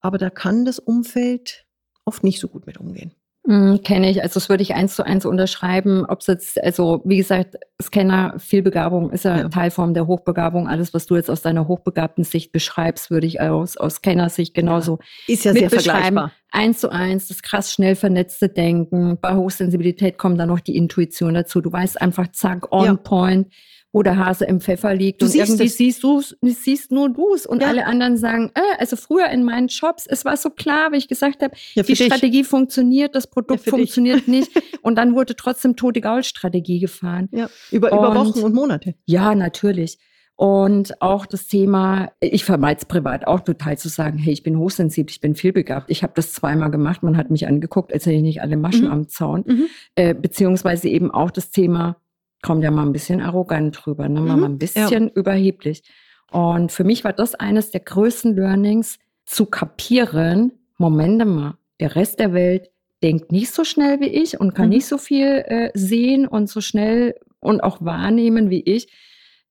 Aber 0.00 0.16
da 0.16 0.30
kann 0.30 0.64
das 0.64 0.78
Umfeld 0.78 1.66
oft 2.04 2.22
nicht 2.22 2.38
so 2.38 2.48
gut 2.48 2.66
mit 2.66 2.78
umgehen. 2.78 3.12
Mhm, 3.44 3.82
Kenne 3.82 4.08
ich. 4.08 4.22
Also 4.22 4.34
das 4.34 4.48
würde 4.48 4.62
ich 4.62 4.74
eins 4.74 4.94
zu 4.94 5.04
eins 5.04 5.26
unterschreiben. 5.26 6.04
Ob 6.06 6.20
es 6.20 6.28
jetzt, 6.28 6.62
also 6.62 7.02
wie 7.04 7.16
gesagt, 7.16 7.56
Scanner, 7.82 8.34
Vielbegabung 8.38 9.10
ist 9.10 9.24
ja, 9.24 9.36
ja, 9.36 9.48
Teilform 9.48 9.94
der 9.94 10.06
Hochbegabung. 10.06 10.68
Alles, 10.68 10.94
was 10.94 11.06
du 11.06 11.16
jetzt 11.16 11.28
aus 11.28 11.42
deiner 11.42 11.66
hochbegabten 11.66 12.22
Sicht 12.22 12.52
beschreibst, 12.52 13.10
würde 13.10 13.26
ich 13.26 13.40
aus, 13.40 13.76
aus 13.76 13.96
Scanner-Sicht 13.96 14.54
genauso 14.54 15.00
ja. 15.26 15.34
ist 15.34 15.44
ja 15.44 15.52
sehr 15.54 15.70
vergleichbar. 15.70 16.30
Eins 16.52 16.80
zu 16.80 16.90
eins, 16.90 17.28
das 17.28 17.42
krass 17.42 17.72
schnell 17.72 17.96
vernetzte 17.96 18.48
Denken. 18.48 19.18
Bei 19.20 19.34
Hochsensibilität 19.34 20.18
kommt 20.18 20.38
dann 20.38 20.48
noch 20.48 20.60
die 20.60 20.76
Intuition 20.76 21.34
dazu. 21.34 21.60
Du 21.60 21.72
weißt 21.72 22.00
einfach, 22.00 22.30
zack, 22.30 22.70
on 22.70 22.84
ja. 22.84 22.94
point 22.94 23.48
wo 23.92 24.02
der 24.02 24.16
Hase 24.16 24.46
im 24.46 24.60
Pfeffer 24.60 24.94
liegt. 24.94 25.20
Du 25.20 25.26
und 25.26 25.32
siehst 25.32 25.48
irgendwie 25.48 25.66
es. 25.66 25.76
siehst 25.76 26.02
du 26.02 26.22
siehst 26.42 26.90
nur 26.90 27.10
du 27.10 27.34
es. 27.34 27.46
Und 27.46 27.62
ja. 27.62 27.68
alle 27.68 27.86
anderen 27.86 28.16
sagen, 28.16 28.50
äh, 28.54 28.60
also 28.78 28.96
früher 28.96 29.28
in 29.28 29.44
meinen 29.44 29.68
Shops, 29.68 30.06
es 30.06 30.24
war 30.24 30.36
so 30.36 30.50
klar, 30.50 30.92
wie 30.92 30.96
ich 30.96 31.08
gesagt 31.08 31.42
habe, 31.42 31.54
ja, 31.74 31.82
die 31.82 31.92
dich. 31.92 32.06
Strategie 32.06 32.44
funktioniert, 32.44 33.14
das 33.14 33.26
Produkt 33.26 33.66
ja, 33.66 33.70
funktioniert 33.70 34.20
dich. 34.20 34.28
nicht. 34.28 34.50
Und 34.82 34.96
dann 34.96 35.14
wurde 35.14 35.36
trotzdem 35.36 35.76
tote 35.76 36.00
Gaul-Strategie 36.00 36.80
gefahren. 36.80 37.28
Ja, 37.32 37.50
über, 37.70 37.88
über 37.88 38.14
Wochen 38.14 38.40
und 38.40 38.54
Monate. 38.54 38.94
Ja, 39.06 39.34
natürlich. 39.34 39.98
Und 40.34 41.00
auch 41.00 41.26
das 41.26 41.46
Thema, 41.46 42.10
ich 42.20 42.44
vermeide 42.44 42.80
es 42.80 42.84
privat 42.86 43.26
auch 43.26 43.40
total 43.40 43.78
zu 43.78 43.88
sagen, 43.88 44.18
hey, 44.18 44.32
ich 44.32 44.42
bin 44.42 44.58
hochsensibel, 44.58 45.10
ich 45.10 45.20
bin 45.20 45.36
vielbegabt. 45.36 45.90
Ich 45.90 46.02
habe 46.02 46.14
das 46.16 46.32
zweimal 46.32 46.70
gemacht, 46.70 47.02
man 47.02 47.16
hat 47.16 47.30
mich 47.30 47.46
angeguckt, 47.46 47.92
als 47.92 48.06
hätte 48.06 48.16
ich 48.16 48.22
nicht 48.22 48.42
alle 48.42 48.56
Maschen 48.56 48.86
mhm. 48.86 48.92
am 48.92 49.08
Zaun. 49.08 49.44
Mhm. 49.46 49.66
Äh, 49.94 50.14
beziehungsweise 50.14 50.88
eben 50.88 51.10
auch 51.10 51.30
das 51.30 51.50
Thema, 51.50 52.01
kommt 52.42 52.62
ja 52.64 52.70
mal 52.70 52.84
ein 52.84 52.92
bisschen 52.92 53.20
arrogant 53.20 53.78
drüber, 53.84 54.08
ne? 54.08 54.20
mal, 54.20 54.34
mhm. 54.34 54.40
mal 54.40 54.48
ein 54.50 54.58
bisschen 54.58 55.06
ja. 55.06 55.12
überheblich. 55.14 55.82
Und 56.30 56.72
für 56.72 56.84
mich 56.84 57.04
war 57.04 57.12
das 57.12 57.34
eines 57.34 57.70
der 57.70 57.80
größten 57.80 58.34
Learnings, 58.34 58.98
zu 59.24 59.46
kapieren, 59.46 60.52
Moment 60.78 61.24
mal, 61.24 61.56
der 61.80 61.94
Rest 61.94 62.18
der 62.18 62.32
Welt 62.32 62.70
denkt 63.02 63.32
nicht 63.32 63.52
so 63.52 63.64
schnell 63.64 64.00
wie 64.00 64.08
ich 64.08 64.38
und 64.40 64.54
kann 64.54 64.66
mhm. 64.66 64.74
nicht 64.74 64.86
so 64.86 64.98
viel 64.98 65.44
äh, 65.46 65.70
sehen 65.74 66.26
und 66.26 66.48
so 66.48 66.60
schnell 66.60 67.14
und 67.40 67.62
auch 67.62 67.80
wahrnehmen 67.80 68.50
wie 68.50 68.62
ich. 68.62 68.88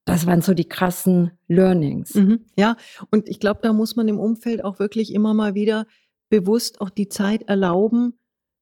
Das 0.06 0.26
waren 0.26 0.42
so 0.42 0.54
die 0.54 0.68
krassen 0.68 1.32
Learnings. 1.48 2.16
Mhm. 2.16 2.46
Ja, 2.58 2.76
und 3.12 3.30
ich 3.30 3.40
glaube, 3.40 3.60
da 3.62 3.72
muss 3.72 3.96
man 3.96 4.08
im 4.08 4.20
Umfeld 4.20 4.64
auch 4.64 4.80
wirklich 4.80 5.14
immer 5.14 5.34
mal 5.34 5.54
wieder 5.54 5.86
bewusst 6.30 6.82
auch 6.82 6.90
die 6.90 7.10
Zeit 7.10 7.44
erlauben, 7.44 8.18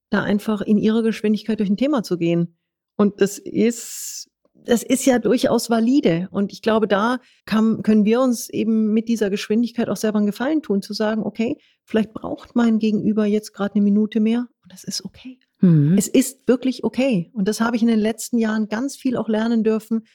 da 0.10 0.24
einfach 0.24 0.62
in 0.62 0.78
ihrer 0.78 1.04
Geschwindigkeit 1.04 1.60
durch 1.60 1.70
ein 1.70 1.78
Thema 1.78 2.04
zu 2.04 2.18
gehen. 2.18 2.56
Und 3.00 3.22
das 3.22 3.38
ist, 3.38 4.30
das 4.54 4.84
ist 4.84 5.06
ja 5.06 5.20
durchaus 5.20 5.70
valide. 5.70 6.28
Und 6.32 6.52
ich 6.52 6.62
glaube, 6.62 6.86
da 6.86 7.20
kann, 7.46 7.82
können 7.82 8.04
wir 8.04 8.20
uns 8.20 8.50
eben 8.50 8.92
mit 8.92 9.08
dieser 9.08 9.30
Geschwindigkeit 9.30 9.88
auch 9.88 9.96
selber 9.96 10.18
einen 10.18 10.26
Gefallen 10.26 10.62
tun, 10.62 10.82
zu 10.82 10.92
sagen, 10.92 11.24
okay, 11.24 11.56
vielleicht 11.86 12.12
braucht 12.12 12.58
mein 12.58 12.78
Gegenüber 12.78 13.26
jetzt 13.26 13.54
gerade 13.54 13.76
eine 13.76 13.86
Minute 13.86 14.20
mehr 14.20 14.50
und 14.64 14.74
das 14.74 14.84
ist 14.84 15.06
okay. 15.06 15.40
Mhm. 15.62 15.98
Es 15.98 16.10
ist 16.10 16.46
wirklich 16.46 16.84
okay. 16.84 17.32
Und 17.32 17.48
das 17.48 17.62
habe 17.62 17.78
ich 17.78 17.82
in 17.82 17.88
den 17.88 18.02
letzten 18.02 18.38
Jahren 18.38 18.68
ganz 18.68 18.98
viel 18.98 19.16
auch 19.16 19.30
lernen 19.30 19.64
dürfen. 19.64 20.06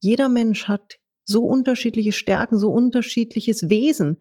Jeder 0.00 0.28
Mensch 0.28 0.68
hat 0.68 0.98
so 1.24 1.42
unterschiedliche 1.46 2.12
Stärken, 2.12 2.58
so 2.58 2.70
unterschiedliches 2.70 3.70
Wesen. 3.70 4.18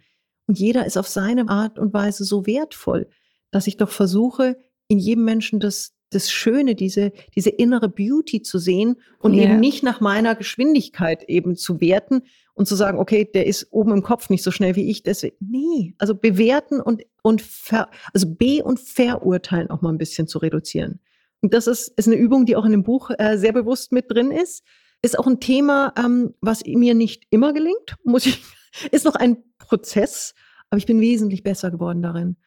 Und 0.47 0.57
jeder 0.57 0.85
ist 0.85 0.97
auf 0.97 1.09
seine 1.09 1.49
Art 1.49 1.79
und 1.79 1.93
Weise 1.93 2.23
so 2.23 2.45
wertvoll, 2.45 3.09
dass 3.51 3.67
ich 3.67 3.75
doch 3.75 3.89
versuche, 3.89 4.55
in 4.87 4.99
jedem 4.99 5.25
Menschen 5.25 5.59
das 5.59 5.94
das 6.15 6.31
Schöne, 6.31 6.75
diese, 6.75 7.11
diese 7.35 7.49
innere 7.49 7.89
Beauty 7.89 8.41
zu 8.41 8.57
sehen 8.57 8.95
und 9.19 9.33
ja. 9.33 9.43
eben 9.43 9.59
nicht 9.59 9.83
nach 9.83 10.01
meiner 10.01 10.35
Geschwindigkeit 10.35 11.23
eben 11.23 11.55
zu 11.55 11.81
werten 11.81 12.23
und 12.53 12.67
zu 12.67 12.75
sagen, 12.75 12.97
okay, 12.97 13.29
der 13.31 13.45
ist 13.45 13.67
oben 13.71 13.91
im 13.91 14.01
Kopf 14.01 14.29
nicht 14.29 14.43
so 14.43 14.49
schnell 14.49 14.75
wie 14.75 14.89
ich, 14.89 15.03
deswegen, 15.03 15.35
nee, 15.39 15.93
also 15.97 16.15
bewerten 16.15 16.79
und, 16.79 17.03
und 17.21 17.41
ver, 17.41 17.89
also 18.13 18.27
be- 18.33 18.63
und 18.63 18.79
verurteilen 18.79 19.69
auch 19.69 19.81
mal 19.81 19.89
ein 19.89 19.97
bisschen 19.97 20.27
zu 20.27 20.39
reduzieren. 20.39 20.99
Und 21.41 21.53
das 21.53 21.67
ist, 21.67 21.89
ist 21.89 22.07
eine 22.07 22.15
Übung, 22.15 22.45
die 22.45 22.55
auch 22.55 22.65
in 22.65 22.71
dem 22.71 22.83
Buch 22.83 23.11
äh, 23.17 23.37
sehr 23.37 23.51
bewusst 23.51 23.91
mit 23.91 24.09
drin 24.09 24.31
ist. 24.31 24.63
Ist 25.01 25.19
auch 25.19 25.27
ein 25.27 25.39
Thema, 25.39 25.93
ähm, 25.97 26.33
was 26.41 26.63
mir 26.65 26.95
nicht 26.95 27.25
immer 27.29 27.53
gelingt, 27.53 27.95
muss 28.03 28.25
ich, 28.25 28.41
ist 28.91 29.05
noch 29.05 29.15
ein 29.15 29.37
Prozess, 29.59 30.33
aber 30.69 30.77
ich 30.77 30.85
bin 30.85 31.01
wesentlich 31.01 31.43
besser 31.43 31.71
geworden 31.71 32.01
darin. 32.01 32.37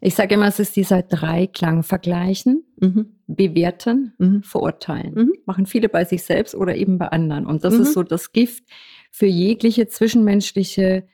Ich 0.00 0.14
sage 0.14 0.34
immer, 0.34 0.46
es 0.46 0.60
ist 0.60 0.76
dieser 0.76 1.02
Dreiklang 1.02 1.82
vergleichen, 1.82 2.64
mhm. 2.76 3.16
bewerten, 3.26 4.14
mhm. 4.18 4.42
verurteilen. 4.42 5.14
Mhm. 5.14 5.32
Machen 5.44 5.66
viele 5.66 5.88
bei 5.88 6.04
sich 6.04 6.22
selbst 6.22 6.54
oder 6.54 6.76
eben 6.76 6.98
bei 6.98 7.08
anderen. 7.08 7.46
Und 7.46 7.64
das 7.64 7.74
ist 7.74 7.88
mhm. 7.88 7.92
so 7.92 8.02
das 8.04 8.32
Gift 8.32 8.64
für 9.10 9.26
jegliche 9.26 9.88
zwischenmenschliche 9.88 11.08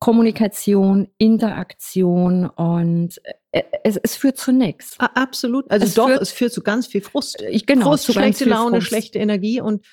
Kommunikation, 0.00 1.08
Interaktion 1.18 2.46
und 2.46 3.20
äh, 3.52 3.62
es, 3.84 3.98
es 3.98 4.16
führt 4.16 4.38
zu 4.38 4.50
nichts. 4.50 4.98
Absolut. 4.98 5.70
Also 5.70 5.84
es 5.84 5.94
doch, 5.94 6.08
führt, 6.08 6.22
es 6.22 6.32
führt 6.32 6.52
zu 6.52 6.62
ganz 6.62 6.86
viel 6.86 7.02
Frust. 7.02 7.42
Ich, 7.42 7.66
genau, 7.66 7.90
Frust, 7.90 8.04
zu 8.04 8.12
schlechte 8.12 8.46
Laune, 8.46 8.76
Frust. 8.76 8.88
schlechte 8.88 9.18
Energie 9.18 9.60
und 9.60 9.84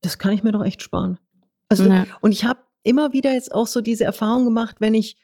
das 0.00 0.18
kann 0.18 0.32
ich 0.32 0.44
mir 0.44 0.52
doch 0.52 0.64
echt 0.64 0.82
sparen. 0.82 1.18
Also, 1.68 1.84
ja. 1.84 2.06
Und 2.20 2.30
ich 2.32 2.44
habe 2.44 2.60
immer 2.84 3.12
wieder 3.12 3.32
jetzt 3.32 3.52
auch 3.52 3.66
so 3.66 3.80
diese 3.80 4.04
Erfahrung 4.04 4.44
gemacht, 4.44 4.76
wenn 4.78 4.94
ich, 4.94 5.16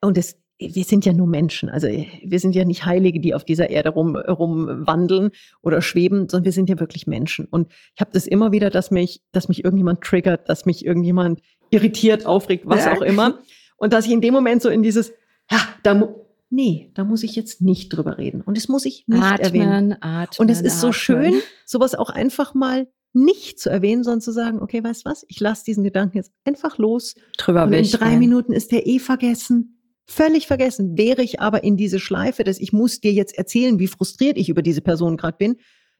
und 0.00 0.18
es 0.18 0.39
wir 0.60 0.84
sind 0.84 1.06
ja 1.06 1.12
nur 1.12 1.26
Menschen. 1.26 1.70
Also 1.70 1.88
wir 1.88 2.38
sind 2.38 2.54
ja 2.54 2.64
nicht 2.64 2.84
Heilige, 2.84 3.18
die 3.18 3.34
auf 3.34 3.44
dieser 3.44 3.70
Erde 3.70 3.90
rum, 3.90 4.14
rumwandeln 4.14 5.30
oder 5.62 5.80
schweben, 5.80 6.28
sondern 6.28 6.44
wir 6.44 6.52
sind 6.52 6.68
ja 6.68 6.78
wirklich 6.78 7.06
Menschen. 7.06 7.46
Und 7.46 7.72
ich 7.94 8.00
habe 8.00 8.10
das 8.12 8.26
immer 8.26 8.52
wieder, 8.52 8.68
dass 8.68 8.90
mich, 8.90 9.22
dass 9.32 9.48
mich 9.48 9.64
irgendjemand 9.64 10.02
triggert, 10.02 10.48
dass 10.48 10.66
mich 10.66 10.84
irgendjemand 10.84 11.40
irritiert, 11.70 12.26
aufregt, 12.26 12.64
was 12.66 12.84
ja. 12.84 12.92
auch 12.92 13.00
immer. 13.00 13.38
Und 13.76 13.92
dass 13.94 14.06
ich 14.06 14.12
in 14.12 14.20
dem 14.20 14.34
Moment 14.34 14.60
so 14.60 14.68
in 14.68 14.82
dieses, 14.82 15.12
ja, 15.50 15.58
da 15.82 16.14
nee, 16.50 16.90
da 16.94 17.04
muss 17.04 17.22
ich 17.22 17.34
jetzt 17.36 17.62
nicht 17.62 17.88
drüber 17.90 18.18
reden. 18.18 18.42
Und 18.42 18.56
das 18.56 18.68
muss 18.68 18.84
ich 18.84 19.04
nicht 19.06 19.22
atmen, 19.22 19.40
erwähnen. 19.40 19.96
Atmen, 20.00 20.28
und 20.38 20.50
es 20.50 20.60
ist 20.60 20.78
atmen. 20.78 20.80
so 20.80 20.92
schön, 20.92 21.34
sowas 21.64 21.94
auch 21.94 22.10
einfach 22.10 22.54
mal 22.54 22.88
nicht 23.12 23.58
zu 23.58 23.70
erwähnen, 23.70 24.04
sondern 24.04 24.20
zu 24.20 24.32
sagen, 24.32 24.60
okay, 24.60 24.84
weißt 24.84 25.04
was, 25.04 25.24
ich 25.28 25.40
lasse 25.40 25.64
diesen 25.64 25.84
Gedanken 25.84 26.16
jetzt 26.16 26.32
einfach 26.44 26.78
los. 26.78 27.14
Drüber 27.38 27.64
und 27.64 27.72
in 27.72 27.90
drei 27.90 28.16
Minuten 28.18 28.52
ist 28.52 28.72
der 28.72 28.86
eh 28.86 28.98
vergessen. 28.98 29.79
Völlig 30.06 30.46
vergessen. 30.46 30.98
Wäre 30.98 31.22
ich 31.22 31.40
aber 31.40 31.62
in 31.64 31.76
diese 31.76 32.00
Schleife, 32.00 32.44
dass 32.44 32.58
ich 32.58 32.72
muss 32.72 33.00
dir 33.00 33.12
jetzt 33.12 33.36
erzählen, 33.38 33.78
wie 33.78 33.86
frustriert 33.86 34.36
ich 34.36 34.48
über 34.48 34.62
diese 34.62 34.80
Person 34.80 35.16
gerade 35.16 35.36
bin, 35.36 35.56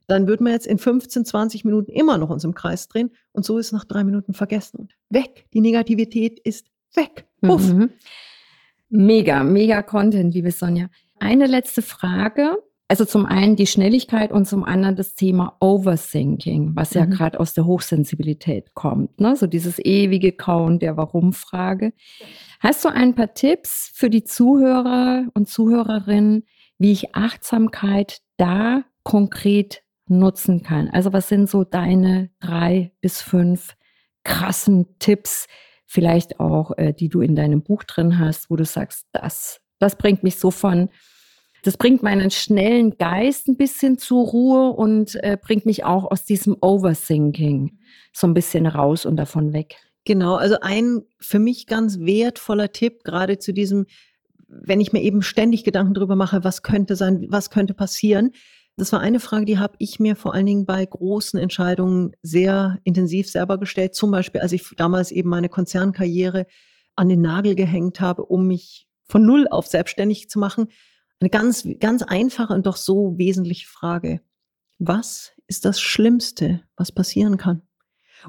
dann 0.06 0.26
würden 0.26 0.44
wir 0.44 0.52
jetzt 0.52 0.66
in 0.66 0.78
15, 0.78 1.24
20 1.24 1.64
Minuten 1.64 1.92
immer 1.92 2.18
noch 2.18 2.30
uns 2.30 2.42
im 2.42 2.54
Kreis 2.54 2.88
drehen 2.88 3.10
und 3.32 3.44
so 3.44 3.58
ist 3.58 3.70
nach 3.72 3.84
drei 3.84 4.02
Minuten 4.02 4.34
vergessen 4.34 4.78
und 4.78 4.96
weg. 5.08 5.46
Die 5.54 5.60
Negativität 5.60 6.40
ist 6.40 6.66
weg. 6.94 7.26
Puff. 7.40 7.72
Mhm. 7.72 7.90
Mega, 8.88 9.44
mega 9.44 9.82
Content, 9.82 10.34
liebe 10.34 10.50
Sonja. 10.50 10.88
Eine 11.20 11.46
letzte 11.46 11.80
Frage. 11.80 12.58
Also 12.90 13.04
zum 13.04 13.24
einen 13.24 13.54
die 13.54 13.68
Schnelligkeit 13.68 14.32
und 14.32 14.48
zum 14.48 14.64
anderen 14.64 14.96
das 14.96 15.14
Thema 15.14 15.56
Overthinking, 15.60 16.74
was 16.74 16.92
ja 16.92 17.06
mhm. 17.06 17.10
gerade 17.12 17.38
aus 17.38 17.54
der 17.54 17.64
Hochsensibilität 17.64 18.74
kommt. 18.74 19.20
Ne? 19.20 19.36
So 19.36 19.46
dieses 19.46 19.78
ewige 19.78 20.32
Kauen 20.32 20.80
der 20.80 20.96
Warum-Frage. 20.96 21.92
Hast 22.58 22.84
du 22.84 22.88
ein 22.88 23.14
paar 23.14 23.32
Tipps 23.32 23.92
für 23.94 24.10
die 24.10 24.24
Zuhörer 24.24 25.26
und 25.34 25.48
Zuhörerinnen, 25.48 26.42
wie 26.78 26.90
ich 26.90 27.14
Achtsamkeit 27.14 28.22
da 28.38 28.82
konkret 29.04 29.84
nutzen 30.08 30.64
kann? 30.64 30.88
Also 30.88 31.12
was 31.12 31.28
sind 31.28 31.48
so 31.48 31.62
deine 31.62 32.30
drei 32.40 32.90
bis 33.00 33.22
fünf 33.22 33.76
krassen 34.24 34.98
Tipps, 34.98 35.46
vielleicht 35.86 36.40
auch, 36.40 36.76
äh, 36.76 36.92
die 36.92 37.08
du 37.08 37.20
in 37.20 37.36
deinem 37.36 37.62
Buch 37.62 37.84
drin 37.84 38.18
hast, 38.18 38.50
wo 38.50 38.56
du 38.56 38.64
sagst, 38.64 39.06
das, 39.12 39.60
das 39.78 39.94
bringt 39.94 40.24
mich 40.24 40.40
so 40.40 40.50
von 40.50 40.90
das 41.62 41.76
bringt 41.76 42.02
meinen 42.02 42.30
schnellen 42.30 42.96
Geist 42.96 43.48
ein 43.48 43.56
bisschen 43.56 43.98
zur 43.98 44.26
Ruhe 44.26 44.70
und 44.72 45.16
äh, 45.22 45.36
bringt 45.40 45.66
mich 45.66 45.84
auch 45.84 46.10
aus 46.10 46.24
diesem 46.24 46.56
Overthinking 46.60 47.78
so 48.12 48.26
ein 48.26 48.34
bisschen 48.34 48.66
raus 48.66 49.06
und 49.06 49.16
davon 49.16 49.52
weg. 49.52 49.76
Genau, 50.04 50.36
also 50.36 50.56
ein 50.60 51.02
für 51.18 51.38
mich 51.38 51.66
ganz 51.66 52.00
wertvoller 52.00 52.72
Tipp, 52.72 53.04
gerade 53.04 53.38
zu 53.38 53.52
diesem, 53.52 53.86
wenn 54.48 54.80
ich 54.80 54.92
mir 54.92 55.02
eben 55.02 55.22
ständig 55.22 55.62
Gedanken 55.62 55.94
darüber 55.94 56.16
mache, 56.16 56.42
was 56.42 56.62
könnte 56.62 56.96
sein, 56.96 57.26
was 57.28 57.50
könnte 57.50 57.74
passieren. 57.74 58.32
Das 58.76 58.92
war 58.92 59.00
eine 59.00 59.20
Frage, 59.20 59.44
die 59.44 59.58
habe 59.58 59.74
ich 59.78 60.00
mir 60.00 60.16
vor 60.16 60.32
allen 60.32 60.46
Dingen 60.46 60.64
bei 60.64 60.84
großen 60.84 61.38
Entscheidungen 61.38 62.12
sehr 62.22 62.78
intensiv 62.84 63.28
selber 63.28 63.58
gestellt. 63.58 63.94
Zum 63.94 64.10
Beispiel, 64.10 64.40
als 64.40 64.52
ich 64.52 64.64
damals 64.76 65.12
eben 65.12 65.28
meine 65.28 65.50
Konzernkarriere 65.50 66.46
an 66.96 67.10
den 67.10 67.20
Nagel 67.20 67.54
gehängt 67.54 68.00
habe, 68.00 68.24
um 68.24 68.46
mich 68.46 68.88
von 69.04 69.26
null 69.26 69.46
auf 69.50 69.66
selbstständig 69.66 70.30
zu 70.30 70.38
machen 70.38 70.68
eine 71.20 71.30
ganz, 71.30 71.68
ganz 71.78 72.02
einfache 72.02 72.54
und 72.54 72.66
doch 72.66 72.76
so 72.76 73.16
wesentliche 73.18 73.66
Frage. 73.66 74.20
Was 74.78 75.32
ist 75.46 75.64
das 75.64 75.80
Schlimmste, 75.80 76.62
was 76.76 76.92
passieren 76.92 77.36
kann? 77.36 77.62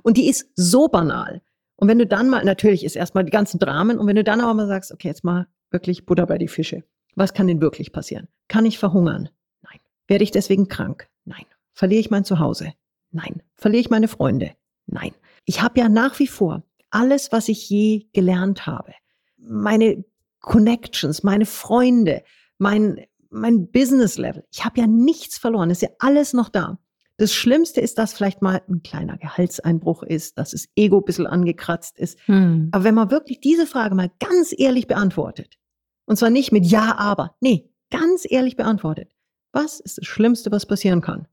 Und 0.04 0.18
die 0.18 0.28
ist 0.28 0.50
so 0.56 0.88
banal. 0.88 1.42
Und 1.76 1.88
wenn 1.88 2.00
du 2.00 2.06
dann 2.06 2.30
mal, 2.30 2.44
natürlich 2.44 2.84
ist 2.84 2.96
erstmal 2.96 3.24
die 3.24 3.32
ganzen 3.32 3.60
Dramen, 3.60 3.98
und 3.98 4.08
wenn 4.08 4.16
du 4.16 4.24
dann 4.24 4.42
aber 4.42 4.54
mal 4.54 4.68
sagst, 4.68 4.92
okay, 4.92 5.08
jetzt 5.08 5.24
mal 5.24 5.48
wirklich 5.72 6.06
Butter 6.06 6.26
bei 6.28 6.38
die 6.38 6.48
Fische. 6.48 6.84
Was 7.16 7.34
kann 7.34 7.48
denn 7.48 7.62
wirklich 7.62 7.92
passieren? 7.92 8.28
Kann 8.48 8.66
ich 8.66 8.78
verhungern? 8.78 9.30
Nein. 9.62 9.80
Werde 10.08 10.24
ich 10.24 10.32
deswegen 10.32 10.68
krank? 10.68 11.10
Nein. 11.26 11.46
Verliere 11.74 12.02
ich 12.02 12.12
mein 12.12 12.26
Zuhause? 12.26 12.74
Nein. 13.12 13.42
Verliere 13.56 13.82
ich 13.82 13.90
meine 13.90 14.08
Freunde? 14.08 14.52
Nein. 14.86 15.14
Ich 15.46 15.62
habe 15.62 15.80
ja 15.80 15.90
nach 15.90 16.20
wie 16.20 16.28
vor 16.28 16.64
alles, 16.90 17.32
was 17.32 17.48
ich 17.48 17.70
je 17.70 18.08
gelernt 18.14 18.66
habe. 18.66 18.94
Meine 19.38 20.04
Connections, 20.40 21.24
meine 21.24 21.46
Freunde, 21.46 22.24
mein, 22.62 23.04
mein 23.32 23.72
Business-Level. 23.72 24.46
Ich 24.52 24.64
habe 24.64 24.80
ja 24.80 24.88
nichts 24.88 25.40
verloren, 25.40 25.72
ist 25.72 25.82
ja 25.82 25.90
alles 25.98 26.34
noch 26.34 26.48
da. 26.48 26.78
Das 27.18 27.34
Schlimmste 27.34 27.82
ist, 27.82 27.98
dass 27.98 28.14
vielleicht 28.14 28.42
mal 28.44 28.62
ein 28.70 28.84
kleiner 28.84 29.18
Gehaltseinbruch 29.18 30.04
ist, 30.04 30.38
dass 30.38 30.52
das 30.52 30.68
Ego 30.76 31.00
ein 31.00 31.06
bisschen 31.06 31.26
angekratzt 31.26 31.98
ist. 31.98 32.20
Hm. 32.28 32.70
Aber 32.72 32.84
wenn 32.84 32.96
man 32.96 33.10
wirklich 33.10 33.40
diese 33.40 33.66
Frage 33.66 33.96
mal 33.96 34.12
ganz 34.20 34.54
ehrlich 34.56 34.86
beantwortet, 34.86 35.58
und 36.06 36.18
zwar 36.18 36.30
nicht 36.30 36.52
mit 36.52 36.66
Ja, 36.66 36.98
aber, 36.98 37.36
nee, 37.42 37.68
ganz 37.90 38.26
ehrlich 38.30 38.58
beantwortet, 38.58 39.12
was 39.52 39.80
ist 39.80 39.98
das 39.98 40.06
Schlimmste, 40.06 40.52
was 40.52 40.68
passieren 40.68 41.02
kann? 41.02 41.28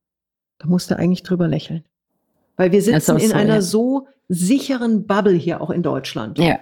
Da 0.58 0.66
musst 0.66 0.90
du 0.90 0.96
eigentlich 0.96 1.22
drüber 1.22 1.46
lächeln. 1.46 1.84
Weil 2.56 2.72
wir 2.72 2.82
sitzen 2.82 3.18
in 3.18 3.28
so, 3.28 3.34
einer 3.34 3.56
ja. 3.56 3.62
so 3.62 4.08
sicheren 4.28 5.06
Bubble 5.06 5.34
hier 5.34 5.60
auch 5.60 5.70
in 5.70 5.82
Deutschland. 5.82 6.38
Ja. 6.38 6.58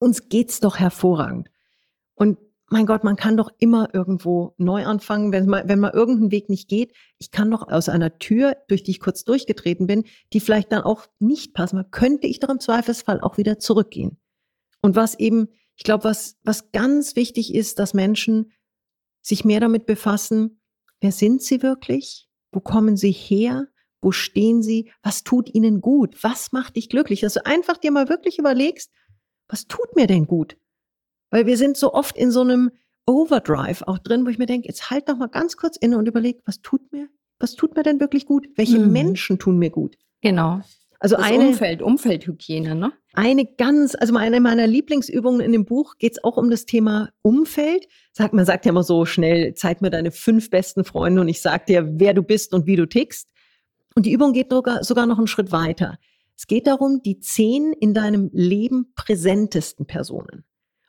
Uns 0.00 0.28
geht's 0.28 0.60
doch 0.60 0.78
hervorragend. 0.78 1.50
Und 2.14 2.36
mein 2.70 2.86
Gott, 2.86 3.04
man 3.04 3.16
kann 3.16 3.36
doch 3.36 3.50
immer 3.58 3.94
irgendwo 3.94 4.54
neu 4.58 4.84
anfangen, 4.84 5.32
wenn 5.32 5.46
mal, 5.46 5.64
wenn 5.66 5.80
mal 5.80 5.92
irgendein 5.92 6.30
Weg 6.30 6.48
nicht 6.48 6.68
geht. 6.68 6.92
Ich 7.18 7.30
kann 7.30 7.50
doch 7.50 7.68
aus 7.68 7.88
einer 7.88 8.18
Tür, 8.18 8.56
durch 8.68 8.82
die 8.82 8.90
ich 8.90 9.00
kurz 9.00 9.24
durchgetreten 9.24 9.86
bin, 9.86 10.04
die 10.32 10.40
vielleicht 10.40 10.72
dann 10.72 10.82
auch 10.82 11.06
nicht 11.18 11.54
passen, 11.54 11.82
könnte 11.90 12.26
ich 12.26 12.40
doch 12.40 12.50
im 12.50 12.60
Zweifelsfall 12.60 13.20
auch 13.20 13.38
wieder 13.38 13.58
zurückgehen. 13.58 14.18
Und 14.82 14.96
was 14.96 15.18
eben, 15.18 15.48
ich 15.76 15.84
glaube, 15.84 16.04
was, 16.04 16.36
was 16.44 16.70
ganz 16.72 17.16
wichtig 17.16 17.54
ist, 17.54 17.78
dass 17.78 17.94
Menschen 17.94 18.52
sich 19.22 19.44
mehr 19.44 19.60
damit 19.60 19.86
befassen, 19.86 20.60
wer 21.00 21.12
sind 21.12 21.42
sie 21.42 21.62
wirklich? 21.62 22.28
Wo 22.52 22.60
kommen 22.60 22.96
sie 22.96 23.12
her? 23.12 23.68
Wo 24.00 24.12
stehen 24.12 24.62
sie? 24.62 24.90
Was 25.02 25.24
tut 25.24 25.52
ihnen 25.52 25.80
gut? 25.80 26.22
Was 26.22 26.52
macht 26.52 26.76
dich 26.76 26.88
glücklich? 26.88 27.20
Dass 27.20 27.34
du 27.34 27.44
einfach 27.46 27.78
dir 27.78 27.90
mal 27.90 28.08
wirklich 28.08 28.38
überlegst, 28.38 28.92
was 29.48 29.66
tut 29.66 29.96
mir 29.96 30.06
denn 30.06 30.26
gut? 30.26 30.56
Weil 31.30 31.46
wir 31.46 31.56
sind 31.56 31.76
so 31.76 31.92
oft 31.92 32.16
in 32.16 32.30
so 32.30 32.40
einem 32.40 32.70
Overdrive 33.06 33.82
auch 33.86 33.98
drin, 33.98 34.24
wo 34.26 34.30
ich 34.30 34.38
mir 34.38 34.46
denke, 34.46 34.68
jetzt 34.68 34.90
halt 34.90 35.08
doch 35.08 35.16
mal 35.16 35.28
ganz 35.28 35.56
kurz 35.56 35.76
inne 35.76 35.98
und 35.98 36.06
überleg, 36.06 36.40
was 36.44 36.60
tut 36.60 36.92
mir, 36.92 37.08
was 37.38 37.54
tut 37.54 37.76
mir 37.76 37.82
denn 37.82 38.00
wirklich 38.00 38.26
gut? 38.26 38.48
Welche 38.56 38.78
mhm. 38.78 38.92
Menschen 38.92 39.38
tun 39.38 39.58
mir 39.58 39.70
gut? 39.70 39.96
Genau. 40.20 40.60
Also 41.00 41.16
das 41.16 41.26
eine 41.26 41.48
Umfeld, 41.48 41.80
Umfeldhygiene, 41.80 42.74
ne? 42.74 42.92
Eine 43.14 43.46
ganz, 43.46 43.94
also 43.94 44.16
eine 44.16 44.40
meiner 44.40 44.66
Lieblingsübungen 44.66 45.40
in 45.40 45.52
dem 45.52 45.64
Buch 45.64 45.96
geht 45.98 46.12
es 46.12 46.24
auch 46.24 46.36
um 46.36 46.50
das 46.50 46.66
Thema 46.66 47.10
Umfeld. 47.22 47.86
Sagt, 48.12 48.34
man 48.34 48.44
sagt 48.44 48.64
ja 48.64 48.70
immer 48.70 48.82
so 48.82 49.04
schnell, 49.04 49.54
zeig 49.54 49.80
mir 49.80 49.90
deine 49.90 50.10
fünf 50.10 50.50
besten 50.50 50.84
Freunde 50.84 51.20
und 51.20 51.28
ich 51.28 51.40
sag 51.40 51.66
dir, 51.66 52.00
wer 52.00 52.14
du 52.14 52.22
bist 52.22 52.52
und 52.52 52.66
wie 52.66 52.76
du 52.76 52.86
tickst. 52.86 53.30
Und 53.94 54.06
die 54.06 54.12
Übung 54.12 54.32
geht 54.32 54.50
sogar, 54.50 54.82
sogar 54.82 55.06
noch 55.06 55.18
einen 55.18 55.28
Schritt 55.28 55.52
weiter. 55.52 55.98
Es 56.36 56.46
geht 56.46 56.66
darum, 56.66 57.00
die 57.02 57.20
zehn 57.20 57.72
in 57.72 57.94
deinem 57.94 58.30
Leben 58.32 58.92
präsentesten 58.94 59.86
Personen. 59.86 60.44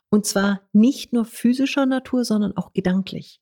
Und 0.10 0.26
zwar 0.26 0.62
nicht 0.74 1.14
nur 1.14 1.26
physischer 1.26 1.86
Natur, 1.86 2.26
sondern 2.26 2.58
auch 2.58 2.74
gedanklich. 2.74 3.42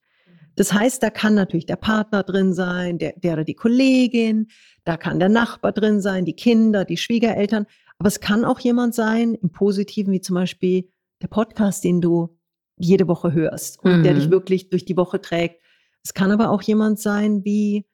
Das 0.56 0.72
heißt, 0.72 1.02
da 1.02 1.10
kann 1.10 1.34
natürlich 1.34 1.66
der 1.66 1.76
Partner 1.76 2.24
drin 2.24 2.52
sein, 2.52 2.98
der, 2.98 3.14
der 3.16 3.34
oder 3.34 3.44
die 3.44 3.54
Kollegin, 3.54 4.48
da 4.84 4.96
kann 4.96 5.20
der 5.20 5.28
Nachbar 5.28 5.72
drin 5.72 6.00
sein, 6.00 6.24
die 6.24 6.34
Kinder, 6.34 6.84
die 6.84 6.96
Schwiegereltern. 6.96 7.66
Aber 7.98 8.08
es 8.08 8.18
kann 8.20 8.44
auch 8.44 8.58
jemand 8.58 8.94
sein, 8.94 9.34
im 9.34 9.50
Positiven, 9.50 10.12
wie 10.12 10.20
zum 10.20 10.34
Beispiel 10.34 10.90
der 11.22 11.28
Podcast, 11.28 11.84
den 11.84 12.00
du 12.00 12.36
jede 12.76 13.06
Woche 13.08 13.32
hörst 13.32 13.82
und 13.82 13.98
mhm. 13.98 14.02
der 14.02 14.14
dich 14.14 14.26
mhm. 14.26 14.32
wirklich 14.32 14.68
durch 14.68 14.84
die 14.84 14.96
Woche 14.96 15.20
trägt. 15.20 15.62
Es 16.04 16.12
kann 16.12 16.32
aber 16.32 16.50
auch 16.50 16.62
jemand 16.62 16.98
sein 16.98 17.44
wie 17.44 17.86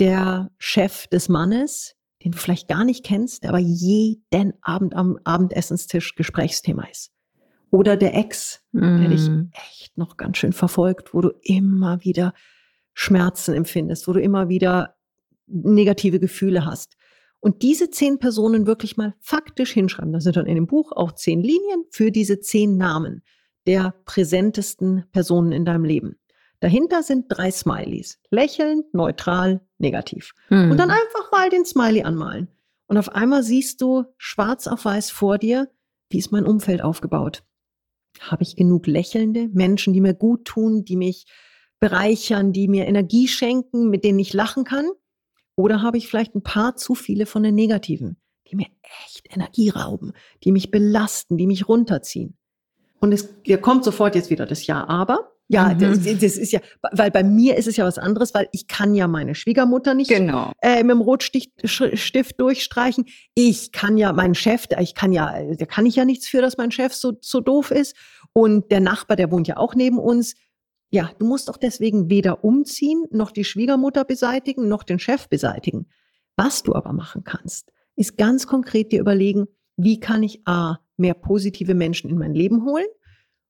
der 0.00 0.50
Chef 0.58 1.06
des 1.08 1.28
Mannes, 1.28 1.94
den 2.24 2.32
du 2.32 2.38
vielleicht 2.38 2.68
gar 2.68 2.84
nicht 2.84 3.04
kennst, 3.04 3.42
der 3.42 3.50
aber 3.50 3.58
jeden 3.58 4.54
Abend 4.62 4.94
am 4.94 5.18
Abendessenstisch 5.24 6.14
Gesprächsthema 6.14 6.84
ist. 6.90 7.12
Oder 7.70 7.96
der 7.96 8.14
Ex, 8.14 8.64
mm. 8.72 9.00
der 9.00 9.08
dich 9.08 9.28
mm. 9.28 9.50
echt 9.52 9.98
noch 9.98 10.16
ganz 10.16 10.38
schön 10.38 10.52
verfolgt, 10.52 11.12
wo 11.12 11.20
du 11.20 11.30
immer 11.42 12.02
wieder 12.04 12.32
Schmerzen 12.94 13.54
empfindest, 13.54 14.08
wo 14.08 14.12
du 14.12 14.20
immer 14.20 14.48
wieder 14.48 14.96
negative 15.46 16.20
Gefühle 16.20 16.64
hast. 16.64 16.96
Und 17.40 17.62
diese 17.62 17.90
zehn 17.90 18.18
Personen 18.18 18.66
wirklich 18.66 18.96
mal 18.96 19.14
faktisch 19.20 19.72
hinschreiben. 19.72 20.12
Das 20.12 20.24
sind 20.24 20.36
dann 20.36 20.46
in 20.46 20.56
dem 20.56 20.66
Buch 20.66 20.92
auch 20.92 21.12
zehn 21.12 21.40
Linien 21.40 21.84
für 21.90 22.10
diese 22.10 22.40
zehn 22.40 22.76
Namen 22.76 23.22
der 23.66 23.94
präsentesten 24.04 25.04
Personen 25.12 25.52
in 25.52 25.64
deinem 25.64 25.84
Leben. 25.84 26.16
Dahinter 26.60 27.02
sind 27.02 27.26
drei 27.28 27.50
Smileys. 27.50 28.18
Lächelnd, 28.30 28.92
neutral, 28.92 29.60
negativ. 29.78 30.32
Mhm. 30.50 30.72
Und 30.72 30.78
dann 30.78 30.90
einfach 30.90 31.30
mal 31.30 31.50
den 31.50 31.64
Smiley 31.64 32.02
anmalen. 32.02 32.48
Und 32.86 32.96
auf 32.96 33.10
einmal 33.10 33.42
siehst 33.42 33.80
du 33.80 34.04
schwarz 34.16 34.66
auf 34.66 34.84
weiß 34.84 35.10
vor 35.10 35.38
dir, 35.38 35.68
wie 36.10 36.18
ist 36.18 36.32
mein 36.32 36.46
Umfeld 36.46 36.82
aufgebaut? 36.82 37.44
Habe 38.20 38.42
ich 38.42 38.56
genug 38.56 38.86
lächelnde 38.86 39.48
Menschen, 39.52 39.92
die 39.92 40.00
mir 40.00 40.14
gut 40.14 40.44
tun, 40.44 40.84
die 40.84 40.96
mich 40.96 41.26
bereichern, 41.80 42.52
die 42.52 42.68
mir 42.68 42.86
Energie 42.86 43.28
schenken, 43.28 43.88
mit 43.88 44.04
denen 44.04 44.18
ich 44.18 44.32
lachen 44.32 44.64
kann? 44.64 44.88
Oder 45.56 45.82
habe 45.82 45.98
ich 45.98 46.08
vielleicht 46.08 46.34
ein 46.34 46.42
paar 46.42 46.76
zu 46.76 46.94
viele 46.94 47.26
von 47.26 47.42
den 47.42 47.54
negativen, 47.54 48.16
die 48.48 48.56
mir 48.56 48.66
echt 49.04 49.32
Energie 49.32 49.70
rauben, 49.70 50.12
die 50.44 50.52
mich 50.52 50.70
belasten, 50.70 51.36
die 51.36 51.46
mich 51.46 51.68
runterziehen? 51.68 52.36
Und 53.00 53.12
es 53.12 53.28
kommt 53.60 53.84
sofort 53.84 54.14
jetzt 54.14 54.30
wieder 54.30 54.46
das 54.46 54.66
Ja, 54.66 54.86
aber. 54.88 55.32
Ja, 55.50 55.72
mhm. 55.72 55.78
das, 55.78 56.02
das, 56.02 56.36
ist 56.36 56.52
ja, 56.52 56.60
weil 56.92 57.10
bei 57.10 57.22
mir 57.24 57.56
ist 57.56 57.66
es 57.66 57.78
ja 57.78 57.86
was 57.86 57.96
anderes, 57.96 58.34
weil 58.34 58.48
ich 58.52 58.68
kann 58.68 58.94
ja 58.94 59.08
meine 59.08 59.34
Schwiegermutter 59.34 59.94
nicht 59.94 60.10
genau. 60.10 60.52
äh, 60.60 60.82
mit 60.82 60.90
dem 60.90 61.00
Rotstift 61.00 62.38
durchstreichen. 62.38 63.06
Ich 63.34 63.72
kann 63.72 63.96
ja 63.96 64.12
meinen 64.12 64.34
Chef, 64.34 64.66
ich 64.78 64.94
kann 64.94 65.12
ja, 65.12 65.34
da 65.54 65.64
kann 65.64 65.86
ich 65.86 65.96
ja 65.96 66.04
nichts 66.04 66.28
für, 66.28 66.42
dass 66.42 66.58
mein 66.58 66.70
Chef 66.70 66.92
so, 66.92 67.14
so 67.22 67.40
doof 67.40 67.70
ist. 67.70 67.96
Und 68.34 68.70
der 68.70 68.80
Nachbar, 68.80 69.16
der 69.16 69.30
wohnt 69.30 69.48
ja 69.48 69.56
auch 69.56 69.74
neben 69.74 69.98
uns. 69.98 70.34
Ja, 70.90 71.10
du 71.18 71.26
musst 71.26 71.48
doch 71.48 71.56
deswegen 71.56 72.10
weder 72.10 72.44
umziehen, 72.44 73.06
noch 73.10 73.30
die 73.30 73.44
Schwiegermutter 73.44 74.04
beseitigen, 74.04 74.68
noch 74.68 74.82
den 74.82 74.98
Chef 74.98 75.28
beseitigen. 75.28 75.86
Was 76.36 76.62
du 76.62 76.74
aber 76.74 76.92
machen 76.92 77.24
kannst, 77.24 77.72
ist 77.96 78.18
ganz 78.18 78.46
konkret 78.46 78.92
dir 78.92 79.00
überlegen, 79.00 79.46
wie 79.76 79.98
kann 79.98 80.22
ich 80.22 80.46
A, 80.46 80.78
mehr 80.98 81.14
positive 81.14 81.74
Menschen 81.74 82.10
in 82.10 82.18
mein 82.18 82.34
Leben 82.34 82.64
holen? 82.64 82.86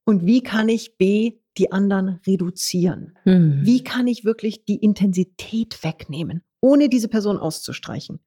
Und 0.05 0.27
wie 0.27 0.43
kann 0.43 0.69
ich 0.69 0.97
B, 0.97 1.39
die 1.59 1.73
anderen 1.73 2.21
reduzieren? 2.27 3.17
Mhm. 3.25 3.61
Wie 3.63 3.83
kann 3.83 4.07
ich 4.07 4.25
wirklich 4.25 4.65
die 4.65 4.77
Intensität 4.77 5.83
wegnehmen, 5.83 6.43
ohne 6.61 6.89
diese 6.89 7.09
Person 7.09 7.39
auszustreichen? 7.39 8.21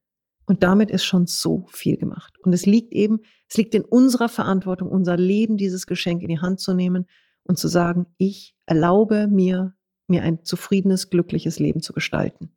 Und 0.46 0.64
damit 0.64 0.92
ist 0.92 1.06
schon 1.06 1.28
so 1.28 1.66
viel 1.70 1.98
gemacht. 1.98 2.38
Und 2.44 2.54
es 2.54 2.66
liegt 2.66 2.94
eben, 2.94 3.22
es 3.48 3.58
liegt 3.58 3.74
in 3.74 3.84
unserer 3.84 4.28
Verantwortung, 4.28 4.90
unser 4.90 5.16
Leben, 5.16 5.58
dieses 5.58 5.88
Geschenk 5.88 6.22
in 6.24 6.30
die 6.30 6.40
Hand 6.40 6.60
zu 6.60 6.74
nehmen 6.74 7.08
und 7.44 7.58
zu 7.58 7.68
sagen, 7.68 8.08
ich 8.18 8.56
erlaube 8.66 9.28
mir, 9.28 9.74
mir 10.08 10.24
ein 10.24 10.44
zufriedenes, 10.44 11.10
glückliches 11.10 11.60
Leben 11.60 11.82
zu 11.82 11.94
gestalten. 11.94 12.52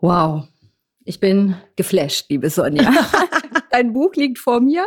Wow. 0.00 0.46
Ich 1.04 1.18
bin 1.18 1.56
geflasht, 1.74 2.26
liebe 2.28 2.50
Sonja. 2.50 2.92
Dein 3.70 3.92
Buch 3.92 4.14
liegt 4.14 4.38
vor 4.38 4.60
mir. 4.60 4.86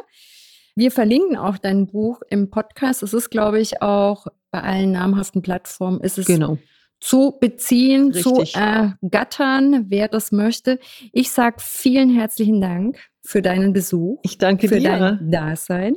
Wir 0.75 0.91
verlinken 0.91 1.35
auch 1.35 1.57
dein 1.57 1.87
Buch 1.87 2.21
im 2.29 2.49
Podcast. 2.49 3.03
Es 3.03 3.13
ist, 3.13 3.29
glaube 3.29 3.59
ich, 3.59 3.81
auch 3.81 4.27
bei 4.51 4.61
allen 4.61 4.91
namhaften 4.91 5.41
Plattformen 5.41 6.01
ist 6.01 6.17
es 6.17 6.25
genau. 6.25 6.57
zu 6.99 7.37
beziehen, 7.39 8.11
Richtig. 8.11 8.51
zu 8.53 8.59
ergattern, 8.59 9.85
wer 9.87 10.07
das 10.07 10.31
möchte. 10.31 10.79
Ich 11.13 11.31
sage 11.31 11.57
vielen 11.59 12.09
herzlichen 12.09 12.61
Dank 12.61 12.99
für 13.23 13.41
deinen 13.41 13.73
Besuch. 13.73 14.19
Ich 14.23 14.37
danke 14.37 14.67
für 14.67 14.79
dir. 14.79 14.97
dein 14.97 15.31
Dasein. 15.31 15.95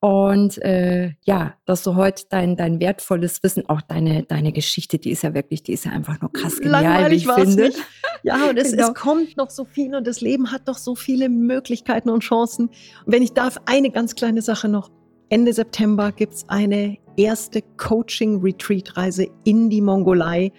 Und 0.00 0.58
äh, 0.62 1.14
ja, 1.24 1.54
dass 1.64 1.82
du 1.82 1.96
heute 1.96 2.24
dein, 2.28 2.56
dein 2.56 2.78
wertvolles 2.78 3.42
Wissen, 3.42 3.68
auch 3.68 3.80
deine, 3.80 4.22
deine 4.22 4.52
Geschichte, 4.52 4.98
die 4.98 5.10
ist 5.10 5.22
ja 5.22 5.34
wirklich, 5.34 5.64
die 5.64 5.72
ist 5.72 5.86
ja 5.86 5.90
einfach 5.90 6.20
nur 6.20 6.32
krass 6.32 6.58
genial, 6.60 6.84
Langweilig 6.84 7.26
wie 7.26 7.30
ich 7.30 7.34
finde. 7.34 7.62
Nicht. 7.64 7.78
Ja, 8.22 8.48
und 8.48 8.56
es, 8.56 8.72
genau. 8.72 8.88
es 8.88 8.94
kommt 8.94 9.36
noch 9.36 9.50
so 9.50 9.64
viel 9.64 9.94
und 9.96 10.06
das 10.06 10.20
Leben 10.20 10.52
hat 10.52 10.68
doch 10.68 10.78
so 10.78 10.94
viele 10.94 11.28
Möglichkeiten 11.28 12.10
und 12.10 12.20
Chancen. 12.20 12.68
Und 12.68 13.12
wenn 13.12 13.22
ich 13.22 13.32
darf, 13.32 13.58
eine 13.66 13.90
ganz 13.90 14.14
kleine 14.14 14.42
Sache 14.42 14.68
noch. 14.68 14.90
Ende 15.30 15.52
September 15.52 16.10
gibt 16.10 16.34
es 16.34 16.48
eine 16.48 16.96
erste 17.18 17.62
Coaching-Retreat-Reise 17.76 19.26
in 19.44 19.68
die 19.68 19.80
Mongolei. 19.80 20.52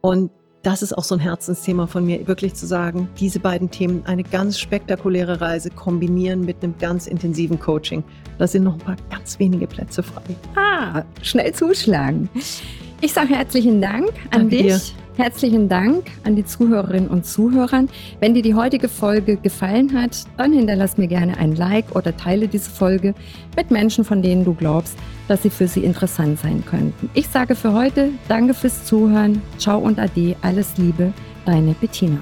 Und 0.00 0.30
das 0.62 0.82
ist 0.82 0.92
auch 0.96 1.04
so 1.04 1.14
ein 1.14 1.20
Herzensthema 1.20 1.86
von 1.86 2.04
mir, 2.04 2.26
wirklich 2.26 2.54
zu 2.54 2.66
sagen, 2.66 3.08
diese 3.18 3.40
beiden 3.40 3.70
Themen, 3.70 4.02
eine 4.06 4.22
ganz 4.22 4.58
spektakuläre 4.58 5.40
Reise 5.40 5.70
kombinieren 5.70 6.44
mit 6.44 6.62
einem 6.62 6.74
ganz 6.78 7.06
intensiven 7.06 7.58
Coaching. 7.58 8.02
Da 8.38 8.46
sind 8.46 8.64
noch 8.64 8.74
ein 8.74 8.80
paar 8.80 8.96
ganz 9.10 9.38
wenige 9.38 9.66
Plätze 9.66 10.02
frei. 10.02 10.22
Ah, 10.56 11.02
schnell 11.22 11.54
zuschlagen. 11.54 12.28
Ich 13.00 13.12
sage 13.12 13.34
herzlichen 13.34 13.80
Dank 13.80 14.10
an 14.30 14.50
Danke 14.50 14.56
dich. 14.56 14.66
Dir. 14.66 14.99
Herzlichen 15.16 15.68
Dank 15.68 16.06
an 16.24 16.36
die 16.36 16.44
Zuhörerinnen 16.44 17.08
und 17.08 17.26
Zuhörer. 17.26 17.84
Wenn 18.20 18.34
dir 18.34 18.42
die 18.42 18.54
heutige 18.54 18.88
Folge 18.88 19.36
gefallen 19.36 19.92
hat, 19.92 20.24
dann 20.36 20.52
hinterlass 20.52 20.96
mir 20.96 21.08
gerne 21.08 21.36
ein 21.36 21.56
Like 21.56 21.94
oder 21.94 22.16
teile 22.16 22.48
diese 22.48 22.70
Folge 22.70 23.14
mit 23.56 23.70
Menschen, 23.70 24.04
von 24.04 24.22
denen 24.22 24.44
du 24.44 24.54
glaubst, 24.54 24.96
dass 25.28 25.42
sie 25.42 25.50
für 25.50 25.68
sie 25.68 25.84
interessant 25.84 26.38
sein 26.38 26.64
könnten. 26.64 27.10
Ich 27.14 27.28
sage 27.28 27.54
für 27.54 27.72
heute 27.72 28.10
Danke 28.28 28.54
fürs 28.54 28.84
Zuhören. 28.84 29.42
Ciao 29.58 29.78
und 29.78 29.98
Ade. 29.98 30.36
Alles 30.42 30.78
Liebe. 30.78 31.12
Deine 31.44 31.74
Bettina. 31.74 32.18